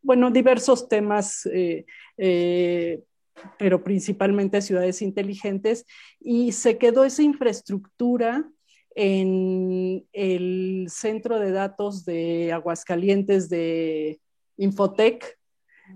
bueno, 0.03 0.31
diversos 0.31 0.89
temas, 0.89 1.47
eh, 1.47 1.85
eh, 2.17 3.03
pero 3.59 3.83
principalmente 3.83 4.63
ciudades 4.63 5.03
inteligentes. 5.03 5.87
Y 6.21 6.53
se 6.53 6.79
quedó 6.79 7.05
esa 7.05 7.23
infraestructura 7.23 8.49
en 8.95 10.07
el 10.13 10.87
centro 10.89 11.39
de 11.39 11.53
datos 11.53 12.05
de 12.05 12.53
Aguascalientes 12.53 13.49
de 13.49 14.21
Infotec, 14.57 15.39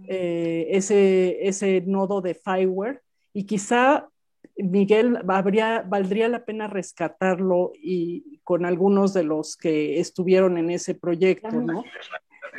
eh, 0.09 0.69
ese, 0.71 1.47
ese 1.47 1.83
nodo 1.83 2.23
de 2.23 2.35
Fireware 2.35 3.03
y 3.35 3.45
quizá 3.45 4.09
Miguel 4.57 5.19
habría, 5.29 5.83
valdría 5.83 6.29
la 6.29 6.45
pena 6.45 6.67
rescatarlo 6.67 7.73
y 7.75 8.41
con 8.45 8.65
algunos 8.65 9.15
de 9.15 9.25
los 9.25 9.57
que 9.57 10.01
estuvieron 10.01 10.59
en 10.59 10.71
ese 10.71 10.95
proyecto, 10.95 11.51
¿no? 11.51 11.85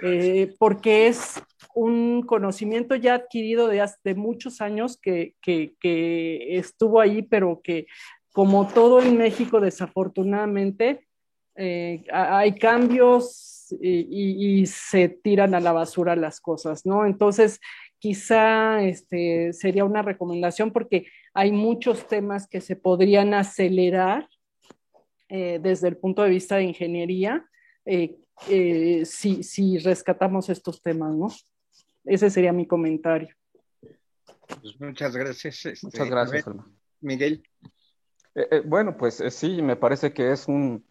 Eh, 0.06 0.54
porque 0.60 1.08
es 1.08 1.42
un 1.74 2.24
conocimiento 2.24 2.96
ya 2.96 3.14
adquirido 3.16 3.70
de 3.70 3.80
hace 3.80 4.16
muchos 4.16 4.60
años 4.60 5.00
que, 5.02 5.36
estuvo 5.82 7.00
ahí, 7.00 7.22
pero 7.22 7.62
que 7.64 7.88
como 8.34 8.68
todo 8.68 9.02
en 9.02 9.18
México, 9.18 9.62
desafortunadamente, 9.62 11.08
eh, 11.56 12.04
hay 12.12 12.56
cambios 12.56 13.74
y, 13.80 14.66
se 14.68 15.08
tiran 15.08 15.56
a 15.56 15.62
la 15.62 15.72
basura 15.72 16.18
las 16.18 16.42
cosas, 16.42 16.86
¿no? 16.86 17.06
Entonces, 17.06 17.62
quizá 17.98 18.84
este, 18.84 19.54
sería 19.54 19.86
una 19.86 20.02
recomendación 20.02 20.72
porque 20.72 21.08
hay 21.34 21.54
muchos 21.54 22.10
temas 22.10 22.46
que 22.50 22.60
se 22.60 22.76
podrían 22.76 23.34
acelerar 23.34 24.28
eh, 25.30 25.60
desde 25.64 25.88
el 25.88 25.96
punto 25.96 26.24
de 26.24 26.30
vista 26.30 26.58
de 26.58 26.64
ingeniería 26.66 27.50
eh, 28.50 29.04
si, 29.06 29.44
si, 29.44 29.78
rescatamos 29.78 30.50
estos 30.50 30.82
temas, 30.82 31.16
¿no? 31.16 31.28
Ese 32.06 32.30
sería 32.30 32.52
mi 32.52 32.68
comentario. 32.68 33.34
Pues 34.62 34.80
muchas 34.80 35.16
gracias. 35.16 35.66
Este, 35.66 35.88
muchas 35.88 36.10
gracias, 36.10 36.46
Miguel. 37.02 37.44
bueno, 38.66 38.98
pues 38.98 39.24
sí, 39.30 39.62
me 39.62 39.76
parece 39.76 40.14
que 40.14 40.32
es 40.32 40.48
un, 40.48 40.84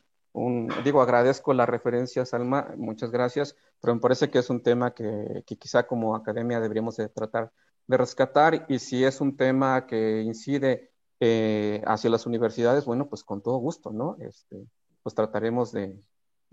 digo, 0.84 1.02
agradezco 1.02 1.52
la 1.52 1.66
referencia, 1.66 2.24
Salma, 2.24 2.72
muchas 2.76 3.10
gracias, 3.10 3.56
pero 3.80 3.94
me 3.94 4.00
parece 4.00 4.30
que 4.30 4.38
es 4.38 4.48
un 4.48 4.62
tema 4.62 4.94
que, 4.94 5.44
quizá 5.58 5.86
como 5.86 6.16
academia 6.16 6.60
deberíamos 6.60 6.96
de 6.96 7.08
tratar 7.08 7.52
de 7.86 7.96
rescatar 7.96 8.64
y 8.68 8.78
si 8.78 9.04
es 9.04 9.20
un 9.20 9.36
tema 9.36 9.86
que 9.86 10.22
incide 10.22 10.90
eh, 11.20 11.82
hacia 11.84 12.10
las 12.10 12.26
universidades, 12.26 12.84
bueno, 12.84 13.08
pues 13.08 13.24
con 13.24 13.42
todo 13.42 13.56
gusto, 13.56 13.90
¿no? 13.92 14.16
Este, 14.20 14.64
pues 15.02 15.14
trataremos 15.14 15.72
de, 15.72 15.98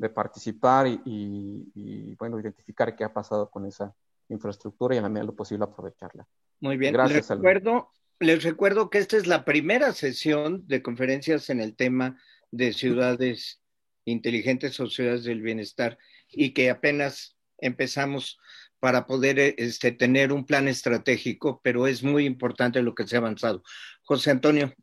participar 0.07 0.87
y, 0.87 2.15
bueno, 2.17 2.39
identificar 2.39 2.95
qué 2.95 3.03
ha 3.03 3.11
pasado 3.11 3.49
con 3.49 3.65
esa, 3.65 3.93
infraestructura 4.29 4.95
y 4.95 4.99
a 4.99 5.01
la 5.01 5.09
medida 5.09 5.21
de 5.21 5.27
lo 5.27 5.35
posible 5.35 5.65
aprovecharla. 5.65 6.27
Muy 6.61 6.77
bien, 6.77 6.93
Gracias, 6.93 7.29
les 7.29 7.37
recuerdo, 7.37 7.91
les 8.19 8.43
recuerdo 8.43 8.89
que 8.89 8.99
esta 8.99 9.17
es 9.17 9.27
la 9.27 9.43
primera 9.45 9.91
sesión 9.93 10.67
de 10.67 10.81
conferencias 10.81 11.49
en 11.49 11.59
el 11.59 11.75
tema 11.75 12.21
de 12.51 12.73
ciudades 12.73 13.61
inteligentes 14.05 14.79
o 14.79 14.87
ciudades 14.87 15.23
del 15.23 15.41
bienestar 15.41 15.97
y 16.29 16.53
que 16.53 16.69
apenas 16.69 17.37
empezamos 17.57 18.39
para 18.79 19.05
poder 19.07 19.39
este, 19.57 19.91
tener 19.91 20.31
un 20.31 20.45
plan 20.45 20.67
estratégico, 20.67 21.59
pero 21.63 21.85
es 21.85 22.01
muy 22.01 22.25
importante 22.25 22.81
lo 22.81 22.95
que 22.95 23.05
se 23.07 23.15
ha 23.15 23.19
avanzado. 23.19 23.63
José 24.03 24.31
Antonio. 24.31 24.73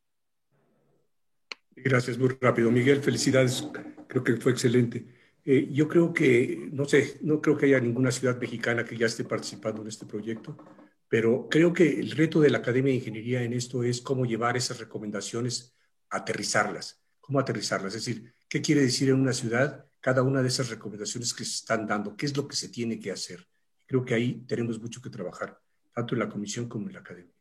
Gracias, 1.75 2.19
muy 2.19 2.37
rápido. 2.41 2.71
Miguel, 2.71 3.01
felicidades. 3.01 3.67
Creo 4.09 4.25
que 4.25 4.37
fue 4.37 4.53
excelente. 4.53 5.07
Eh, 5.45 5.69
yo 5.71 5.89
creo 5.89 6.13
que, 6.13 6.69
no 6.73 6.85
sé, 6.87 7.19
no 7.23 7.41
creo 7.41 7.57
que 7.57 7.67
haya 7.67 7.81
ninguna 7.81 8.11
ciudad 8.11 8.39
mexicana 8.39 8.85
que 8.85 8.97
ya 8.97 9.07
esté 9.07 9.25
participando 9.25 9.83
en 9.83 9.89
este 9.89 10.05
proyecto, 10.05 10.57
pero 11.09 11.49
creo 11.49 11.73
que 11.73 12.01
el 12.01 12.11
reto 12.11 12.41
de 12.41 12.51
la 12.51 12.59
Academia 12.59 12.91
de 12.91 12.99
Ingeniería 12.99 13.43
en 13.43 13.53
esto 13.53 13.85
es 13.85 14.01
cómo 14.01 14.27
llevar 14.27 14.57
esas 14.57 14.81
recomendaciones, 14.81 15.77
aterrizarlas, 16.11 17.01
cómo 17.21 17.39
aterrizarlas. 17.39 17.95
Es 17.95 18.05
decir, 18.05 18.35
¿qué 18.49 18.61
quiere 18.61 18.81
decir 18.81 19.09
en 19.09 19.21
una 19.21 19.33
ciudad 19.33 19.87
cada 20.01 20.23
una 20.23 20.43
de 20.43 20.49
esas 20.49 20.69
recomendaciones 20.69 21.33
que 21.33 21.45
se 21.45 21.55
están 21.55 21.87
dando? 21.87 22.17
¿Qué 22.17 22.27
es 22.27 22.37
lo 22.37 22.49
que 22.49 22.57
se 22.57 22.69
tiene 22.69 22.99
que 22.99 23.13
hacer? 23.13 23.47
Creo 23.87 24.05
que 24.05 24.15
ahí 24.15 24.45
tenemos 24.49 24.81
mucho 24.81 25.01
que 25.01 25.11
trabajar, 25.11 25.61
tanto 25.95 26.17
en 26.17 26.19
la 26.19 26.29
comisión 26.29 26.69
como 26.69 26.89
en 26.89 26.95
la 26.95 27.01
academia. 27.01 27.33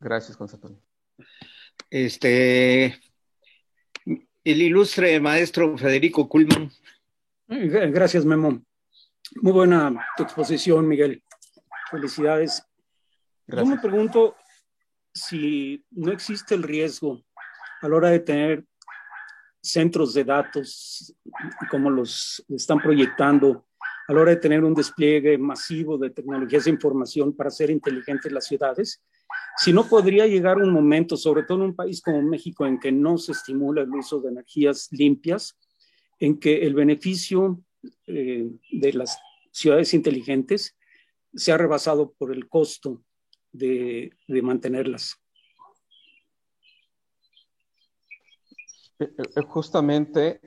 Gracias, 0.00 0.36
Concepción. 0.36 0.80
Este, 1.90 2.98
el 4.52 4.62
ilustre 4.62 5.20
maestro 5.20 5.76
Federico 5.76 6.28
Kulman. 6.28 6.70
Gracias, 7.46 8.24
Memo. 8.24 8.62
Muy 9.42 9.52
buena 9.52 10.06
tu 10.16 10.22
exposición, 10.22 10.88
Miguel. 10.88 11.22
Felicidades. 11.90 12.62
Yo 13.46 13.66
me 13.66 13.78
pregunto 13.78 14.36
si 15.12 15.84
no 15.90 16.12
existe 16.12 16.54
el 16.54 16.62
riesgo 16.62 17.22
a 17.82 17.88
la 17.88 17.96
hora 17.96 18.10
de 18.10 18.20
tener 18.20 18.64
centros 19.60 20.14
de 20.14 20.24
datos 20.24 21.14
como 21.70 21.90
los 21.90 22.42
están 22.48 22.80
proyectando 22.80 23.66
a 24.06 24.12
la 24.14 24.20
hora 24.20 24.30
de 24.30 24.36
tener 24.38 24.64
un 24.64 24.74
despliegue 24.74 25.36
masivo 25.36 25.98
de 25.98 26.08
tecnologías 26.08 26.64
de 26.64 26.70
información 26.70 27.36
para 27.36 27.48
hacer 27.48 27.68
inteligentes 27.68 28.32
las 28.32 28.46
ciudades, 28.46 29.02
si 29.58 29.72
no 29.72 29.88
podría 29.88 30.26
llegar 30.26 30.58
un 30.58 30.72
momento, 30.72 31.16
sobre 31.16 31.42
todo 31.42 31.58
en 31.58 31.70
un 31.70 31.74
país 31.74 32.00
como 32.00 32.22
México, 32.22 32.64
en 32.64 32.78
que 32.78 32.92
no 32.92 33.18
se 33.18 33.32
estimula 33.32 33.82
el 33.82 33.90
uso 33.90 34.20
de 34.20 34.30
energías 34.30 34.88
limpias, 34.92 35.58
en 36.20 36.38
que 36.38 36.64
el 36.64 36.74
beneficio 36.74 37.60
eh, 38.06 38.48
de 38.70 38.92
las 38.92 39.18
ciudades 39.50 39.94
inteligentes 39.94 40.76
sea 41.34 41.58
rebasado 41.58 42.12
por 42.12 42.32
el 42.32 42.48
costo 42.48 43.02
de, 43.50 44.12
mantenerlas. 44.28 45.16
Eh, 49.00 49.10
eh, 49.18 49.42
justamente, 49.42 50.40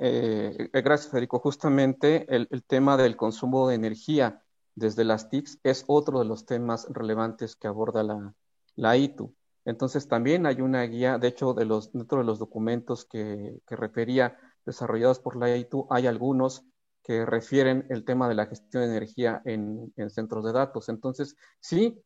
gracias 0.72 1.12
Federico, 1.12 1.39
justamente 1.39 2.26
el, 2.34 2.47
tema 2.64 2.95
del 2.95 3.18
consumo 3.18 3.68
de 3.68 3.76
energía 3.76 4.41
desde 4.76 5.03
las 5.03 5.30
TICs 5.30 5.59
es 5.64 5.84
otro 5.88 6.20
de 6.20 6.26
los 6.26 6.45
temas 6.45 6.88
relevantes 6.89 7.55
que 7.55 7.68
aborda 7.68 8.03
la, 8.03 8.34
la 8.76 8.97
ITU. 8.97 9.34
Entonces 9.65 10.07
también 10.07 10.45
hay 10.45 10.61
una 10.61 10.84
guía, 10.84 11.17
de 11.17 11.28
hecho, 11.28 11.53
de 11.53 11.65
los, 11.65 11.91
dentro 11.91 12.19
de 12.19 12.24
los 12.24 12.39
documentos 12.39 13.05
que, 13.05 13.59
que 13.67 13.76
refería 13.76 14.38
desarrollados 14.65 15.19
por 15.19 15.36
la 15.38 15.55
ITU, 15.55 15.88
hay 15.89 16.07
algunos 16.07 16.63
que 17.03 17.26
refieren 17.26 17.86
el 17.89 18.05
tema 18.05 18.30
de 18.30 18.36
la 18.36 18.45
gestión 18.45 18.84
de 18.84 18.89
energía 18.89 19.41
en, 19.45 19.91
en 19.97 20.09
centros 20.09 20.45
de 20.45 20.51
datos. 20.51 20.88
Entonces, 20.88 21.36
sí, 21.59 21.99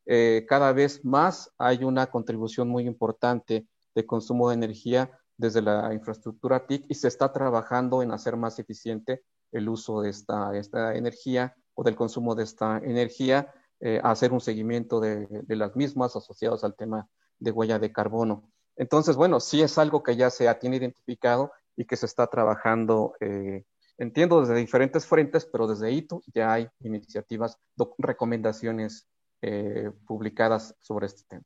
cada 0.48 0.72
vez 0.72 1.04
más 1.04 1.52
hay 1.58 1.84
una 1.84 2.08
contribución 2.08 2.70
muy 2.70 2.88
importante 2.88 3.68
de 3.94 4.06
consumo 4.06 4.50
de 4.50 4.56
energía 4.56 5.12
desde 5.38 5.62
la 5.62 5.94
infraestructura 5.94 6.66
TIC 6.66 6.86
y 6.90 6.96
se 6.96 7.08
está 7.08 7.32
trabajando 7.32 8.02
en 8.02 8.12
hacer 8.12 8.38
más 8.38 8.58
eficiente 8.60 9.24
el 9.52 9.70
uso 9.70 10.02
de 10.02 10.10
esta, 10.10 10.56
esta 10.58 10.96
energía 10.96 11.56
o 11.74 11.84
del 11.84 11.96
consumo 11.96 12.36
de 12.36 12.44
esta 12.44 12.78
energía, 12.78 13.54
eh, 13.82 14.00
hacer 14.04 14.32
un 14.32 14.42
seguimiento 14.42 15.00
de, 15.00 15.28
de, 15.28 15.56
las 15.56 15.76
mismas 15.76 16.16
asociados 16.16 16.64
al 16.64 16.76
tema 16.76 17.08
de 17.40 17.52
huella 17.52 17.78
de 17.80 17.92
carbono. 17.92 18.50
Entonces, 18.78 19.16
bueno, 19.16 19.40
sí 19.40 19.62
es 19.62 19.78
algo 19.78 20.04
que 20.04 20.16
ya 20.16 20.30
se 20.30 20.54
tiene 20.56 20.78
identificado 20.78 21.52
y 21.76 21.86
que 21.86 21.96
se 21.96 22.06
está 22.06 22.28
trabajando, 22.28 23.16
eh, 23.20 23.64
entiendo, 23.98 24.42
desde 24.42 24.56
diferentes 24.56 25.06
frentes, 25.06 25.46
pero 25.46 25.68
desde 25.68 25.92
ITU 25.92 26.24
ya 26.34 26.54
hay 26.54 26.68
iniciativas, 26.82 27.58
recomendaciones 27.98 29.08
eh, 29.42 29.92
publicadas 30.08 30.76
sobre 30.82 31.08
este 31.08 31.24
tema. 31.28 31.44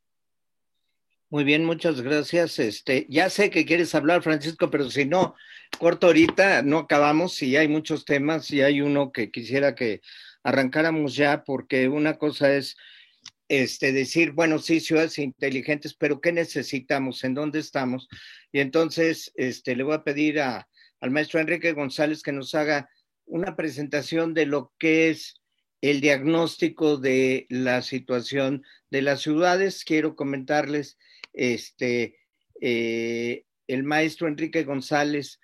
Muy 1.32 1.44
bien, 1.44 1.64
muchas 1.64 2.02
gracias. 2.02 2.58
Este, 2.58 3.06
ya 3.08 3.30
sé 3.30 3.52
que 3.52 3.66
quieres 3.66 3.94
hablar, 3.94 4.24
Francisco, 4.24 4.72
pero 4.72 4.90
si 4.90 5.06
no, 5.06 5.36
corto 5.78 6.08
ahorita, 6.08 6.64
no 6.64 6.80
acabamos 6.80 7.40
y 7.44 7.56
hay 7.56 7.68
muchos 7.68 8.04
temas 8.04 8.50
y 8.50 8.64
hay 8.64 8.82
uno 8.82 9.12
que 9.12 9.30
quisiera 9.30 9.76
que 9.76 10.02
arrancáramos 10.44 11.16
ya, 11.16 11.44
porque 11.44 11.88
una 11.90 12.18
cosa 12.18 12.54
es 12.56 12.78
este, 13.50 13.92
decir, 13.92 14.32
bueno, 14.32 14.60
sí, 14.60 14.80
ciudades 14.80 15.18
inteligentes, 15.18 15.96
pero 15.96 16.22
¿qué 16.22 16.32
necesitamos? 16.32 17.24
¿En 17.24 17.34
dónde 17.34 17.60
estamos? 17.60 18.08
Y 18.52 18.60
entonces 18.60 19.32
este, 19.36 19.76
le 19.76 19.84
voy 19.84 19.96
a 19.96 20.04
pedir 20.04 20.40
a, 20.40 20.68
al 21.00 21.12
maestro 21.12 21.40
Enrique 21.40 21.74
González 21.74 22.22
que 22.22 22.32
nos 22.32 22.54
haga 22.56 22.90
una 23.26 23.56
presentación 23.56 24.34
de 24.34 24.46
lo 24.46 24.74
que 24.78 25.10
es 25.10 25.42
el 25.82 26.02
diagnóstico 26.02 26.98
de 26.98 27.48
la 27.50 27.82
situación 27.82 28.64
de 28.90 29.02
las 29.02 29.22
ciudades. 29.22 29.84
Quiero 29.84 30.16
comentarles 30.16 30.98
este, 31.34 32.18
eh, 32.62 33.46
el 33.68 33.84
maestro 33.84 34.28
Enrique 34.28 34.64
González 34.64 35.40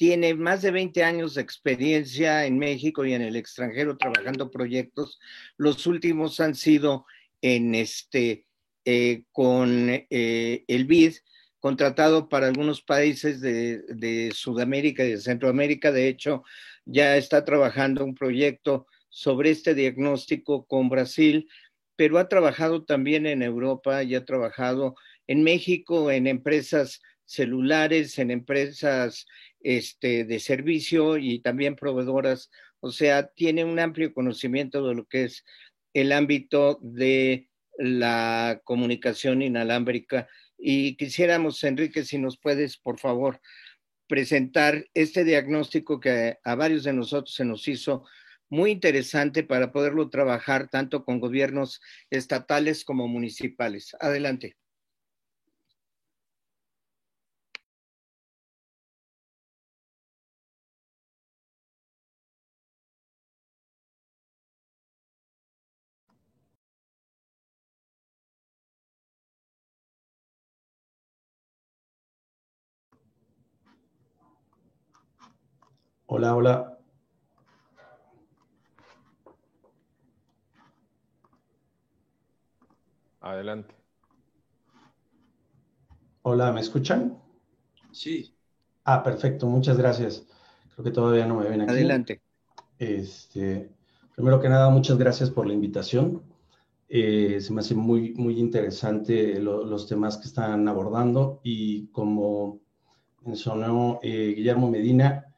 tiene 0.00 0.32
más 0.32 0.62
de 0.62 0.70
20 0.70 1.04
años 1.04 1.34
de 1.34 1.42
experiencia 1.42 2.46
en 2.46 2.58
México 2.58 3.04
y 3.04 3.12
en 3.12 3.20
el 3.20 3.36
extranjero 3.36 3.98
trabajando 3.98 4.50
proyectos. 4.50 5.20
Los 5.58 5.86
últimos 5.86 6.40
han 6.40 6.54
sido 6.54 7.04
en 7.42 7.74
este, 7.74 8.46
eh, 8.86 9.24
con 9.30 9.90
eh, 9.90 10.64
el 10.68 10.86
BID, 10.86 11.16
contratado 11.58 12.30
para 12.30 12.46
algunos 12.46 12.80
países 12.80 13.42
de, 13.42 14.30
Sudamérica 14.32 15.04
y 15.04 15.10
de 15.10 15.20
Centroamérica. 15.20 15.92
De 15.92 16.08
hecho, 16.08 16.44
ya 16.86 17.18
está 17.18 17.44
trabajando 17.44 18.02
un 18.02 18.14
proyecto 18.14 18.86
sobre 19.10 19.50
este 19.50 19.74
diagnóstico 19.74 20.64
con 20.64 20.88
Brasil, 20.88 21.46
pero 21.96 22.18
ha 22.18 22.26
trabajado 22.26 22.84
también 22.86 23.26
en 23.26 23.42
Europa 23.42 24.02
y 24.02 24.14
ha 24.14 24.24
trabajado 24.24 24.94
en 25.26 25.42
México 25.42 26.10
en 26.10 26.26
empresas 26.26 27.02
celulares, 27.30 28.18
en 28.18 28.32
empresas 28.32 29.26
este, 29.60 30.24
de 30.24 30.40
servicio 30.40 31.16
y 31.16 31.38
también 31.38 31.76
proveedoras. 31.76 32.50
O 32.80 32.90
sea, 32.90 33.28
tiene 33.28 33.64
un 33.64 33.78
amplio 33.78 34.12
conocimiento 34.12 34.86
de 34.86 34.94
lo 34.94 35.06
que 35.06 35.24
es 35.24 35.44
el 35.94 36.10
ámbito 36.10 36.80
de 36.82 37.48
la 37.78 38.60
comunicación 38.64 39.42
inalámbrica. 39.42 40.28
Y 40.58 40.96
quisiéramos, 40.96 41.62
Enrique, 41.62 42.04
si 42.04 42.18
nos 42.18 42.36
puedes, 42.36 42.76
por 42.76 42.98
favor, 42.98 43.40
presentar 44.08 44.86
este 44.94 45.22
diagnóstico 45.22 46.00
que 46.00 46.38
a 46.42 46.54
varios 46.56 46.82
de 46.82 46.92
nosotros 46.92 47.32
se 47.32 47.44
nos 47.44 47.68
hizo 47.68 48.04
muy 48.48 48.72
interesante 48.72 49.44
para 49.44 49.70
poderlo 49.70 50.10
trabajar 50.10 50.68
tanto 50.68 51.04
con 51.04 51.20
gobiernos 51.20 51.80
estatales 52.10 52.84
como 52.84 53.06
municipales. 53.06 53.96
Adelante. 54.00 54.56
Hola, 76.12 76.34
hola. 76.34 76.78
Adelante. 83.20 83.72
Hola, 86.22 86.50
¿me 86.50 86.62
escuchan? 86.62 87.16
Sí. 87.92 88.34
Ah, 88.82 89.04
perfecto, 89.04 89.46
muchas 89.46 89.78
gracias. 89.78 90.26
Creo 90.74 90.84
que 90.84 90.90
todavía 90.90 91.26
no 91.26 91.36
me 91.36 91.48
ven 91.48 91.60
aquí. 91.60 91.70
Adelante. 91.70 92.20
Este, 92.76 93.70
primero 94.16 94.40
que 94.40 94.48
nada, 94.48 94.68
muchas 94.68 94.98
gracias 94.98 95.30
por 95.30 95.46
la 95.46 95.54
invitación. 95.54 96.24
Eh, 96.88 97.40
se 97.40 97.52
me 97.52 97.60
hace 97.60 97.76
muy, 97.76 98.14
muy 98.14 98.40
interesante 98.40 99.38
los 99.38 99.86
temas 99.86 100.16
que 100.16 100.26
están 100.26 100.66
abordando 100.66 101.40
y 101.44 101.86
como 101.92 102.58
mencionó 103.20 104.00
eh, 104.02 104.34
Guillermo 104.36 104.68
Medina, 104.68 105.29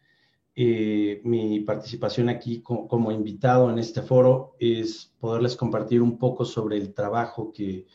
eh, 0.55 1.23
mi 1.25 1.61
participación 1.61 2.29
aquí 2.29 2.61
como, 2.61 3.11
invitado 3.11 3.71
en 3.71 3.79
este 3.79 4.03
foro 4.03 4.55
es 4.59 5.15
poderles 5.19 5.57
compartir 5.57 6.03
un 6.03 6.19
poco 6.19 6.45
sobre 6.45 6.77
el 6.77 6.93
trabajo 6.93 7.53
que, 7.53 7.87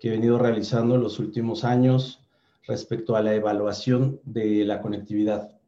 he 0.00 0.10
venido 0.10 0.38
realizando 0.38 0.94
en 0.94 1.02
los 1.02 1.18
últimos 1.18 1.64
años 1.64 2.22
respecto 2.64 3.16
a 3.16 3.22
la 3.22 3.34
evaluación 3.34 4.20
de 4.24 4.64
la 4.64 4.80
conectividad. 4.80 5.58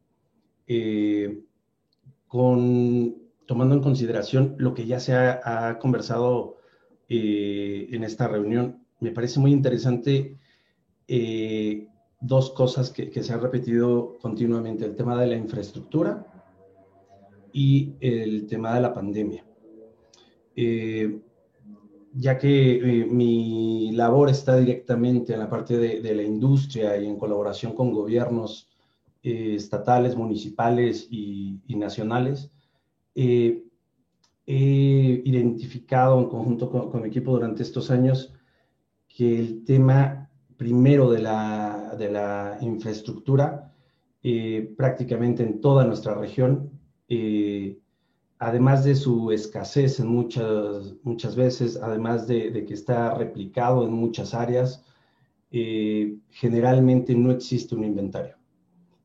Eh, 0.68 1.42
con, 2.28 3.16
tomando 3.46 3.74
en 3.74 3.82
consideración 3.82 4.54
lo 4.58 4.74
que 4.74 4.86
ya 4.86 5.00
se 5.00 5.14
ha, 5.14 5.76
conversado 5.80 6.58
eh, 7.08 7.88
en 7.90 8.04
esta 8.04 8.28
reunión, 8.28 8.84
me 9.00 9.10
parece 9.10 9.40
muy 9.40 9.50
interesante 9.50 10.38
dos 12.20 12.50
cosas 12.50 12.90
que, 12.90 13.10
que, 13.10 13.24
se 13.24 13.32
han 13.32 13.40
repetido 13.40 14.18
continuamente, 14.20 14.84
el 14.84 14.94
tema 14.94 15.20
de 15.20 15.26
la 15.26 15.36
infraestructura 15.36 16.37
y 17.52 17.94
el 18.00 18.46
tema 18.46 18.74
de 18.74 18.80
la 18.80 18.92
pandemia. 18.92 19.44
Eh, 20.60 21.20
ya 22.14 22.36
que 22.36 23.02
eh, 23.02 23.06
mi 23.06 23.92
labor 23.92 24.28
está 24.28 24.56
directamente 24.56 25.32
en 25.32 25.38
la 25.38 25.48
parte 25.48 25.78
de, 25.78 26.14
la 26.14 26.22
industria 26.24 26.96
y 26.96 27.06
en 27.06 27.16
colaboración 27.16 27.74
con 27.74 27.92
gobiernos 27.92 28.68
eh, 29.22 29.54
estatales, 29.54 30.16
municipales 30.16 31.06
y, 31.12 31.60
nacionales, 31.68 32.50
he 33.14 33.62
identificado 34.46 36.18
en 36.18 36.28
conjunto 36.28 36.68
con, 36.70 37.02
mi 37.02 37.08
equipo 37.08 37.30
durante 37.30 37.62
estos 37.62 37.92
años 37.92 38.34
que 39.06 39.38
el 39.38 39.64
tema 39.64 40.28
primero 40.56 41.08
de 41.08 41.20
la, 41.20 41.94
de 41.96 42.10
la 42.10 42.58
infraestructura, 42.60 43.72
prácticamente 44.76 45.44
en 45.44 45.60
toda 45.60 45.84
nuestra 45.84 46.14
región, 46.14 46.77
eh, 47.08 47.78
además 48.38 48.84
de 48.84 48.94
su 48.94 49.32
escasez 49.32 49.98
en 50.00 50.08
muchas, 50.08 50.94
muchas 51.02 51.34
veces, 51.34 51.76
además 51.76 52.26
de, 52.26 52.64
que 52.66 52.74
está 52.74 53.14
replicado 53.14 53.84
en 53.84 53.92
muchas 53.92 54.34
áreas, 54.34 54.84
eh, 55.50 56.18
generalmente 56.30 57.14
no 57.14 57.30
existe 57.30 57.74
un 57.74 57.84
inventario. 57.84 58.36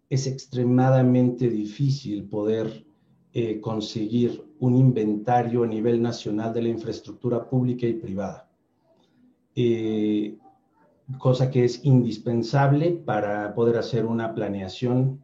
Es 0.09 0.27
extremadamente 0.27 1.49
difícil 1.49 2.25
poder 2.25 2.85
eh, 3.31 3.59
conseguir 3.61 4.43
un 4.59 4.75
inventario 4.75 5.63
a 5.63 5.67
nivel 5.67 6.01
nacional 6.01 6.53
de 6.53 6.61
la 6.61 6.69
infraestructura 6.69 7.49
pública 7.49 7.87
y 7.87 7.93
privada, 7.93 8.49
cosa 11.17 11.49
que 11.49 11.63
es 11.65 11.83
indispensable 11.83 12.91
para 12.91 13.53
poder 13.55 13.77
hacer 13.77 14.05
una 14.05 14.33
planeación 14.33 15.21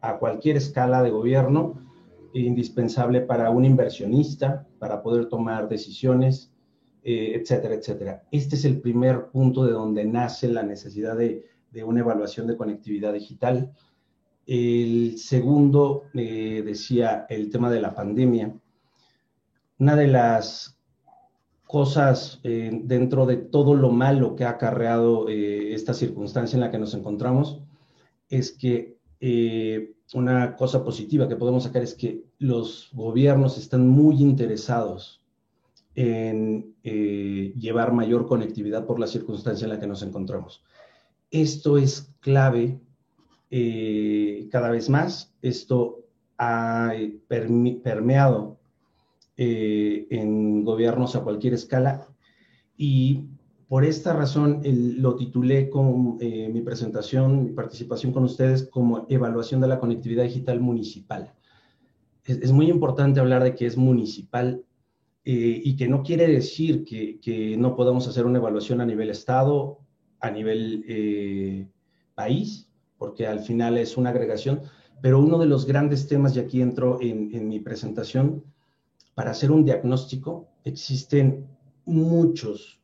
a 0.00 0.18
cualquier 0.18 0.56
escala 0.56 1.02
de 1.02 1.10
gobierno 1.10 1.89
indispensable 2.32 3.20
para 3.22 3.50
un 3.50 3.64
inversionista, 3.64 4.66
para 4.78 5.02
poder 5.02 5.26
tomar 5.26 5.68
decisiones, 5.68 6.52
eh, 7.02 7.32
etcétera, 7.34 7.74
etcétera. 7.74 8.22
Este 8.30 8.56
es 8.56 8.64
el 8.64 8.80
primer 8.80 9.30
punto 9.30 9.64
de 9.64 9.72
donde 9.72 10.04
nace 10.04 10.48
la 10.48 10.62
necesidad 10.62 11.16
de, 11.16 11.46
una 11.84 12.00
evaluación 12.00 12.46
de 12.46 12.56
conectividad 12.56 13.12
digital. 13.12 13.72
El 14.46 15.16
segundo, 15.18 16.04
eh, 16.14 16.62
decía, 16.64 17.26
el 17.28 17.50
tema 17.50 17.70
de 17.70 17.80
la 17.80 17.94
pandemia. 17.94 18.54
Una 19.78 19.96
de 19.96 20.08
las 20.08 20.78
cosas 21.66 22.40
eh, 22.42 22.70
dentro 22.82 23.26
de 23.26 23.36
todo 23.36 23.74
lo 23.74 23.90
malo 23.90 24.34
que 24.34 24.44
ha 24.44 24.50
acarreado 24.50 25.28
esta 25.28 25.94
circunstancia 25.94 26.56
en 26.56 26.60
la 26.60 26.70
que 26.70 26.78
nos 26.78 26.94
encontramos 26.94 27.62
es 28.28 28.52
que 28.52 28.99
una 29.20 30.56
cosa 30.56 30.82
positiva 30.82 31.28
que 31.28 31.36
podemos 31.36 31.64
sacar 31.64 31.82
es 31.82 31.94
que 31.94 32.24
los 32.38 32.90
gobiernos 32.92 33.58
están 33.58 33.88
muy 33.88 34.20
interesados 34.22 35.20
en 35.94 36.74
eh, 36.82 37.52
llevar 37.58 37.92
mayor 37.92 38.26
conectividad 38.26 38.86
por 38.86 38.98
la 38.98 39.06
circunstancia 39.06 39.64
en 39.64 39.70
la 39.70 39.80
que 39.80 39.86
nos 39.86 40.02
encontramos. 40.02 40.64
Esto 41.30 41.78
es 41.78 42.12
clave 42.20 42.80
eh, 43.50 44.48
cada 44.50 44.70
vez 44.70 44.88
más. 44.88 45.34
Esto 45.42 46.06
ha 46.38 46.92
eh, 46.94 47.18
permeado 47.28 48.58
en 49.36 50.64
gobiernos 50.64 51.16
a 51.16 51.22
cualquier 51.22 51.54
escala 51.54 52.06
y 52.76 53.24
por 53.70 53.84
esta 53.84 54.12
razón 54.12 54.62
lo 54.64 55.14
titulé 55.14 55.70
con 55.70 56.18
eh, 56.20 56.50
mi 56.52 56.60
presentación, 56.60 57.44
mi 57.44 57.52
participación 57.52 58.12
con 58.12 58.24
ustedes 58.24 58.64
como 58.64 59.06
evaluación 59.08 59.60
de 59.60 59.68
la 59.68 59.78
conectividad 59.78 60.24
digital 60.24 60.58
municipal. 60.58 61.32
Es, 62.24 62.50
muy 62.50 62.68
importante 62.68 63.20
hablar 63.20 63.44
de 63.44 63.54
que 63.54 63.66
es 63.66 63.76
municipal 63.76 64.64
eh, 65.24 65.60
y 65.62 65.76
que 65.76 65.86
no 65.86 66.02
quiere 66.02 66.26
decir 66.26 66.84
que, 66.84 67.56
no 67.56 67.76
podamos 67.76 68.08
hacer 68.08 68.26
una 68.26 68.38
evaluación 68.38 68.80
a 68.80 68.86
nivel 68.86 69.08
Estado, 69.08 69.78
a 70.18 70.32
nivel 70.32 70.84
eh, 70.88 71.68
país, 72.16 72.68
porque 72.98 73.28
al 73.28 73.38
final 73.38 73.78
es 73.78 73.96
una 73.96 74.10
agregación, 74.10 74.62
pero 75.00 75.20
uno 75.20 75.38
de 75.38 75.46
los 75.46 75.64
grandes 75.64 76.08
temas, 76.08 76.34
y 76.34 76.40
aquí 76.40 76.60
entro 76.60 76.98
en, 77.00 77.46
mi 77.48 77.60
presentación, 77.60 78.42
para 79.14 79.30
hacer 79.30 79.52
un 79.52 79.64
diagnóstico 79.64 80.48
existen 80.64 81.46
muchos 81.84 82.79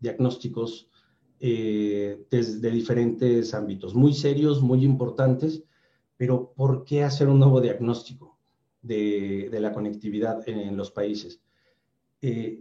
diagnósticos 0.00 0.88
eh, 1.38 2.26
desde 2.30 2.70
diferentes 2.70 3.54
ámbitos, 3.54 3.94
muy 3.94 4.12
serios, 4.12 4.60
muy 4.60 4.84
importantes, 4.84 5.62
pero 6.16 6.52
¿por 6.56 6.84
qué 6.84 7.04
hacer 7.04 7.28
un 7.28 7.38
nuevo 7.38 7.60
diagnóstico 7.60 8.36
de, 8.82 9.48
la 9.52 9.72
conectividad 9.72 10.46
en, 10.48 10.76
los 10.76 10.90
países? 10.90 11.40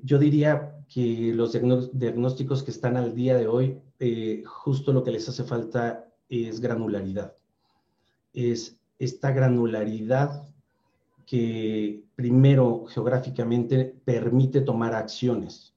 yo 0.04 0.18
diría 0.18 0.86
que 0.88 1.34
los 1.36 1.52
diagnósticos 1.52 2.64
que 2.64 2.72
están 2.72 2.96
al 2.96 3.14
día 3.14 3.36
de 3.36 3.48
hoy, 3.48 3.82
justo 4.46 4.94
lo 4.94 5.04
que 5.04 5.12
les 5.12 5.28
hace 5.28 5.44
falta 5.44 6.10
es 6.30 6.62
granularidad. 6.62 7.36
Es 8.34 8.80
esta 9.00 9.32
granularidad 9.32 10.48
que 11.26 12.04
primero 12.16 12.86
geográficamente 12.88 13.96
permite 14.04 14.62
tomar 14.62 14.94
acciones. 14.94 15.74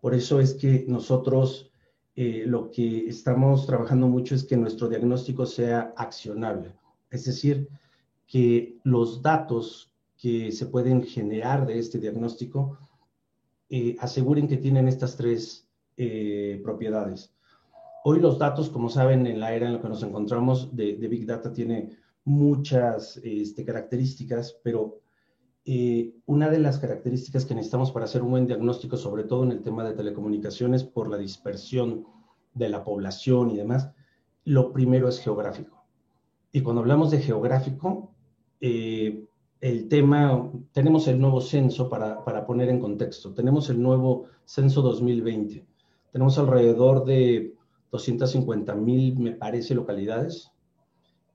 Por 0.00 0.14
eso 0.14 0.40
es 0.40 0.54
que 0.54 0.84
nosotros 0.88 1.70
eh, 2.14 2.44
lo 2.46 2.70
que 2.70 3.06
estamos 3.08 3.66
trabajando 3.66 4.08
mucho 4.08 4.34
es 4.34 4.44
que 4.44 4.56
nuestro 4.56 4.88
diagnóstico 4.88 5.44
sea 5.44 5.92
accionable. 5.96 6.72
Es 7.10 7.26
decir, 7.26 7.68
que 8.26 8.78
los 8.84 9.22
datos 9.22 9.92
que 10.16 10.50
se 10.50 10.66
pueden 10.66 11.02
generar 11.02 11.66
de 11.66 11.78
este 11.78 11.98
diagnóstico 11.98 12.78
eh, 13.68 13.96
aseguren 14.00 14.48
que 14.48 14.56
tienen 14.56 14.88
estas 14.88 15.16
tres 15.16 15.68
eh, 15.96 16.60
propiedades. 16.62 17.34
Hoy 18.04 18.20
los 18.20 18.38
datos, 18.38 18.70
como 18.70 18.88
saben, 18.88 19.26
en 19.26 19.40
la 19.40 19.54
era 19.54 19.66
en 19.66 19.74
la 19.74 19.80
que 19.80 19.88
nos 19.88 20.02
encontramos 20.02 20.74
de, 20.74 20.94
Big 20.94 21.26
Data 21.26 21.52
tiene 21.52 21.96
muchas 22.24 23.18
este, 23.22 23.64
características, 23.64 24.58
pero 24.62 25.00
eh, 25.68 26.14
una 26.26 26.48
de 26.48 26.60
las 26.60 26.78
características 26.78 27.44
que 27.44 27.56
necesitamos 27.56 27.90
para 27.90 28.04
hacer 28.04 28.22
un 28.22 28.30
buen 28.30 28.46
diagnóstico, 28.46 28.96
sobre 28.96 29.24
todo 29.24 29.42
en 29.42 29.50
el 29.50 29.62
tema 29.62 29.82
de 29.82 29.94
telecomunicaciones, 29.94 30.84
por 30.84 31.10
la 31.10 31.18
dispersión 31.18 32.06
de 32.54 32.68
la 32.68 32.84
población 32.84 33.50
y 33.50 33.56
demás, 33.56 33.90
lo 34.44 34.72
primero 34.72 35.08
es 35.08 35.18
geográfico. 35.18 35.84
Y 36.52 36.60
cuando 36.60 36.82
hablamos 36.82 37.10
de 37.10 37.18
geográfico, 37.18 38.12
eh, 38.60 39.24
el 39.60 39.88
tema, 39.88 40.52
tenemos 40.70 41.08
el 41.08 41.20
nuevo 41.20 41.40
censo 41.40 41.90
para, 41.90 42.24
para, 42.24 42.46
poner 42.46 42.68
en 42.68 42.78
contexto, 42.78 43.34
tenemos 43.34 43.68
el 43.68 43.82
nuevo 43.82 44.26
censo 44.44 44.82
2020, 44.82 45.66
tenemos 46.12 46.38
alrededor 46.38 47.04
de 47.04 47.56
250 47.90 48.72
mil, 48.76 49.18
me 49.18 49.32
parece, 49.32 49.74
localidades, 49.74 50.52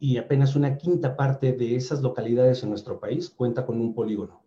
y 0.03 0.17
apenas 0.17 0.55
una 0.55 0.79
quinta 0.79 1.15
parte 1.15 1.53
de 1.53 1.75
esas 1.75 2.01
localidades 2.01 2.63
en 2.63 2.69
nuestro 2.69 2.99
país 2.99 3.29
cuenta 3.29 3.67
con 3.67 3.79
un 3.79 3.93
polígono. 3.93 4.41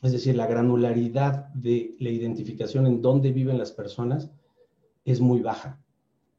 Es 0.00 0.12
decir, 0.12 0.34
la 0.34 0.46
granularidad 0.46 1.48
de 1.48 1.94
la 2.00 2.08
identificación 2.08 2.86
en 2.86 3.02
dónde 3.02 3.32
viven 3.32 3.58
las 3.58 3.70
personas 3.70 4.30
es 5.04 5.20
muy 5.20 5.42
baja 5.42 5.78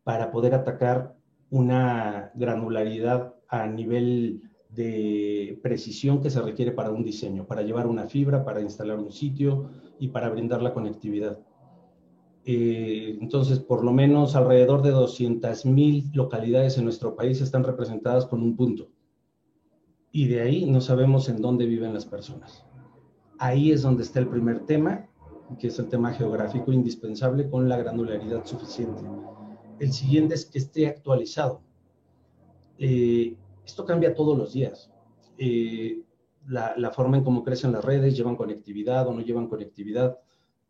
para 0.03 0.31
poder 0.31 0.55
atacar 0.55 1.15
una 1.51 2.31
granularidad 2.33 3.35
a 3.47 3.67
nivel 3.67 4.49
de 4.69 5.59
precisión 5.61 6.19
que 6.19 6.31
se 6.31 6.41
requiere 6.41 6.71
para 6.71 6.89
un 6.89 7.03
diseño, 7.03 7.45
para 7.45 7.61
llevar 7.61 7.85
una 7.85 8.07
fibra, 8.07 8.43
para 8.43 8.61
instalar 8.61 8.97
un 8.97 9.11
sitio 9.11 9.69
y 9.99 10.07
para 10.07 10.29
brindar 10.29 10.63
la 10.63 10.73
conectividad. 10.73 11.37
Eh, 12.45 13.17
entonces, 13.21 13.59
por 13.59 13.83
lo 13.83 13.93
menos 13.93 14.35
alrededor 14.35 14.81
de 14.81 14.93
200.000 14.93 16.13
localidades 16.13 16.77
en 16.77 16.83
nuestro 16.83 17.15
país 17.15 17.41
están 17.41 17.63
representadas 17.63 18.25
con 18.25 18.41
un 18.41 18.55
punto. 18.55 18.89
Y 20.11 20.27
de 20.27 20.41
ahí 20.41 20.65
no 20.69 20.81
sabemos 20.81 21.29
en 21.29 21.41
dónde 21.41 21.65
viven 21.65 21.93
las 21.93 22.05
personas. 22.05 22.65
Ahí 23.39 23.71
es 23.71 23.81
donde 23.81 24.03
está 24.03 24.19
el 24.19 24.27
primer 24.27 24.65
tema, 24.65 25.09
que 25.59 25.67
es 25.67 25.79
el 25.79 25.87
tema 25.87 26.13
geográfico 26.13 26.71
indispensable 26.71 27.49
con 27.49 27.67
la 27.69 27.77
granularidad 27.77 28.45
suficiente. 28.45 29.01
El 29.79 29.91
siguiente 29.91 30.35
es 30.35 30.45
que 30.45 30.59
esté 30.59 30.87
actualizado. 30.87 31.61
Eh, 32.77 33.35
Esto 33.65 33.85
cambia 33.85 34.13
todos 34.13 34.37
los 34.37 34.53
días. 34.53 34.91
Eh, 35.37 36.03
la, 36.47 36.91
forma 36.91 37.17
en 37.17 37.23
cómo 37.23 37.43
crecen 37.43 37.71
las 37.71 37.83
redes, 37.83 38.15
llevan 38.15 38.35
conectividad 38.35 39.07
o 39.07 39.13
no 39.13 39.21
llevan 39.21 39.47
conectividad. 39.47 40.19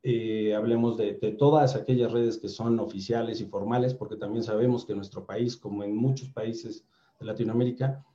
Eh, 0.06 0.54
hablemos 0.54 0.98
de, 0.98 1.14
todas 1.40 1.76
aquellas 1.76 2.12
redes 2.12 2.38
que 2.38 2.50
son 2.50 2.80
oficiales 2.80 3.40
y 3.40 3.46
formales, 3.46 3.94
porque 3.94 4.18
también 4.18 4.44
sabemos 4.44 4.86
que 4.86 4.92
en 4.92 4.98
nuestro 4.98 5.26
país, 5.26 5.56
como 5.56 5.84
en 5.84 5.96
muchos 5.96 6.30
países 6.30 6.86
de 7.20 7.26
Latinoamérica, 7.26 8.06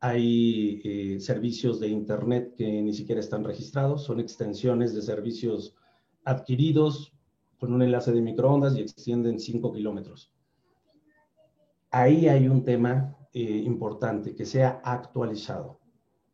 hay 0.00 0.80
eh, 0.84 1.20
servicios 1.20 1.78
de 1.78 1.88
Internet 1.88 2.54
que 2.56 2.82
ni 2.82 2.92
siquiera 2.92 3.20
están 3.20 3.44
registrados, 3.44 4.02
son 4.02 4.18
extensiones 4.18 4.92
de 4.92 5.02
servicios 5.02 5.74
adquiridos 6.24 7.12
con 7.58 7.72
un 7.72 7.82
enlace 7.82 8.12
de 8.12 8.20
microondas 8.20 8.76
y 8.76 8.80
extienden 8.80 9.38
5 9.38 9.72
kilómetros. 9.72 10.32
Ahí 11.90 12.28
hay 12.28 12.48
un 12.48 12.64
tema 12.64 13.16
eh, 13.32 13.40
importante, 13.40 14.34
que 14.34 14.44
sea 14.44 14.80
actualizado, 14.84 15.78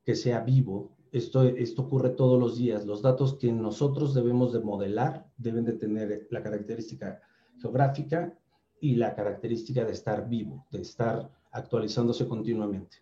que 0.04 0.14
sea 0.14 0.40
vivo. 0.40 0.91
Esto, 1.12 1.42
esto 1.44 1.82
ocurre 1.82 2.10
todos 2.10 2.40
los 2.40 2.56
días. 2.56 2.86
Los 2.86 3.02
datos 3.02 3.34
que 3.34 3.52
nosotros 3.52 4.14
debemos 4.14 4.52
de 4.52 4.60
modelar 4.60 5.26
deben 5.36 5.64
de 5.64 5.74
tener 5.74 6.26
la 6.30 6.42
característica 6.42 7.20
geográfica 7.60 8.36
y 8.80 8.96
la 8.96 9.14
característica 9.14 9.84
de 9.84 9.92
estar 9.92 10.28
vivo, 10.28 10.66
de 10.70 10.80
estar 10.80 11.30
actualizándose 11.52 12.26
continuamente. 12.26 12.96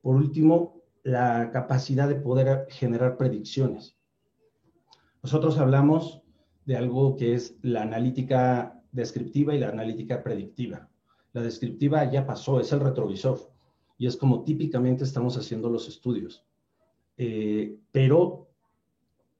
Por 0.00 0.16
último, 0.16 0.80
la 1.02 1.50
capacidad 1.52 2.08
de 2.08 2.16
poder 2.16 2.66
generar 2.70 3.18
predicciones. 3.18 3.94
Nosotros 5.22 5.58
hablamos 5.58 6.22
de 6.64 6.76
algo 6.76 7.14
que 7.16 7.34
es 7.34 7.56
la 7.60 7.82
analítica 7.82 8.82
descriptiva 8.90 9.54
y 9.54 9.58
la 9.58 9.68
analítica 9.68 10.22
predictiva. 10.22 10.88
La 11.34 11.42
descriptiva 11.42 12.10
ya 12.10 12.26
pasó, 12.26 12.58
es 12.58 12.72
el 12.72 12.80
retrovisor 12.80 13.38
y 13.98 14.06
es 14.06 14.16
como 14.16 14.44
típicamente 14.44 15.04
estamos 15.04 15.36
haciendo 15.36 15.68
los 15.68 15.88
estudios. 15.88 16.46
Eh, 17.16 17.78
pero 17.92 18.48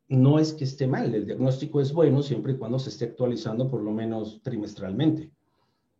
no 0.08 0.38
es 0.38 0.52
que 0.52 0.64
esté 0.64 0.86
mal, 0.86 1.14
el 1.14 1.26
diagnóstico 1.26 1.80
es 1.80 1.92
bueno 1.92 2.22
siempre 2.22 2.52
y 2.52 2.56
cuando 2.56 2.78
se 2.78 2.90
esté 2.90 3.06
actualizando 3.06 3.70
por 3.70 3.82
lo 3.82 3.90
menos 3.90 4.40
trimestralmente. 4.42 5.30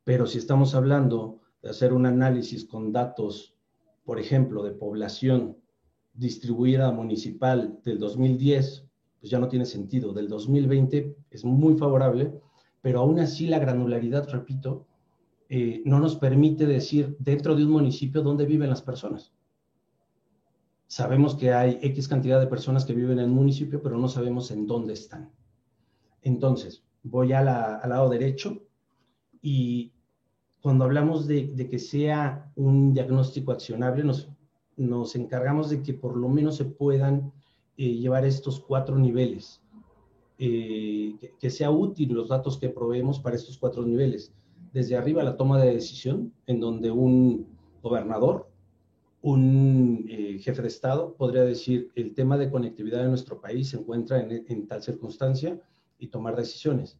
Pero 0.05 0.27
si 0.27 0.39
estamos 0.39 0.75
hablando 0.75 1.41
de 1.63 1.71
hacer 1.71 1.93
un 1.93 2.07
análisis 2.07 2.65
con 2.65 2.93
datos, 2.93 3.57
por 4.05 4.21
ejemplo, 4.21 4.63
de 4.63 4.73
población 4.73 5.57
distribuida 6.13 6.93
municipal 6.93 7.81
del 7.85 7.99
2010, 7.99 8.85
pues 9.21 9.31
ya 9.31 9.39
no 9.39 9.49
tiene 9.49 9.65
sentido. 9.65 10.13
Del 10.13 10.29
2020 10.29 11.17
es 11.31 11.45
muy 11.45 11.77
favorable, 11.77 12.35
pero 12.83 13.01
aún 13.01 13.19
así 13.19 13.47
la 13.47 13.59
granularidad, 13.59 14.29
repito, 14.29 14.87
eh, 15.49 15.83
no 15.85 15.99
nos 15.99 16.17
permite 16.17 16.67
decir 16.67 17.17
dentro 17.19 17.57
de 17.57 17.65
un 17.65 17.71
municipio 17.71 18.23
dónde 18.23 18.45
viven 18.45 18.69
las 18.69 18.83
personas. 18.83 19.33
Sabemos 20.87 21.35
que 21.35 21.53
hay 21.53 21.79
X 21.83 22.09
cantidad 22.09 22.41
de 22.41 22.47
personas 22.47 22.85
que 22.85 22.95
viven 22.95 23.19
en 23.19 23.31
un 23.31 23.37
municipio, 23.37 23.83
pero 23.83 23.99
no 23.99 24.09
sabemos 24.09 24.51
en 24.51 24.67
dónde 24.67 24.93
están. 24.93 25.31
Entonces, 26.23 26.85
voy 27.03 27.33
al 27.33 27.47
lado 27.47 28.09
derecho 28.09 28.63
y 29.43 29.93
cuando 30.65 30.85
hablamos 30.85 31.27
de, 31.27 31.69
que 31.71 31.79
sea 31.79 32.51
un 32.57 32.95
diagnóstico 32.95 33.53
accionable, 33.53 34.03
nos, 34.03 34.31
nos 34.77 35.15
encargamos 35.15 35.69
de 35.69 35.83
que 35.83 35.93
por 35.93 36.17
lo 36.17 36.29
menos 36.31 36.57
se 36.57 36.65
puedan 36.65 37.33
eh, 37.77 37.95
llevar 37.97 38.25
estos 38.25 38.61
cuatro 38.61 38.97
niveles, 38.97 39.61
eh, 40.39 41.17
que, 41.39 41.51
sea 41.51 41.71
útil 41.71 42.15
los 42.15 42.29
datos 42.29 42.57
que 42.57 42.71
proveemos 42.71 43.19
para 43.19 43.37
estos 43.37 43.59
cuatro 43.59 43.85
niveles. 43.85 44.33
Desde 44.73 44.97
arriba 44.97 45.23
la 45.23 45.37
toma 45.37 45.61
de 45.61 45.75
decisión, 45.75 46.33
en 46.47 46.61
donde 46.61 46.91
un 46.91 47.47
gobernador, 47.83 48.49
un 49.25 50.05
eh, 50.07 50.39
jefe 50.39 50.61
de 50.61 50.69
Estado 50.69 51.17
podría 51.17 51.45
decir 51.45 51.91
el 51.95 52.13
tema 52.13 52.37
de 52.37 52.51
conectividad 52.51 53.01
de 53.01 53.09
nuestro 53.09 53.41
país 53.41 53.71
se 53.71 53.79
encuentra 53.79 54.21
en, 54.21 54.67
tal 54.67 54.83
circunstancia 54.83 55.59
y 55.99 56.09
tomar 56.09 56.37
decisiones. 56.37 56.99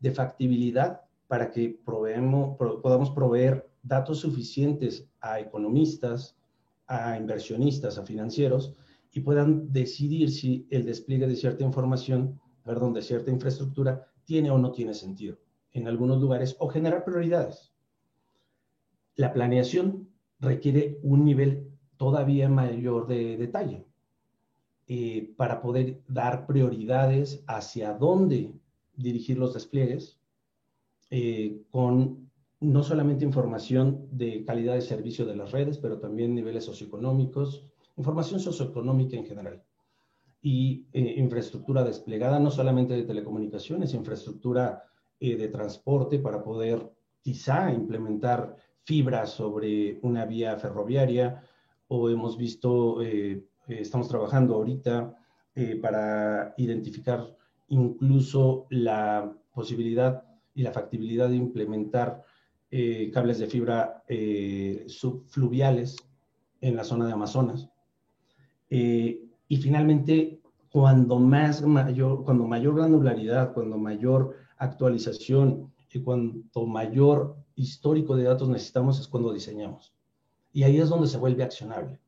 De 0.00 0.10
factibilidad 0.10 1.02
para 1.28 1.52
que 1.52 1.78
podamos 1.84 3.10
proveer 3.10 3.70
datos 3.84 4.18
suficientes 4.18 5.08
a 5.20 5.38
economistas, 5.38 6.36
a 6.88 7.16
inversionistas, 7.16 7.98
a 7.98 8.04
financieros, 8.04 8.74
y 9.12 9.20
puedan 9.20 9.72
decidir 9.72 10.32
si 10.32 10.66
el 10.70 10.84
despliegue 10.84 11.28
de 11.28 11.36
cierta 11.36 11.62
información, 11.62 12.40
perdón, 12.64 12.94
de 12.94 13.02
cierta 13.02 13.30
infraestructura 13.30 14.08
tiene 14.24 14.50
o 14.50 14.58
no 14.58 14.72
tiene 14.72 14.92
sentido 14.92 15.38
en 15.70 15.86
algunos 15.86 16.20
lugares 16.20 16.56
o 16.58 16.68
generar 16.68 17.04
prioridades. 17.04 17.72
La 19.14 19.32
planeación 19.32 20.08
requiere 20.44 20.98
un 21.02 21.24
nivel 21.24 21.70
todavía 21.96 22.48
mayor 22.48 23.06
de 23.06 23.36
detalle 23.36 23.86
eh, 24.86 25.32
para 25.36 25.62
poder 25.62 26.02
dar 26.08 26.46
prioridades 26.46 27.42
hacia 27.46 27.94
dónde 27.94 28.52
dirigir 28.96 29.38
los 29.38 29.54
despliegues 29.54 30.20
eh, 31.10 31.62
con 31.70 32.30
no 32.60 32.82
solamente 32.82 33.24
información 33.24 34.06
de 34.10 34.44
calidad 34.44 34.74
de 34.74 34.82
servicio 34.82 35.26
de 35.26 35.36
las 35.36 35.52
redes, 35.52 35.78
pero 35.78 35.98
también 35.98 36.34
niveles 36.34 36.64
socioeconómicos, 36.64 37.66
información 37.96 38.40
socioeconómica 38.40 39.16
en 39.16 39.26
general. 39.26 39.62
Y 40.40 40.86
eh, 40.92 41.14
infraestructura 41.16 41.82
desplegada, 41.84 42.38
no 42.38 42.50
solamente 42.50 42.94
de 42.94 43.04
telecomunicaciones, 43.04 43.94
infraestructura 43.94 44.84
de 45.20 45.48
transporte 45.48 46.18
para 46.18 46.44
poder 46.44 46.92
quizá 47.22 47.72
implementar 47.72 48.54
fibra 48.84 49.26
sobre 49.26 49.98
una 50.02 50.24
vía 50.24 50.56
ferroviaria 50.56 51.42
o 51.88 52.08
hemos 52.08 52.36
visto, 52.36 53.02
eh, 53.02 53.44
estamos 53.68 54.08
trabajando 54.08 54.54
ahorita 54.54 55.16
para 55.80 56.52
identificar 56.56 57.36
incluso 57.68 58.66
la 58.70 59.32
posibilidad 59.54 60.24
y 60.52 60.62
la 60.62 60.72
factibilidad 60.72 61.28
de 61.28 61.36
implementar 61.36 62.24
cables 63.12 63.38
de 63.38 63.46
fibra 63.46 64.02
subfluviales 64.88 65.96
en 66.60 66.76
la 66.76 66.82
zona 66.82 67.06
de 67.06 67.12
Amazonas. 67.12 67.68
Eh, 68.70 69.22
y 69.48 69.56
finalmente, 69.58 70.40
cuando 70.70 71.18
más 71.18 71.62
mayor, 71.62 72.24
cuando 72.24 72.46
mayor 72.46 72.74
granularidad, 72.74 73.52
cuando 73.52 73.78
mayor 73.78 74.34
actualización 74.56 75.72
y 75.92 76.00
cuanto 76.00 76.66
mayor 76.66 77.36
histórico 77.56 78.16
de 78.16 78.24
datos 78.24 78.48
necesitamos 78.48 79.00
es 79.00 79.08
cuando 79.08 79.32
diseñamos. 79.32 79.94
Y 80.52 80.62
ahí 80.62 80.78
es 80.78 80.88
donde 80.88 81.08
se 81.08 81.18
vuelve 81.18 81.42
accionable. 81.42 82.00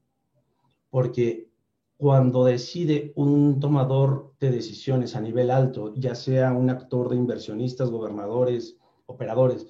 Porque 0.91 1.49
cuando 1.97 2.45
decide 2.45 3.13
un 3.17 3.59
tomador 3.59 4.35
de 4.39 4.51
decisiones 4.51 5.17
a 5.17 5.21
nivel 5.21 5.51
alto, 5.51 5.95
ya 5.95 6.15
sea 6.15 6.53
un 6.53 6.71
actor 6.71 7.09
de 7.09 7.17
inversionistas, 7.17 7.91
gobernadores, 7.91 8.79
operadores, 9.07 9.67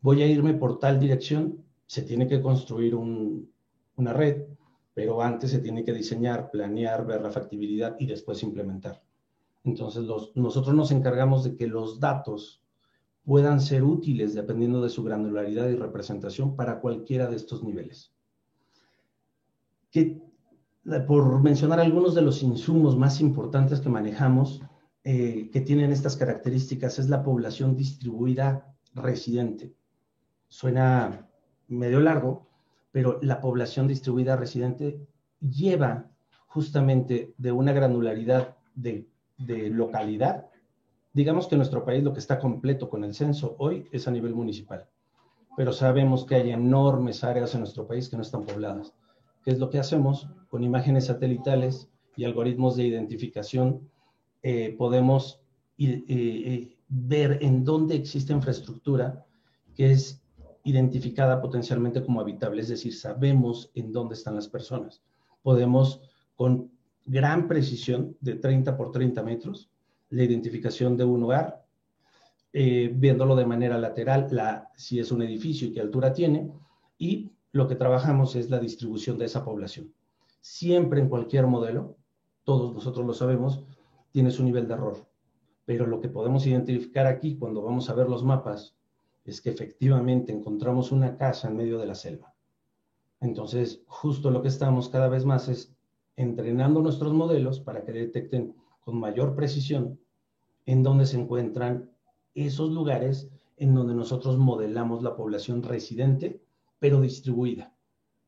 voy 0.00 0.22
a 0.22 0.26
irme 0.26 0.54
por 0.54 0.78
tal 0.78 1.00
dirección, 1.00 1.64
se 1.86 2.02
tiene 2.02 2.26
que 2.26 2.40
construir 2.40 2.94
una 2.94 4.12
red, 4.12 4.44
pero 4.94 5.20
antes 5.22 5.50
se 5.50 5.58
tiene 5.58 5.84
que 5.84 5.92
diseñar, 5.92 6.50
planear, 6.50 7.04
ver 7.06 7.20
la 7.20 7.30
factibilidad 7.30 7.96
y 7.98 8.06
después 8.06 8.42
implementar. 8.42 9.02
Entonces, 9.64 10.04
nosotros 10.34 10.74
nos 10.74 10.92
encargamos 10.92 11.44
de 11.44 11.56
que 11.56 11.66
los 11.66 11.98
datos 11.98 12.62
puedan 13.26 13.60
ser 13.60 13.82
útiles 13.82 14.34
dependiendo 14.34 14.80
de 14.80 14.88
su 14.88 15.02
granularidad 15.02 15.68
y 15.68 15.74
representación 15.74 16.56
para 16.56 16.80
cualquiera 16.80 17.28
de 17.28 17.36
estos 17.36 17.62
niveles. 17.62 18.12
Por 21.06 21.42
mencionar 21.42 21.80
algunos 21.80 22.14
de 22.14 22.22
los 22.22 22.42
insumos 22.42 22.96
más 22.96 23.20
importantes 23.20 23.80
que 23.80 23.88
manejamos, 23.88 24.62
eh, 25.02 25.50
que 25.52 25.60
tienen 25.60 25.90
estas 25.90 26.16
características, 26.16 26.98
es 26.98 27.08
la 27.08 27.24
población 27.24 27.76
distribuida 27.76 28.74
residente. 28.94 29.74
Suena 30.48 31.28
medio 31.68 32.00
largo, 32.00 32.48
pero 32.92 33.18
la 33.22 33.40
población 33.40 33.88
distribuida 33.88 34.36
residente 34.36 35.04
lleva 35.40 36.10
justamente 36.46 37.34
de 37.36 37.52
una 37.52 37.72
granularidad 37.72 38.56
de, 38.74 39.08
localidad. 39.70 40.46
Digamos 41.16 41.48
que 41.48 41.56
nuestro 41.56 41.82
país 41.82 42.04
lo 42.04 42.12
que 42.12 42.18
está 42.18 42.38
completo 42.38 42.90
con 42.90 43.02
el 43.02 43.14
censo 43.14 43.56
hoy 43.58 43.88
es 43.90 44.06
a 44.06 44.10
nivel 44.10 44.34
municipal, 44.34 44.86
pero 45.56 45.72
sabemos 45.72 46.26
que 46.26 46.34
hay 46.34 46.50
enormes 46.50 47.24
áreas 47.24 47.54
en 47.54 47.60
nuestro 47.60 47.86
país 47.86 48.10
que 48.10 48.16
no 48.16 48.22
están 48.22 48.44
pobladas. 48.44 48.92
¿Qué 49.42 49.52
es 49.52 49.58
lo 49.58 49.70
que 49.70 49.78
hacemos? 49.78 50.28
Con 50.50 50.62
imágenes 50.62 51.06
satelitales 51.06 51.88
y 52.16 52.26
algoritmos 52.26 52.76
de 52.76 52.84
identificación 52.84 53.88
eh, 54.42 54.74
podemos 54.76 55.40
eh, 55.78 56.04
eh, 56.06 56.76
ver 56.86 57.38
en 57.40 57.64
dónde 57.64 57.94
existe 57.94 58.34
infraestructura 58.34 59.24
que 59.74 59.92
es 59.92 60.22
identificada 60.64 61.40
potencialmente 61.40 62.04
como 62.04 62.20
habitable, 62.20 62.60
es 62.60 62.68
decir, 62.68 62.94
sabemos 62.94 63.70
en 63.74 63.90
dónde 63.90 64.16
están 64.16 64.34
las 64.34 64.48
personas. 64.48 65.02
Podemos 65.42 65.98
con 66.34 66.70
gran 67.06 67.48
precisión 67.48 68.18
de 68.20 68.34
30 68.34 68.76
por 68.76 68.90
30 68.90 69.22
metros, 69.22 69.70
la 70.10 70.22
identificación 70.22 70.96
de 70.96 71.04
un 71.04 71.22
hogar, 71.24 71.64
eh, 72.52 72.90
viéndolo 72.94 73.36
de 73.36 73.46
manera 73.46 73.78
lateral, 73.78 74.28
la, 74.30 74.70
si 74.76 74.98
es 74.98 75.12
un 75.12 75.22
edificio 75.22 75.68
y 75.68 75.72
qué 75.72 75.80
altura 75.80 76.12
tiene, 76.12 76.50
y 76.98 77.30
lo 77.52 77.66
que 77.68 77.74
trabajamos 77.74 78.36
es 78.36 78.50
la 78.50 78.58
distribución 78.58 79.18
de 79.18 79.26
esa 79.26 79.44
población. 79.44 79.92
Siempre 80.40 81.00
en 81.00 81.08
cualquier 81.08 81.46
modelo, 81.46 81.96
todos 82.44 82.72
nosotros 82.72 83.06
lo 83.06 83.12
sabemos, 83.12 83.64
tiene 84.12 84.30
su 84.30 84.44
nivel 84.44 84.68
de 84.68 84.74
error. 84.74 85.06
Pero 85.64 85.86
lo 85.86 86.00
que 86.00 86.08
podemos 86.08 86.46
identificar 86.46 87.06
aquí 87.06 87.36
cuando 87.36 87.62
vamos 87.62 87.90
a 87.90 87.94
ver 87.94 88.08
los 88.08 88.24
mapas 88.24 88.76
es 89.24 89.40
que 89.40 89.50
efectivamente 89.50 90.32
encontramos 90.32 90.92
una 90.92 91.16
casa 91.16 91.48
en 91.48 91.56
medio 91.56 91.78
de 91.78 91.86
la 91.86 91.94
selva. 91.94 92.32
Entonces, 93.20 93.82
justo 93.86 94.30
lo 94.30 94.42
que 94.42 94.48
estamos 94.48 94.88
cada 94.88 95.08
vez 95.08 95.24
más 95.24 95.48
es 95.48 95.74
entrenando 96.14 96.80
nuestros 96.80 97.12
modelos 97.12 97.60
para 97.60 97.84
que 97.84 97.92
detecten 97.92 98.54
con 98.86 99.00
mayor 99.00 99.34
precisión 99.34 99.98
en 100.64 100.84
dónde 100.84 101.06
se 101.06 101.18
encuentran 101.18 101.90
esos 102.36 102.70
lugares 102.70 103.28
en 103.56 103.74
donde 103.74 103.94
nosotros 103.94 104.38
modelamos 104.38 105.02
la 105.02 105.16
población 105.16 105.64
residente, 105.64 106.40
pero 106.78 107.00
distribuida, 107.00 107.74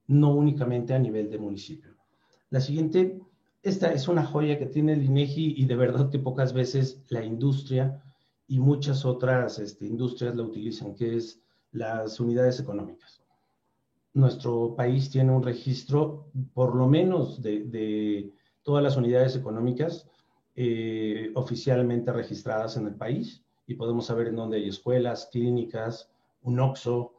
no 0.08 0.34
únicamente 0.34 0.94
a 0.94 0.98
nivel 0.98 1.30
de 1.30 1.38
municipio. 1.38 1.94
La 2.50 2.60
siguiente, 2.60 3.20
esta 3.62 3.92
es 3.92 4.08
una 4.08 4.24
joya 4.24 4.58
que 4.58 4.66
tiene 4.66 4.94
el 4.94 5.04
INEGI 5.04 5.54
y 5.58 5.66
de 5.66 5.76
verdad 5.76 6.10
que 6.10 6.18
pocas 6.18 6.52
veces 6.52 7.04
la 7.08 7.24
industria 7.24 8.02
y 8.48 8.58
muchas 8.58 9.04
otras 9.04 9.60
este, 9.60 9.86
industrias 9.86 10.34
la 10.34 10.42
utilizan, 10.42 10.96
que 10.96 11.18
es 11.18 11.40
las 11.70 12.18
unidades 12.18 12.58
económicas. 12.58 13.22
Nuestro 14.12 14.74
país 14.74 15.08
tiene 15.08 15.30
un 15.30 15.44
registro, 15.44 16.32
por 16.52 16.74
lo 16.74 16.88
menos, 16.88 17.40
de, 17.42 18.32
todas 18.64 18.82
las 18.82 18.96
unidades 18.96 19.36
económicas 19.36 20.08
eh, 20.60 21.30
oficialmente 21.36 22.12
registradas 22.12 22.76
en 22.76 22.88
el 22.88 22.96
país 22.96 23.44
y 23.68 23.74
podemos 23.74 24.06
saber 24.06 24.26
en 24.26 24.34
dónde 24.34 24.56
hay 24.56 24.68
escuelas, 24.68 25.28
clínicas, 25.30 26.10
un 26.42 26.58
OXO. 26.58 27.12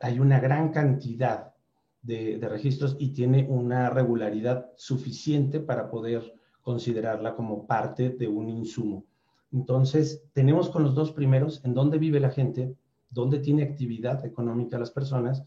Hay 0.00 0.20
una 0.20 0.38
gran 0.38 0.70
cantidad 0.70 1.54
de, 2.02 2.36
de 2.36 2.46
registros 2.46 2.94
y 2.98 3.14
tiene 3.14 3.46
una 3.48 3.88
regularidad 3.88 4.70
suficiente 4.76 5.60
para 5.60 5.88
poder 5.88 6.34
considerarla 6.60 7.34
como 7.34 7.66
parte 7.66 8.10
de 8.10 8.28
un 8.28 8.50
insumo. 8.50 9.06
Entonces, 9.50 10.22
tenemos 10.34 10.68
con 10.68 10.82
los 10.82 10.94
dos 10.94 11.12
primeros 11.12 11.64
en 11.64 11.72
dónde 11.72 11.96
vive 11.96 12.20
la 12.20 12.28
gente, 12.28 12.76
dónde 13.08 13.38
tiene 13.38 13.62
actividad 13.62 14.26
económica 14.26 14.78
las 14.78 14.90
personas, 14.90 15.42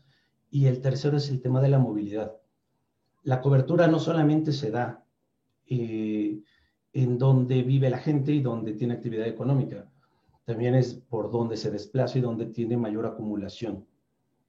y 0.49 0.65
el 0.65 0.82
tercero 0.82 1.17
es 1.17 1.30
el 1.30 1.39
tema 1.39 1.61
de 1.61 1.69
la 1.69 1.78
movilidad. 1.78 2.36
La 3.22 3.41
cobertura 3.41 3.86
no 3.86 3.99
solamente 3.99 4.51
se 4.53 4.72
da 4.72 5.05
eh, 5.67 6.41
en 6.93 7.17
dónde 7.17 7.61
vive 7.63 7.89
la 7.89 7.99
gente 7.99 8.31
y 8.31 8.41
dónde 8.41 8.73
tiene 8.73 8.95
actividad 8.95 9.27
económica, 9.27 9.85
también 10.45 10.75
es 10.75 10.93
por 10.93 11.31
dónde 11.31 11.57
se 11.57 11.71
desplaza 11.71 12.17
y 12.17 12.21
dónde 12.21 12.47
tiene 12.47 12.77
mayor 12.77 13.05
acumulación, 13.05 13.85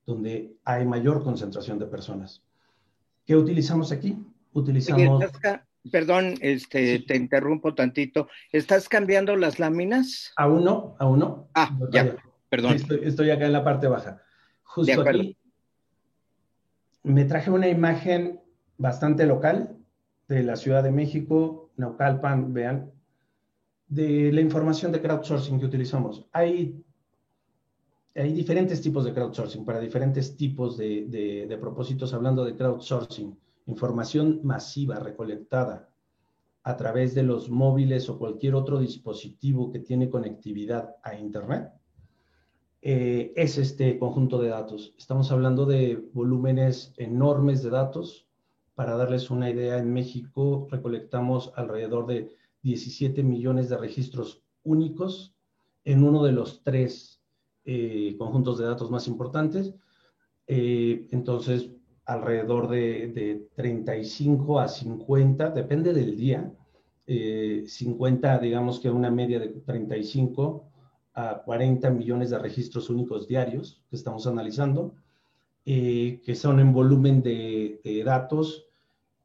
donde 0.07 0.55
hay 0.65 0.85
mayor 0.85 1.23
concentración 1.23 1.79
de 1.79 1.87
personas. 1.87 2.43
¿Qué 3.25 3.37
utilizamos 3.37 3.93
aquí? 3.93 4.17
Utilizamos... 4.53 5.25
Perdón, 5.91 6.35
este, 6.41 7.01
te 7.01 7.17
interrumpo 7.17 7.75
tantito. 7.75 8.29
¿Estás 8.53 8.89
cambiando 8.89 9.35
las 9.35 9.59
láminas? 9.59 10.33
Aún 10.37 10.63
no, 10.63 10.95
aún 11.01 11.19
no. 11.19 11.49
Ah, 11.55 11.77
ya, 11.91 12.15
perdón. 12.49 12.77
Estoy, 13.03 13.31
acá 13.31 13.47
en 13.47 13.53
la 13.53 13.65
parte 13.65 13.89
baja. 13.89 14.23
Justo 14.63 15.03
aquí 15.03 15.37
me 17.03 17.25
traje 17.25 17.51
una 17.51 17.69
imagen 17.69 18.41
bastante 18.79 19.27
local 19.27 19.77
de 20.29 20.43
la 20.43 20.57
Ciudad 20.57 20.83
de 20.83 20.93
México, 20.93 21.62
Naucalpan, 21.77 22.53
vean, 22.53 22.91
de 23.89 24.33
la 24.33 24.41
información 24.41 24.93
de 24.93 25.01
crowdsourcing 25.01 25.59
que 25.59 25.67
utilizamos. 25.67 26.27
Hay, 26.33 26.83
hay 28.15 28.33
diferentes 28.33 28.81
tipos 28.81 29.05
de 29.05 29.13
crowdsourcing 29.13 29.65
para 29.65 29.81
diferentes 29.81 30.37
tipos 30.37 30.77
de, 30.77 31.47
de 31.49 31.59
propósitos, 31.59 32.15
hablando 32.15 32.45
de 32.45 32.57
crowdsourcing 32.57 33.37
información 33.67 34.41
masiva 34.43 34.99
recolectada 34.99 35.89
a 36.65 36.77
través 36.77 37.15
de 37.15 37.23
los 37.23 37.51
móviles 37.51 38.09
o 38.09 38.19
cualquier 38.19 38.55
otro 38.55 38.79
dispositivo 38.79 39.71
que 39.71 39.81
tiene 39.81 40.11
conectividad 40.11 40.97
a 41.03 41.15
Internet, 41.15 41.73
eh, 42.81 43.33
es 43.37 43.59
este 43.59 43.99
conjunto 43.99 44.41
de 44.41 44.49
datos. 44.49 44.95
Estamos 44.97 45.31
hablando 45.33 45.67
de 45.67 46.09
volúmenes 46.13 46.95
enormes 46.97 47.63
de 47.63 47.71
datos. 47.71 48.29
Para 48.75 48.97
darles 48.97 49.31
una 49.31 49.51
idea, 49.51 49.79
en 49.79 49.93
México 49.93 50.67
recolectamos 50.71 51.53
alrededor 51.57 52.07
de 52.07 52.31
17 52.63 53.23
millones 53.23 53.69
de 53.69 53.77
registros 53.77 54.43
únicos 54.65 55.35
en 55.85 56.05
uno 56.05 56.23
de 56.23 56.33
los 56.33 56.63
tres 56.63 57.21
eh, 57.65 58.17
conjuntos 58.19 58.59
de 58.59 58.67
datos 58.67 58.91
más 58.91 59.07
importantes. 59.09 59.75
Eh, 60.47 61.07
entonces, 61.11 61.71
alrededor 62.05 62.69
de, 62.69 63.49
35 63.55 64.61
a 64.61 64.69
50, 64.69 65.51
depende 65.51 65.93
del 65.93 66.17
día, 66.17 66.53
50, 67.07 68.37
eh, 68.37 68.41
digamos 68.41 68.81
que 68.81 68.91
una 68.91 69.11
media 69.11 69.39
de 69.39 69.49
35 69.49 70.65
a 71.15 71.43
40 71.45 71.91
millones 71.91 72.31
de 72.31 72.39
registros 72.39 72.89
únicos 72.91 73.29
diarios 73.29 73.83
que 73.91 73.97
estamos 73.97 74.27
analizando, 74.27 74.95
eh, 75.65 76.21
que 76.25 76.35
son 76.35 76.61
en 76.61 76.73
volumen 76.73 77.23
de, 77.23 78.03
datos. 78.05 78.67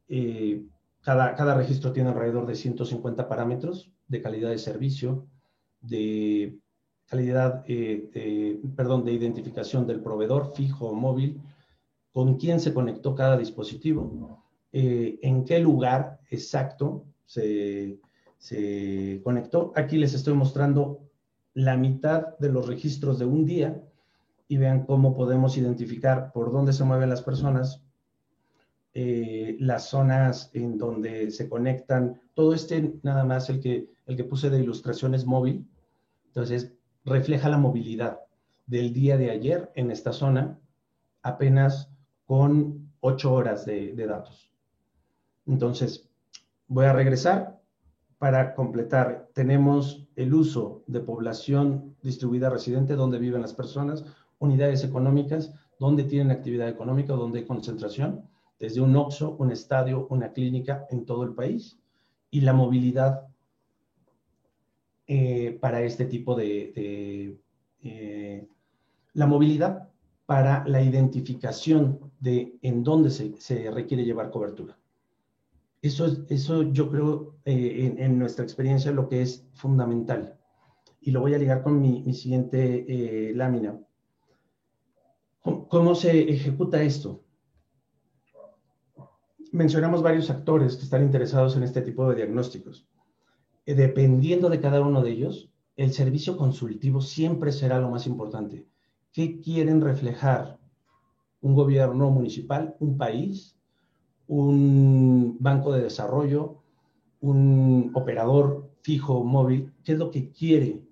Eh, 0.07 0.63
cada, 1.01 1.35
cada 1.35 1.55
registro 1.55 1.91
tiene 1.91 2.09
alrededor 2.09 2.45
de 2.45 2.55
150 2.55 3.27
parámetros 3.27 3.91
de 4.07 4.21
calidad 4.21 4.49
de 4.49 4.57
servicio, 4.57 5.27
de 5.81 6.59
calidad, 7.05 7.63
perdón, 8.75 9.05
de 9.05 9.13
identificación 9.13 9.87
del 9.87 10.01
proveedor 10.01 10.53
fijo 10.53 10.89
o 10.89 10.93
móvil, 10.93 11.41
con 12.17 12.37
quién 12.37 12.59
se 12.59 12.73
conectó 12.73 13.13
cada 13.13 13.37
dispositivo, 13.37 14.43
eh, 14.71 15.19
en 15.21 15.45
qué 15.45 15.59
lugar 15.59 16.19
exacto 16.31 17.05
se, 17.25 17.99
conectó. 19.23 19.71
Aquí 19.75 19.97
les 19.97 20.15
estoy 20.15 20.33
mostrando 20.33 20.99
la 21.53 21.77
mitad 21.77 22.35
de 22.39 22.49
los 22.49 22.67
registros 22.67 23.19
de 23.19 23.25
un 23.25 23.45
día 23.45 23.83
y 24.47 24.57
vean 24.57 24.85
cómo 24.85 25.15
podemos 25.15 25.57
identificar 25.57 26.31
por 26.31 26.51
dónde 26.51 26.73
se 26.73 26.83
mueven 26.83 27.09
las 27.09 27.21
personas, 27.21 27.83
eh, 28.93 29.57
las 29.59 29.89
zonas 29.89 30.49
en 30.53 30.77
donde 30.77 31.31
se 31.31 31.49
conectan. 31.49 32.21
Todo 32.33 32.53
este 32.53 32.95
nada 33.03 33.23
más 33.25 33.49
el 33.49 33.59
que, 33.59 33.89
el 34.05 34.15
que 34.15 34.23
puse 34.23 34.49
de 34.49 34.61
ilustraciones 34.61 35.25
móvil. 35.25 35.67
Entonces, 36.27 36.73
refleja 37.03 37.49
la 37.49 37.57
movilidad 37.57 38.19
del 38.65 38.93
día 38.93 39.17
de 39.17 39.31
ayer 39.31 39.71
en 39.75 39.91
esta 39.91 40.13
zona. 40.13 40.59
Apenas 41.23 41.89
con 42.25 42.91
ocho 42.99 43.33
horas 43.33 43.65
de, 43.65 43.93
datos. 43.95 44.51
Entonces, 45.45 46.09
voy 46.67 46.85
a 46.85 46.93
regresar 46.93 47.59
para 48.17 48.53
completar. 48.55 49.29
Tenemos 49.33 50.07
el 50.15 50.33
uso 50.33 50.83
de 50.87 50.99
población 50.99 51.95
distribuida 52.01 52.49
residente, 52.49 52.95
donde 52.95 53.19
viven 53.19 53.41
las 53.41 53.53
personas, 53.53 54.03
unidades 54.39 54.83
económicas, 54.83 55.53
donde 55.79 56.03
tienen 56.03 56.31
actividad 56.31 56.69
económica, 56.69 57.13
donde 57.13 57.39
hay 57.39 57.45
concentración, 57.45 58.27
desde 58.59 58.81
un 58.81 58.95
OXO, 58.95 59.35
un 59.39 59.51
estadio, 59.51 60.07
una 60.09 60.33
clínica 60.33 60.87
en 60.89 61.05
todo 61.05 61.23
el 61.23 61.33
país, 61.33 61.77
y 62.31 62.41
la 62.41 62.53
movilidad 62.53 63.27
eh, 65.07 65.57
para 65.61 65.81
este 65.83 66.05
tipo 66.05 66.35
de, 66.35 67.37
eh, 67.83 68.47
la 69.13 69.25
movilidad 69.25 69.89
para 70.25 70.67
la 70.67 70.81
identificación 70.81 72.11
de 72.19 72.57
en 72.61 72.83
dónde 72.83 73.09
se, 73.09 73.71
requiere 73.71 74.03
llevar 74.03 74.29
cobertura. 74.29 74.77
Eso, 75.81 76.25
eso 76.29 76.63
yo 76.73 76.89
creo 76.91 77.35
eh, 77.45 77.95
en, 77.97 78.19
nuestra 78.19 78.43
experiencia 78.43 78.91
lo 78.91 79.07
que 79.07 79.21
es 79.21 79.47
fundamental. 79.53 80.37
Y 80.99 81.11
lo 81.11 81.21
voy 81.21 81.33
a 81.33 81.37
ligar 81.37 81.63
con 81.63 81.79
mi, 81.79 82.13
siguiente 82.13 82.85
eh, 82.87 83.33
lámina. 83.33 83.79
¿Cómo, 85.41 85.95
se 85.95 86.29
ejecuta 86.29 86.81
esto? 86.83 87.23
Mencionamos 89.51 90.01
varios 90.01 90.29
actores 90.29 90.75
que 90.75 90.83
están 90.83 91.03
interesados 91.03 91.55
en 91.55 91.63
este 91.63 91.81
tipo 91.81 92.09
de 92.09 92.15
diagnósticos. 92.15 92.87
Eh, 93.65 93.75
dependiendo 93.75 94.49
de 94.49 94.59
cada 94.59 94.81
uno 94.81 95.01
de 95.01 95.11
ellos, 95.11 95.49
el 95.75 95.93
servicio 95.93 96.37
consultivo 96.37 97.01
siempre 97.01 97.51
será 97.51 97.79
lo 97.79 97.89
más 97.89 98.07
importante 98.07 98.67
¿Qué 99.17 99.41
quieren 99.41 99.81
reflejar 99.81 100.59
un 101.41 101.55
gobierno 101.55 102.11
municipal, 102.11 102.75
un 102.79 102.99
país, 102.99 103.57
un 104.27 105.37
banco 105.39 105.71
de 105.71 105.81
desarrollo, 105.81 106.61
un 107.21 107.89
operador 107.95 108.69
fijo 108.83 109.23
móvil? 109.23 109.73
¿Qué 109.83 109.93
es 109.93 109.97
lo 109.97 110.11
que 110.11 110.29
quiere 110.31 110.83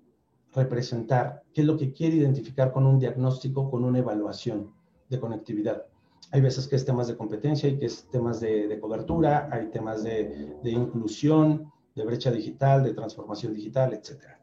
representar? 0.52 1.44
¿Qué 1.56 1.62
es 1.62 1.66
lo 1.66 1.78
que 1.78 1.90
quiere 1.90 2.16
identificar 2.16 2.70
con 2.70 2.84
un 2.84 2.98
diagnóstico, 2.98 3.70
con 3.70 3.82
una 3.82 4.00
evaluación 4.00 4.74
de 5.08 5.18
conectividad? 5.18 5.86
Hay 6.30 6.42
veces 6.42 6.68
que 6.68 6.76
es 6.76 6.84
temas 6.84 7.08
de 7.08 7.16
competencia, 7.16 7.66
hay 7.66 7.78
que 7.78 7.86
es 7.86 8.06
temas 8.10 8.40
de, 8.40 8.78
cobertura, 8.78 9.48
hay 9.50 9.70
temas 9.70 10.04
de, 10.04 10.54
de 10.62 10.70
inclusión, 10.70 11.72
de 11.94 12.04
brecha 12.04 12.30
digital, 12.30 12.84
de 12.84 12.92
transformación 12.92 13.54
digital, 13.54 13.94
etc. 13.94 14.36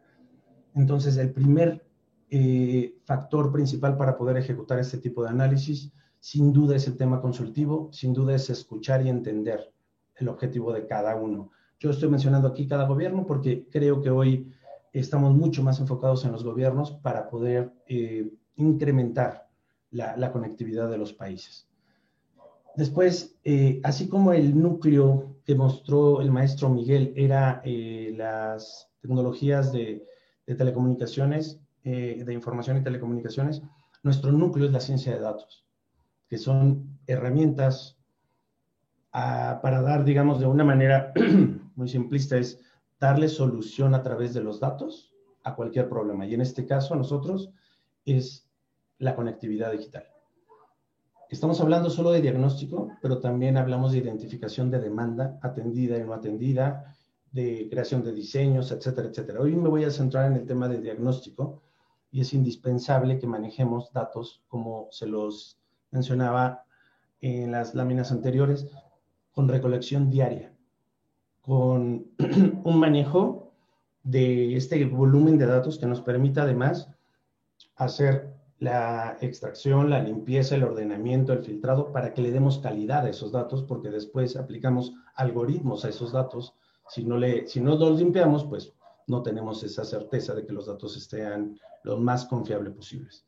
Entonces, 0.74 1.16
el 1.18 1.32
primer 1.32 1.86
eh, 2.32 2.96
factor 3.04 3.52
principal 3.52 3.96
para 3.96 4.18
poder 4.18 4.38
ejecutar 4.38 4.80
este 4.80 4.98
tipo 4.98 5.22
de 5.22 5.30
análisis 5.30 5.92
sin 6.20 6.52
duda 6.52 6.78
es 6.78 6.88
el 6.88 6.98
tema 6.98 7.22
consultivo, 7.22 7.90
sin 7.92 8.12
duda 8.16 8.34
es 8.34 8.50
escuchar 8.50 9.06
y 9.06 9.10
entender 9.10 9.72
el 10.16 10.30
objetivo 10.30 10.74
de 10.74 10.88
cada 10.88 11.16
uno. 11.16 11.52
Yo 11.80 11.92
estoy 11.92 12.10
mencionando 12.10 12.48
aquí 12.48 12.66
cada 12.66 12.88
gobierno 12.88 13.28
porque 13.28 13.68
creo 13.70 14.02
que 14.02 14.10
hoy 14.10 14.52
estamos 14.94 15.34
mucho 15.34 15.64
más 15.64 15.80
enfocados 15.80 16.24
en 16.24 16.32
los 16.32 16.44
gobiernos 16.44 16.92
para 16.92 17.28
poder 17.30 17.74
eh, 17.88 18.32
incrementar 18.56 19.50
la, 19.90 20.32
conectividad 20.32 20.90
de 20.90 20.98
los 20.98 21.14
países. 21.14 21.68
Después, 22.76 23.36
eh, 23.44 23.80
así 23.84 24.08
como 24.08 24.34
el 24.34 24.60
núcleo 24.60 25.36
que 25.46 25.56
mostró 25.56 26.22
el 26.22 26.32
maestro 26.32 26.70
Miguel 26.70 27.14
era 27.16 27.62
eh, 27.64 28.14
las 28.16 28.90
tecnologías 29.02 29.72
de, 29.72 30.06
telecomunicaciones, 30.46 31.60
de 31.84 32.34
información 32.34 32.78
y 32.78 32.84
telecomunicaciones, 32.84 33.62
nuestro 34.04 34.32
núcleo 34.32 34.68
es 34.68 34.72
la 34.72 34.80
ciencia 34.80 35.14
de 35.14 35.20
datos, 35.20 35.66
que 36.28 36.38
son 36.38 37.00
herramientas 37.08 37.98
ah, 39.12 39.60
para 39.62 39.82
dar, 39.82 40.04
digamos, 40.04 40.40
de 40.40 40.46
una 40.46 40.64
manera 40.64 41.14
muy 41.76 41.88
simplista, 41.88 42.38
es 42.38 42.60
darle 43.04 43.28
solución 43.28 43.96
a 43.96 44.02
través 44.02 44.34
de 44.34 44.42
los 44.42 44.62
datos 44.62 45.14
a 45.44 45.56
cualquier 45.56 45.90
problema. 45.90 46.26
Y 46.26 46.36
en 46.36 46.40
este 46.40 46.66
caso, 46.66 46.94
a 46.94 46.98
nosotros 46.98 47.52
es 48.06 48.50
la 48.98 49.14
conectividad 49.14 49.74
digital. 49.74 50.06
Estamos 51.30 51.60
hablando 51.60 51.90
solo 51.90 52.12
de 52.12 52.22
diagnóstico, 52.22 52.92
pero 53.02 53.20
también 53.20 53.58
hablamos 53.58 53.92
de 53.92 53.98
identificación 53.98 54.72
de 54.72 54.80
demanda 54.80 55.38
atendida 55.42 55.98
y 55.98 56.04
no 56.06 56.14
atendida, 56.14 56.96
de 57.30 57.68
creación 57.70 58.06
de 58.06 58.14
diseños, 58.14 58.72
etcétera, 58.72 59.10
etcétera. 59.10 59.42
Hoy 59.42 59.54
me 59.58 59.68
voy 59.68 59.84
a 59.84 59.92
centrar 59.92 60.32
en 60.32 60.38
el 60.38 60.46
tema 60.46 60.70
de 60.70 60.80
diagnóstico 60.80 61.62
y 62.10 62.22
es 62.22 62.34
indispensable 62.34 63.20
que 63.20 63.28
manejemos 63.28 63.92
datos, 63.92 64.46
como 64.48 64.88
se 64.92 65.08
los 65.08 65.60
mencionaba 65.92 66.64
en 67.20 67.52
las 67.52 67.76
láminas 67.76 68.14
anteriores, 68.14 68.66
con 69.34 69.50
recolección 69.50 70.10
diaria, 70.10 70.53
con 71.44 72.08
un 72.64 72.80
manejo 72.80 73.52
de 74.02 74.56
este 74.56 74.84
volumen 74.86 75.38
de 75.38 75.46
datos 75.46 75.78
que 75.78 75.86
nos 75.86 76.02
permita 76.02 76.44
además 76.44 76.90
hacer 77.76 78.34
la 78.60 79.18
extracción, 79.20 79.90
la 79.90 80.02
limpieza, 80.02 80.56
el 80.56 80.64
ordenamiento, 80.64 81.34
el 81.34 81.44
filtrado, 81.44 81.92
para 81.92 82.14
que 82.14 82.22
le 82.22 82.32
demos 82.32 82.60
calidad 82.60 83.06
a 83.06 83.10
esos 83.10 83.32
datos, 83.34 83.62
porque 83.64 83.90
después 83.90 84.38
aplicamos 84.38 84.94
algoritmos 85.16 85.84
a 85.84 85.90
esos 85.90 86.14
datos. 86.14 86.54
Si 86.88 87.04
no, 87.04 87.18
le, 87.18 87.46
si 87.46 87.60
no 87.60 87.76
los 87.76 88.00
limpiamos, 88.00 88.46
pues 88.46 88.72
no 89.08 89.22
tenemos 89.22 89.64
esa 89.64 89.84
certeza 89.84 90.34
de 90.34 90.46
que 90.46 90.54
los 90.54 90.68
datos 90.68 90.96
estén 90.96 91.60
lo 91.84 91.98
más 91.98 92.26
confiable 92.26 92.72
posibles. 92.72 93.26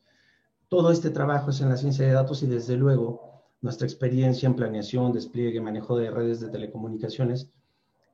Todo 0.70 0.90
este 0.90 1.10
trabajo 1.10 1.50
es 1.50 1.60
en 1.60 1.70
la 1.70 1.78
ciencia 1.78 2.08
de 2.08 2.14
datos 2.14 2.42
y 2.44 2.48
desde 2.48 2.78
luego 2.78 3.44
nuestra 3.60 3.86
experiencia 3.86 4.48
en 4.48 4.56
planeación, 4.56 5.12
despliegue, 5.12 5.60
manejo 5.60 5.98
de 5.98 6.12
redes 6.12 6.40
de 6.40 6.48
telecomunicaciones 6.48 7.52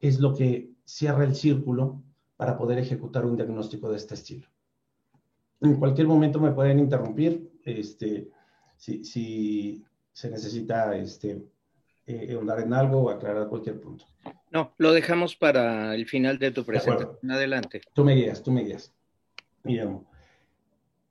es 0.02 0.20
lo 0.20 0.34
que 0.34 0.72
cierra 0.84 1.24
el 1.24 1.36
círculo 1.36 2.04
para 2.36 2.58
poder 2.58 2.80
ejecutar 2.80 3.26
un 3.26 3.38
diagnóstico 3.38 3.90
de 3.90 3.98
este 3.98 4.16
estilo 4.16 4.48
en 5.62 5.76
cualquier 5.76 6.08
momento 6.08 6.40
me 6.40 6.52
pueden 6.52 6.80
interrumpir, 6.80 7.52
este, 7.64 8.30
si, 8.78 9.84
se 10.12 10.30
necesita 10.30 10.96
este, 10.98 11.44
eh, 12.08 12.38
en 12.40 12.74
algo 12.74 13.04
o 13.04 13.10
aclarar 13.10 13.48
cualquier 13.48 13.80
punto. 13.80 14.06
No, 14.50 14.74
lo 14.78 14.92
dejamos 14.92 15.36
para 15.36 15.96
el 15.96 16.08
final 16.08 16.38
de 16.38 16.52
tu 16.52 16.66
presentación. 16.66 17.32
Adelante. 17.32 17.82
Tú 17.94 18.04
me 18.04 18.16
guías, 18.16 18.44
tú 18.44 18.52
me 18.52 18.64
guías. 18.64 18.94
Mira, 19.64 19.98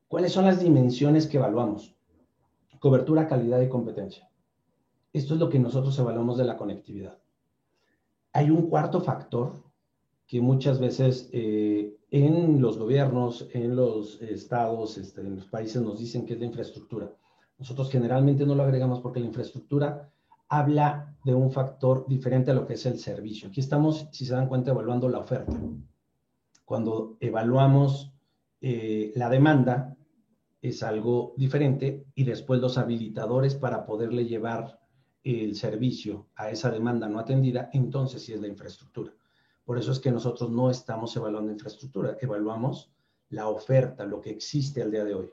¿cuáles 0.08 0.32
son 0.32 0.44
las 0.44 0.60
dimensiones 0.60 1.26
que 1.26 1.38
evaluamos? 1.38 1.94
Cobertura, 2.80 3.28
calidad 3.28 3.60
y 3.60 3.68
competencia. 3.68 4.28
Esto 5.12 5.34
es 5.34 5.40
lo 5.40 5.48
que 5.48 5.58
nosotros 5.58 5.98
evaluamos 5.98 6.36
de 6.38 6.44
la 6.44 6.56
conectividad. 6.56 7.18
Hay 8.32 8.50
un 8.50 8.68
cuarto 8.68 9.00
factor 9.00 9.62
que 10.26 10.40
muchas 10.40 10.78
veces 10.78 11.28
eh, 11.32 11.96
en 12.10 12.60
los 12.60 12.78
gobiernos, 12.78 13.48
en 13.52 13.74
los 13.74 14.20
estados, 14.22 14.98
este, 14.98 15.20
en 15.20 15.36
los 15.36 15.46
países 15.46 15.82
nos 15.82 15.98
dicen 15.98 16.26
que 16.26 16.34
es 16.34 16.38
la 16.38 16.46
infraestructura. 16.46 17.10
Nosotros 17.58 17.90
generalmente 17.90 18.46
no 18.46 18.54
lo 18.54 18.62
agregamos 18.62 19.00
porque 19.00 19.20
la 19.20 19.26
infraestructura 19.26 20.10
habla 20.48 21.16
de 21.24 21.34
un 21.34 21.50
factor 21.50 22.06
diferente 22.08 22.50
a 22.50 22.54
lo 22.54 22.66
que 22.66 22.74
es 22.74 22.86
el 22.86 22.98
servicio. 22.98 23.48
Aquí 23.48 23.60
estamos, 23.60 24.08
si 24.12 24.24
se 24.24 24.34
dan 24.34 24.48
cuenta, 24.48 24.70
evaluando 24.70 25.08
la 25.08 25.18
oferta. 25.18 25.56
Cuando 26.64 27.16
evaluamos 27.20 28.12
eh, 28.60 29.12
la 29.14 29.28
demanda, 29.28 29.96
es 30.62 30.82
algo 30.82 31.34
diferente 31.36 32.06
y 32.14 32.24
después 32.24 32.60
los 32.60 32.78
habilitadores 32.78 33.54
para 33.54 33.86
poderle 33.86 34.26
llevar 34.26 34.79
el 35.22 35.54
servicio 35.54 36.28
a 36.36 36.50
esa 36.50 36.70
demanda 36.70 37.08
no 37.08 37.18
atendida, 37.18 37.70
entonces 37.72 38.22
sí 38.22 38.32
es 38.32 38.40
la 38.40 38.48
infraestructura. 38.48 39.12
Por 39.64 39.78
eso 39.78 39.92
es 39.92 40.00
que 40.00 40.10
nosotros 40.10 40.50
no 40.50 40.70
estamos 40.70 41.14
evaluando 41.16 41.52
infraestructura, 41.52 42.16
evaluamos 42.20 42.90
la 43.28 43.48
oferta, 43.48 44.04
lo 44.04 44.20
que 44.20 44.30
existe 44.30 44.82
al 44.82 44.90
día 44.90 45.04
de 45.04 45.14
hoy. 45.14 45.30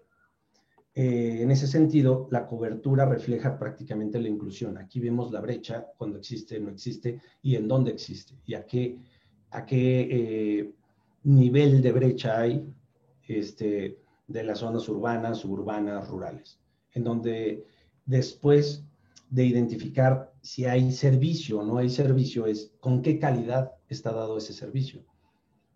Eh, 0.93 1.41
en 1.41 1.51
ese 1.51 1.67
sentido, 1.67 2.27
la 2.31 2.47
cobertura 2.47 3.05
refleja 3.05 3.57
prácticamente 3.57 4.19
la 4.19 4.27
inclusión. 4.27 4.77
Aquí 4.77 4.99
vemos 4.99 5.31
la 5.31 5.41
brecha, 5.41 5.88
cuando 5.97 6.17
existe, 6.17 6.59
no 6.59 6.69
existe, 6.71 7.21
y 7.41 7.55
en 7.55 7.67
dónde 7.67 7.91
existe, 7.91 8.33
y 8.45 8.55
a 8.55 8.65
qué, 8.65 8.97
a 9.51 9.65
qué 9.65 10.07
eh, 10.09 10.73
nivel 11.23 11.81
de 11.81 11.91
brecha 11.91 12.39
hay 12.39 12.73
este, 13.27 13.99
de 14.27 14.43
las 14.43 14.59
zonas 14.59 14.88
urbanas, 14.89 15.39
suburbanas, 15.39 16.07
rurales, 16.09 16.59
en 16.93 17.03
donde 17.03 17.65
después 18.05 18.83
de 19.30 19.45
identificar 19.45 20.34
si 20.41 20.65
hay 20.65 20.91
servicio 20.91 21.59
o 21.59 21.63
no 21.63 21.78
hay 21.78 21.89
servicio 21.89 22.45
es 22.45 22.73
con 22.80 23.01
qué 23.01 23.19
calidad 23.19 23.73
está 23.89 24.11
dado 24.11 24.38
ese 24.38 24.53
servicio. 24.53 25.03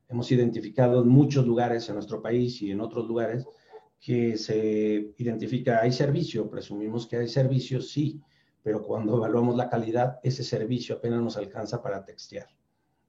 Hemos 0.08 0.32
identificado 0.32 1.02
en 1.02 1.10
muchos 1.10 1.46
lugares 1.46 1.88
en 1.90 1.96
nuestro 1.96 2.22
país 2.22 2.62
y 2.62 2.72
en 2.72 2.82
otros 2.82 3.08
lugares 3.08 3.46
que 4.00 4.38
se 4.38 5.14
identifica 5.18 5.82
hay 5.82 5.92
servicio, 5.92 6.50
presumimos 6.50 7.08
que 7.08 7.18
hay 7.18 7.28
servicio, 7.28 7.82
sí, 7.82 8.22
pero 8.64 8.84
cuando 8.84 9.18
evaluamos 9.18 9.56
la 9.56 9.70
calidad, 9.70 10.20
ese 10.24 10.44
servicio 10.44 10.96
apenas 10.96 11.22
nos 11.22 11.38
alcanza 11.38 11.82
para 11.82 12.04
textear. 12.04 12.48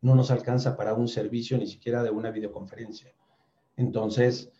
No 0.00 0.14
nos 0.14 0.30
alcanza 0.30 0.76
para 0.76 0.94
un 0.94 1.08
servicio 1.08 1.56
ni 1.58 1.66
siquiera 1.66 2.02
de 2.02 2.10
una 2.10 2.30
videoconferencia. 2.30 3.12
Entonces, 3.76 4.50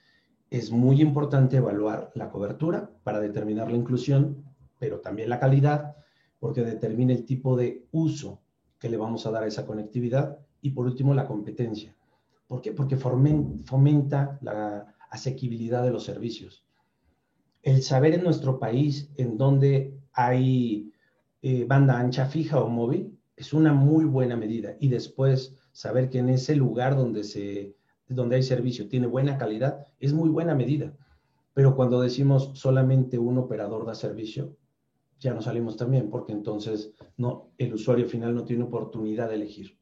es 0.50 0.70
muy 0.70 1.00
importante 1.00 1.56
evaluar 1.56 2.12
la 2.14 2.30
cobertura 2.30 2.90
para 3.02 3.20
determinar 3.20 3.70
la 3.70 3.76
inclusión 3.76 4.44
pero 4.82 4.98
también 4.98 5.28
la 5.28 5.38
calidad, 5.38 5.94
porque 6.40 6.64
determina 6.64 7.12
el 7.12 7.24
tipo 7.24 7.56
de 7.56 7.86
uso 7.92 8.42
que 8.80 8.90
le 8.90 8.96
vamos 8.96 9.24
a 9.24 9.30
dar 9.30 9.44
a 9.44 9.46
esa 9.46 9.64
conectividad. 9.64 10.40
Y 10.60 10.70
por 10.70 10.86
último, 10.86 11.14
la 11.14 11.28
competencia. 11.28 11.94
¿Por 12.48 12.60
qué? 12.60 12.72
Porque 12.72 12.96
fomenta 12.96 14.40
la 14.42 14.92
asequibilidad 15.08 15.84
de 15.84 15.92
los 15.92 16.02
servicios. 16.02 16.66
El 17.62 17.84
saber 17.84 18.14
en 18.14 18.24
nuestro 18.24 18.58
país 18.58 19.12
en 19.16 19.38
dónde 19.38 20.00
hay 20.14 20.90
eh, 21.42 21.64
banda 21.64 22.00
ancha 22.00 22.26
fija 22.26 22.58
o 22.58 22.68
móvil 22.68 23.16
es 23.36 23.52
una 23.52 23.72
muy 23.72 24.04
buena 24.04 24.36
medida. 24.36 24.74
Y 24.80 24.88
después 24.88 25.54
saber 25.70 26.10
que 26.10 26.18
en 26.18 26.28
ese 26.28 26.56
lugar 26.56 26.96
donde, 26.96 27.22
se, 27.22 27.76
donde 28.08 28.34
hay 28.34 28.42
servicio 28.42 28.88
tiene 28.88 29.06
buena 29.06 29.38
calidad 29.38 29.86
es 30.00 30.12
muy 30.12 30.28
buena 30.28 30.56
medida. 30.56 30.92
Pero 31.54 31.76
cuando 31.76 32.00
decimos 32.00 32.50
solamente 32.54 33.16
un 33.16 33.38
operador 33.38 33.86
da 33.86 33.94
servicio, 33.94 34.56
ya 35.22 35.32
no 35.32 35.40
salimos 35.40 35.76
también, 35.76 36.10
porque 36.10 36.32
entonces 36.32 36.92
no, 37.16 37.52
el 37.56 37.72
usuario 37.74 38.06
final 38.06 38.34
no 38.34 38.44
tiene 38.44 38.64
oportunidad 38.64 39.28
de 39.28 39.36
elegir. 39.36 39.78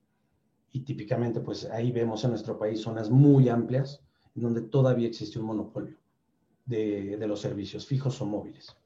Y 0.70 0.80
típicamente, 0.80 1.41
pues 1.41 1.64
ahí 1.64 1.91
vemos 1.91 2.22
en 2.24 2.30
nuestro 2.30 2.59
país 2.59 2.82
zonas 2.82 3.11
muy 3.11 3.49
amplias 3.49 4.03
donde 4.34 4.61
todavía 4.61 5.09
existe 5.09 5.38
un 5.38 5.47
monopolio 5.47 5.97
de, 6.66 7.16
los 7.26 7.41
servicios 7.41 7.86
fijos 7.86 8.20
o 8.20 8.26
móviles. 8.26 8.76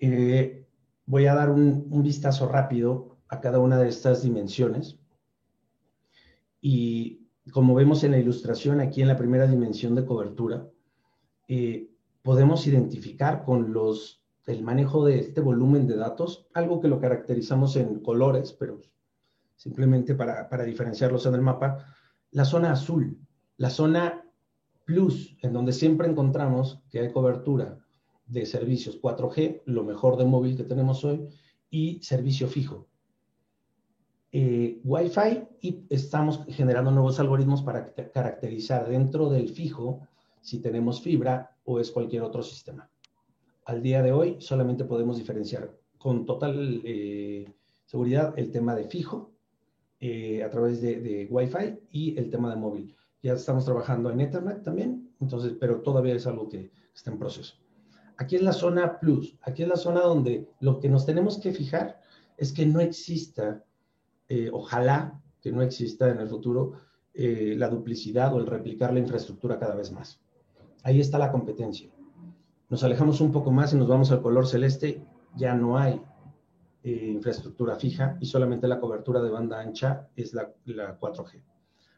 Eh, 0.00 0.66
voy 1.06 1.26
a 1.26 1.34
dar 1.34 1.50
un, 1.50 2.02
vistazo 2.02 2.48
rápido 2.48 3.18
a 3.28 3.40
cada 3.40 3.58
una 3.58 3.78
de 3.78 3.88
estas 3.88 4.22
dimensiones. 4.22 4.98
Y 6.62 7.28
como 7.52 7.74
vemos 7.74 8.02
en 8.04 8.12
la 8.12 8.18
ilustración, 8.18 8.80
aquí 8.80 9.02
en 9.02 9.08
la 9.08 9.18
primera 9.18 9.46
dimensión 9.46 9.94
de 9.94 10.06
cobertura, 10.06 10.66
eh, 11.46 11.90
podemos 12.22 12.66
identificar 12.66 13.44
con 13.44 13.72
los 13.72 14.23
el 14.46 14.62
manejo 14.62 15.04
de 15.04 15.20
este 15.20 15.40
volumen 15.40 15.86
de 15.86 15.96
datos, 15.96 16.46
algo 16.52 16.80
que 16.80 16.88
lo 16.88 17.00
caracterizamos 17.00 17.76
en 17.76 18.00
colores, 18.00 18.52
pero 18.52 18.80
simplemente 19.56 20.14
para, 20.14 20.64
diferenciarlos 20.64 21.24
en 21.26 21.34
el 21.34 21.40
mapa, 21.40 21.94
la 22.30 22.44
zona 22.44 22.72
azul, 22.72 23.18
la 23.56 23.70
zona 23.70 24.22
plus, 24.84 25.36
en 25.42 25.52
donde 25.52 25.72
siempre 25.72 26.08
encontramos 26.08 26.82
que 26.90 27.00
hay 27.00 27.12
cobertura 27.12 27.78
de 28.26 28.44
servicios 28.44 29.00
4G, 29.00 29.62
lo 29.66 29.84
mejor 29.84 30.16
de 30.16 30.24
móvil 30.24 30.56
que 30.56 30.64
tenemos 30.64 31.04
hoy, 31.04 31.26
y 31.70 32.02
servicio 32.02 32.46
fijo. 32.46 32.86
Eh, 34.32 34.80
Wi-Fi 34.84 35.44
y 35.60 35.86
estamos 35.88 36.44
generando 36.48 36.90
nuevos 36.90 37.20
algoritmos 37.20 37.62
para 37.62 37.94
caracterizar 37.94 38.88
dentro 38.88 39.30
del 39.30 39.48
fijo 39.48 40.00
si 40.40 40.58
tenemos 40.58 41.00
fibra 41.00 41.56
o 41.64 41.78
es 41.78 41.92
cualquier 41.92 42.22
otro 42.22 42.42
sistema 42.42 42.90
al 43.64 43.82
día 43.82 44.02
de 44.02 44.12
hoy 44.12 44.36
solamente 44.40 44.84
podemos 44.84 45.16
diferenciar 45.16 45.74
con 45.98 46.26
total 46.26 46.82
eh, 46.84 47.50
seguridad 47.84 48.34
el 48.36 48.50
tema 48.50 48.74
de 48.74 48.84
fijo 48.84 49.32
eh, 50.00 50.42
a 50.42 50.50
través 50.50 50.82
de, 50.82 51.26
Wi-Fi 51.30 51.78
y 51.90 52.18
el 52.18 52.30
tema 52.30 52.50
de 52.50 52.56
móvil. 52.56 52.94
Ya 53.22 53.32
estamos 53.32 53.64
trabajando 53.64 54.10
en 54.10 54.20
Ethernet 54.20 54.62
también, 54.62 55.10
entonces, 55.20 55.54
pero 55.58 55.80
todavía 55.80 56.14
es 56.14 56.26
algo 56.26 56.48
que 56.48 56.70
está 56.94 57.10
en 57.10 57.18
proceso. 57.18 57.54
Aquí 58.18 58.36
es 58.36 58.42
la 58.42 58.52
zona 58.52 59.00
plus, 59.00 59.38
aquí 59.40 59.62
es 59.62 59.68
la 59.68 59.76
zona 59.76 60.00
donde 60.02 60.46
lo 60.60 60.78
que 60.78 60.88
nos 60.88 61.06
tenemos 61.06 61.38
que 61.38 61.52
fijar 61.52 62.00
es 62.36 62.52
que 62.52 62.66
no 62.66 62.80
exista, 62.80 63.64
eh, 64.28 64.50
ojalá 64.52 65.22
que 65.40 65.52
no 65.52 65.62
exista 65.62 66.10
en 66.10 66.18
el 66.18 66.28
futuro 66.28 66.80
la 67.16 67.68
duplicidad 67.68 68.34
o 68.34 68.40
el 68.40 68.46
replicar 68.46 68.92
la 68.92 68.98
infraestructura 68.98 69.56
cada 69.56 69.76
vez 69.76 69.92
más. 69.92 70.20
Ahí 70.82 70.98
está 70.98 71.16
la 71.16 71.30
competencia. 71.30 71.93
Nos 72.74 72.82
alejamos 72.82 73.20
un 73.20 73.30
poco 73.30 73.52
más 73.52 73.72
y 73.72 73.76
nos 73.76 73.86
vamos 73.86 74.10
al 74.10 74.20
color 74.20 74.48
celeste, 74.48 75.00
ya 75.36 75.54
no 75.54 75.78
hay 75.78 76.02
eh, 76.82 77.06
infraestructura 77.06 77.76
fija 77.76 78.18
y 78.20 78.26
solamente 78.26 78.66
la 78.66 78.80
cobertura 78.80 79.22
de 79.22 79.30
banda 79.30 79.60
ancha 79.60 80.08
es 80.16 80.34
la, 80.34 80.52
4G. 80.66 81.40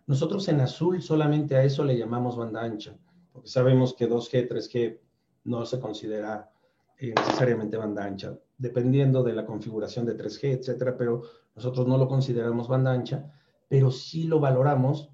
Nosotros 0.07 0.47
en 0.49 0.61
azul 0.61 1.01
solamente 1.01 1.57
a 1.57 1.65
eso 1.65 1.83
le 1.83 1.97
llamamos 1.97 2.37
banda 2.37 2.63
ancha, 2.63 2.95
porque 3.33 3.49
sabemos 3.49 3.95
que 3.95 4.07
2G, 4.07 4.51
3G 4.51 5.01
no 5.45 5.65
se 5.65 5.81
considera 5.81 6.53
eh, 6.99 7.15
necesariamente 7.17 7.79
banda 7.79 8.05
ancha, 8.05 8.39
dependiendo 8.59 9.23
de 9.23 9.33
la 9.33 9.47
configuración 9.47 10.05
de 10.05 10.15
3G, 10.15 10.59
etcétera, 10.59 10.95
pero 10.99 11.23
nosotros 11.55 11.87
no 11.89 11.97
lo 11.97 12.07
consideramos 12.07 12.69
banda 12.69 12.93
ancha 12.93 13.33
pero 13.67 13.91
sí 13.91 14.25
lo 14.25 14.41
valoramos 14.41 15.11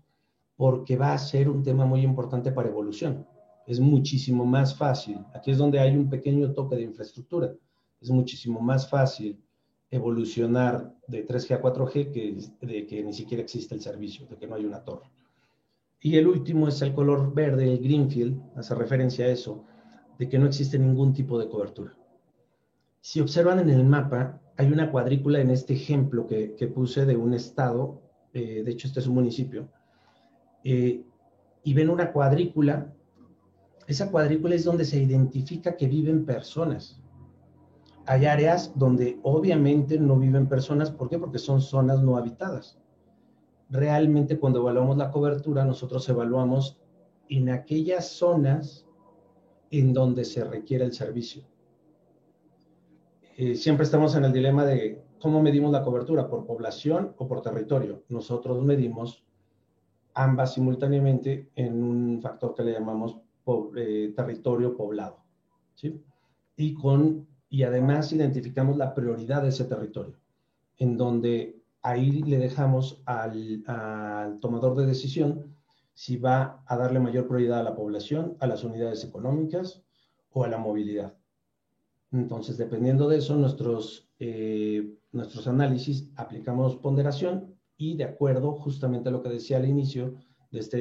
porque 0.56 0.96
va 0.96 1.12
a 1.12 1.18
ser 1.18 1.48
un 1.48 1.62
tema 1.62 1.86
muy 1.86 2.00
importante 2.00 2.50
para 2.50 2.68
evolución. 2.68 3.28
Es 3.66 3.80
muchísimo 3.80 4.44
más 4.44 4.76
fácil, 4.76 5.18
aquí 5.34 5.50
es 5.50 5.58
donde 5.58 5.78
hay 5.78 5.96
un 5.96 6.08
pequeño 6.10 6.52
toque 6.52 6.76
de 6.76 6.82
infraestructura, 6.82 7.52
es 8.00 8.10
muchísimo 8.10 8.60
más 8.60 8.88
fácil 8.88 9.40
evolucionar 9.90 10.94
de 11.06 11.26
3G 11.26 11.54
a 11.54 11.62
4G 11.62 12.12
que 12.12 12.66
de 12.66 12.86
que 12.86 13.02
ni 13.02 13.12
siquiera 13.12 13.42
existe 13.42 13.74
el 13.74 13.80
servicio, 13.80 14.26
de 14.26 14.36
que 14.36 14.46
no 14.46 14.54
hay 14.56 14.64
una 14.64 14.82
torre. 14.82 15.10
Y 16.00 16.16
el 16.16 16.26
último 16.26 16.66
es 16.66 16.82
el 16.82 16.94
color 16.94 17.32
verde, 17.32 17.72
el 17.72 17.78
Greenfield, 17.78 18.40
hace 18.56 18.74
referencia 18.74 19.26
a 19.26 19.28
eso, 19.28 19.64
de 20.18 20.28
que 20.28 20.38
no 20.38 20.46
existe 20.46 20.78
ningún 20.78 21.12
tipo 21.12 21.38
de 21.38 21.48
cobertura. 21.48 21.96
Si 23.00 23.20
observan 23.20 23.60
en 23.60 23.70
el 23.70 23.84
mapa, 23.84 24.40
hay 24.56 24.72
una 24.72 24.90
cuadrícula 24.90 25.40
en 25.40 25.50
este 25.50 25.74
ejemplo 25.74 26.26
que, 26.26 26.54
que 26.56 26.66
puse 26.66 27.06
de 27.06 27.16
un 27.16 27.34
estado 27.34 28.02
eh, 28.32 28.62
de 28.64 28.70
hecho 28.70 28.86
este 28.88 29.00
es 29.00 29.06
un 29.06 29.14
municipio, 29.14 29.68
eh, 30.64 31.04
y 31.64 31.74
ven 31.74 31.90
una 31.90 32.12
cuadrícula, 32.12 32.92
esa 33.86 34.10
cuadrícula 34.10 34.54
es 34.54 34.64
donde 34.64 34.84
se 34.84 35.00
identifica 35.02 35.76
que 35.76 35.88
viven 35.88 36.24
personas. 36.24 37.00
Hay 38.06 38.26
áreas 38.26 38.72
donde 38.74 39.18
obviamente 39.22 39.98
no 39.98 40.18
viven 40.18 40.48
personas, 40.48 40.90
¿por 40.90 41.08
qué? 41.08 41.18
Porque 41.18 41.38
son 41.38 41.60
zonas 41.60 42.02
no 42.02 42.16
habitadas. 42.16 42.78
Realmente 43.70 44.38
cuando 44.38 44.60
evaluamos 44.60 44.96
la 44.96 45.10
cobertura, 45.10 45.64
nosotros 45.64 46.08
evaluamos 46.08 46.78
en 47.28 47.48
aquellas 47.48 48.08
zonas 48.08 48.86
en 49.70 49.92
donde 49.92 50.24
se 50.24 50.44
requiere 50.44 50.84
el 50.84 50.92
servicio. 50.92 51.44
Eh, 53.36 53.54
siempre 53.54 53.84
estamos 53.84 54.14
en 54.14 54.24
el 54.24 54.32
dilema 54.32 54.64
de 54.64 55.02
¿Cómo 55.22 55.40
medimos 55.40 55.70
la 55.70 55.84
cobertura? 55.84 56.28
¿Por 56.28 56.44
población 56.44 57.14
o 57.16 57.28
por 57.28 57.42
territorio? 57.42 58.02
Nosotros 58.08 58.60
medimos 58.64 59.24
ambas 60.14 60.54
simultáneamente 60.54 61.48
en 61.54 61.80
un 61.80 62.20
factor 62.20 62.54
que 62.56 62.64
le 62.64 62.72
llamamos 62.72 63.18
eh, 63.76 64.12
territorio 64.14 64.76
poblado. 64.76 65.18
¿sí? 65.74 66.02
Y, 66.56 66.74
con, 66.74 67.26
y 67.48 67.62
además 67.62 68.12
identificamos 68.12 68.76
la 68.76 68.94
prioridad 68.94 69.42
de 69.42 69.48
ese 69.48 69.64
territorio, 69.64 70.16
en 70.78 70.96
donde 70.96 71.60
ahí 71.82 72.22
le 72.22 72.38
dejamos 72.38 73.02
al, 73.06 73.64
al 73.66 74.38
tomador 74.40 74.76
de 74.76 74.86
decisión 74.86 75.56
si 75.94 76.16
va 76.16 76.62
a 76.66 76.76
darle 76.76 77.00
mayor 77.00 77.26
prioridad 77.26 77.60
a 77.60 77.64
la 77.64 77.74
población, 77.74 78.36
a 78.40 78.46
las 78.46 78.64
unidades 78.64 79.04
económicas 79.04 79.82
o 80.32 80.44
a 80.44 80.48
la 80.48 80.58
movilidad. 80.58 81.14
Entonces, 82.12 82.56
dependiendo 82.58 83.08
de 83.08 83.18
eso, 83.18 83.36
nuestros 83.36 84.08
eh, 84.18 84.94
nuestros 85.12 85.46
análisis 85.46 86.08
aplicamos 86.16 86.76
ponderación 86.76 87.54
y 87.76 87.96
de 87.96 88.04
acuerdo 88.04 88.52
justamente 88.52 89.08
a 89.08 89.12
lo 89.12 89.22
que 89.22 89.28
decía 89.28 89.58
al 89.58 89.68
inicio 89.68 90.14
de 90.50 90.60
este... 90.60 90.80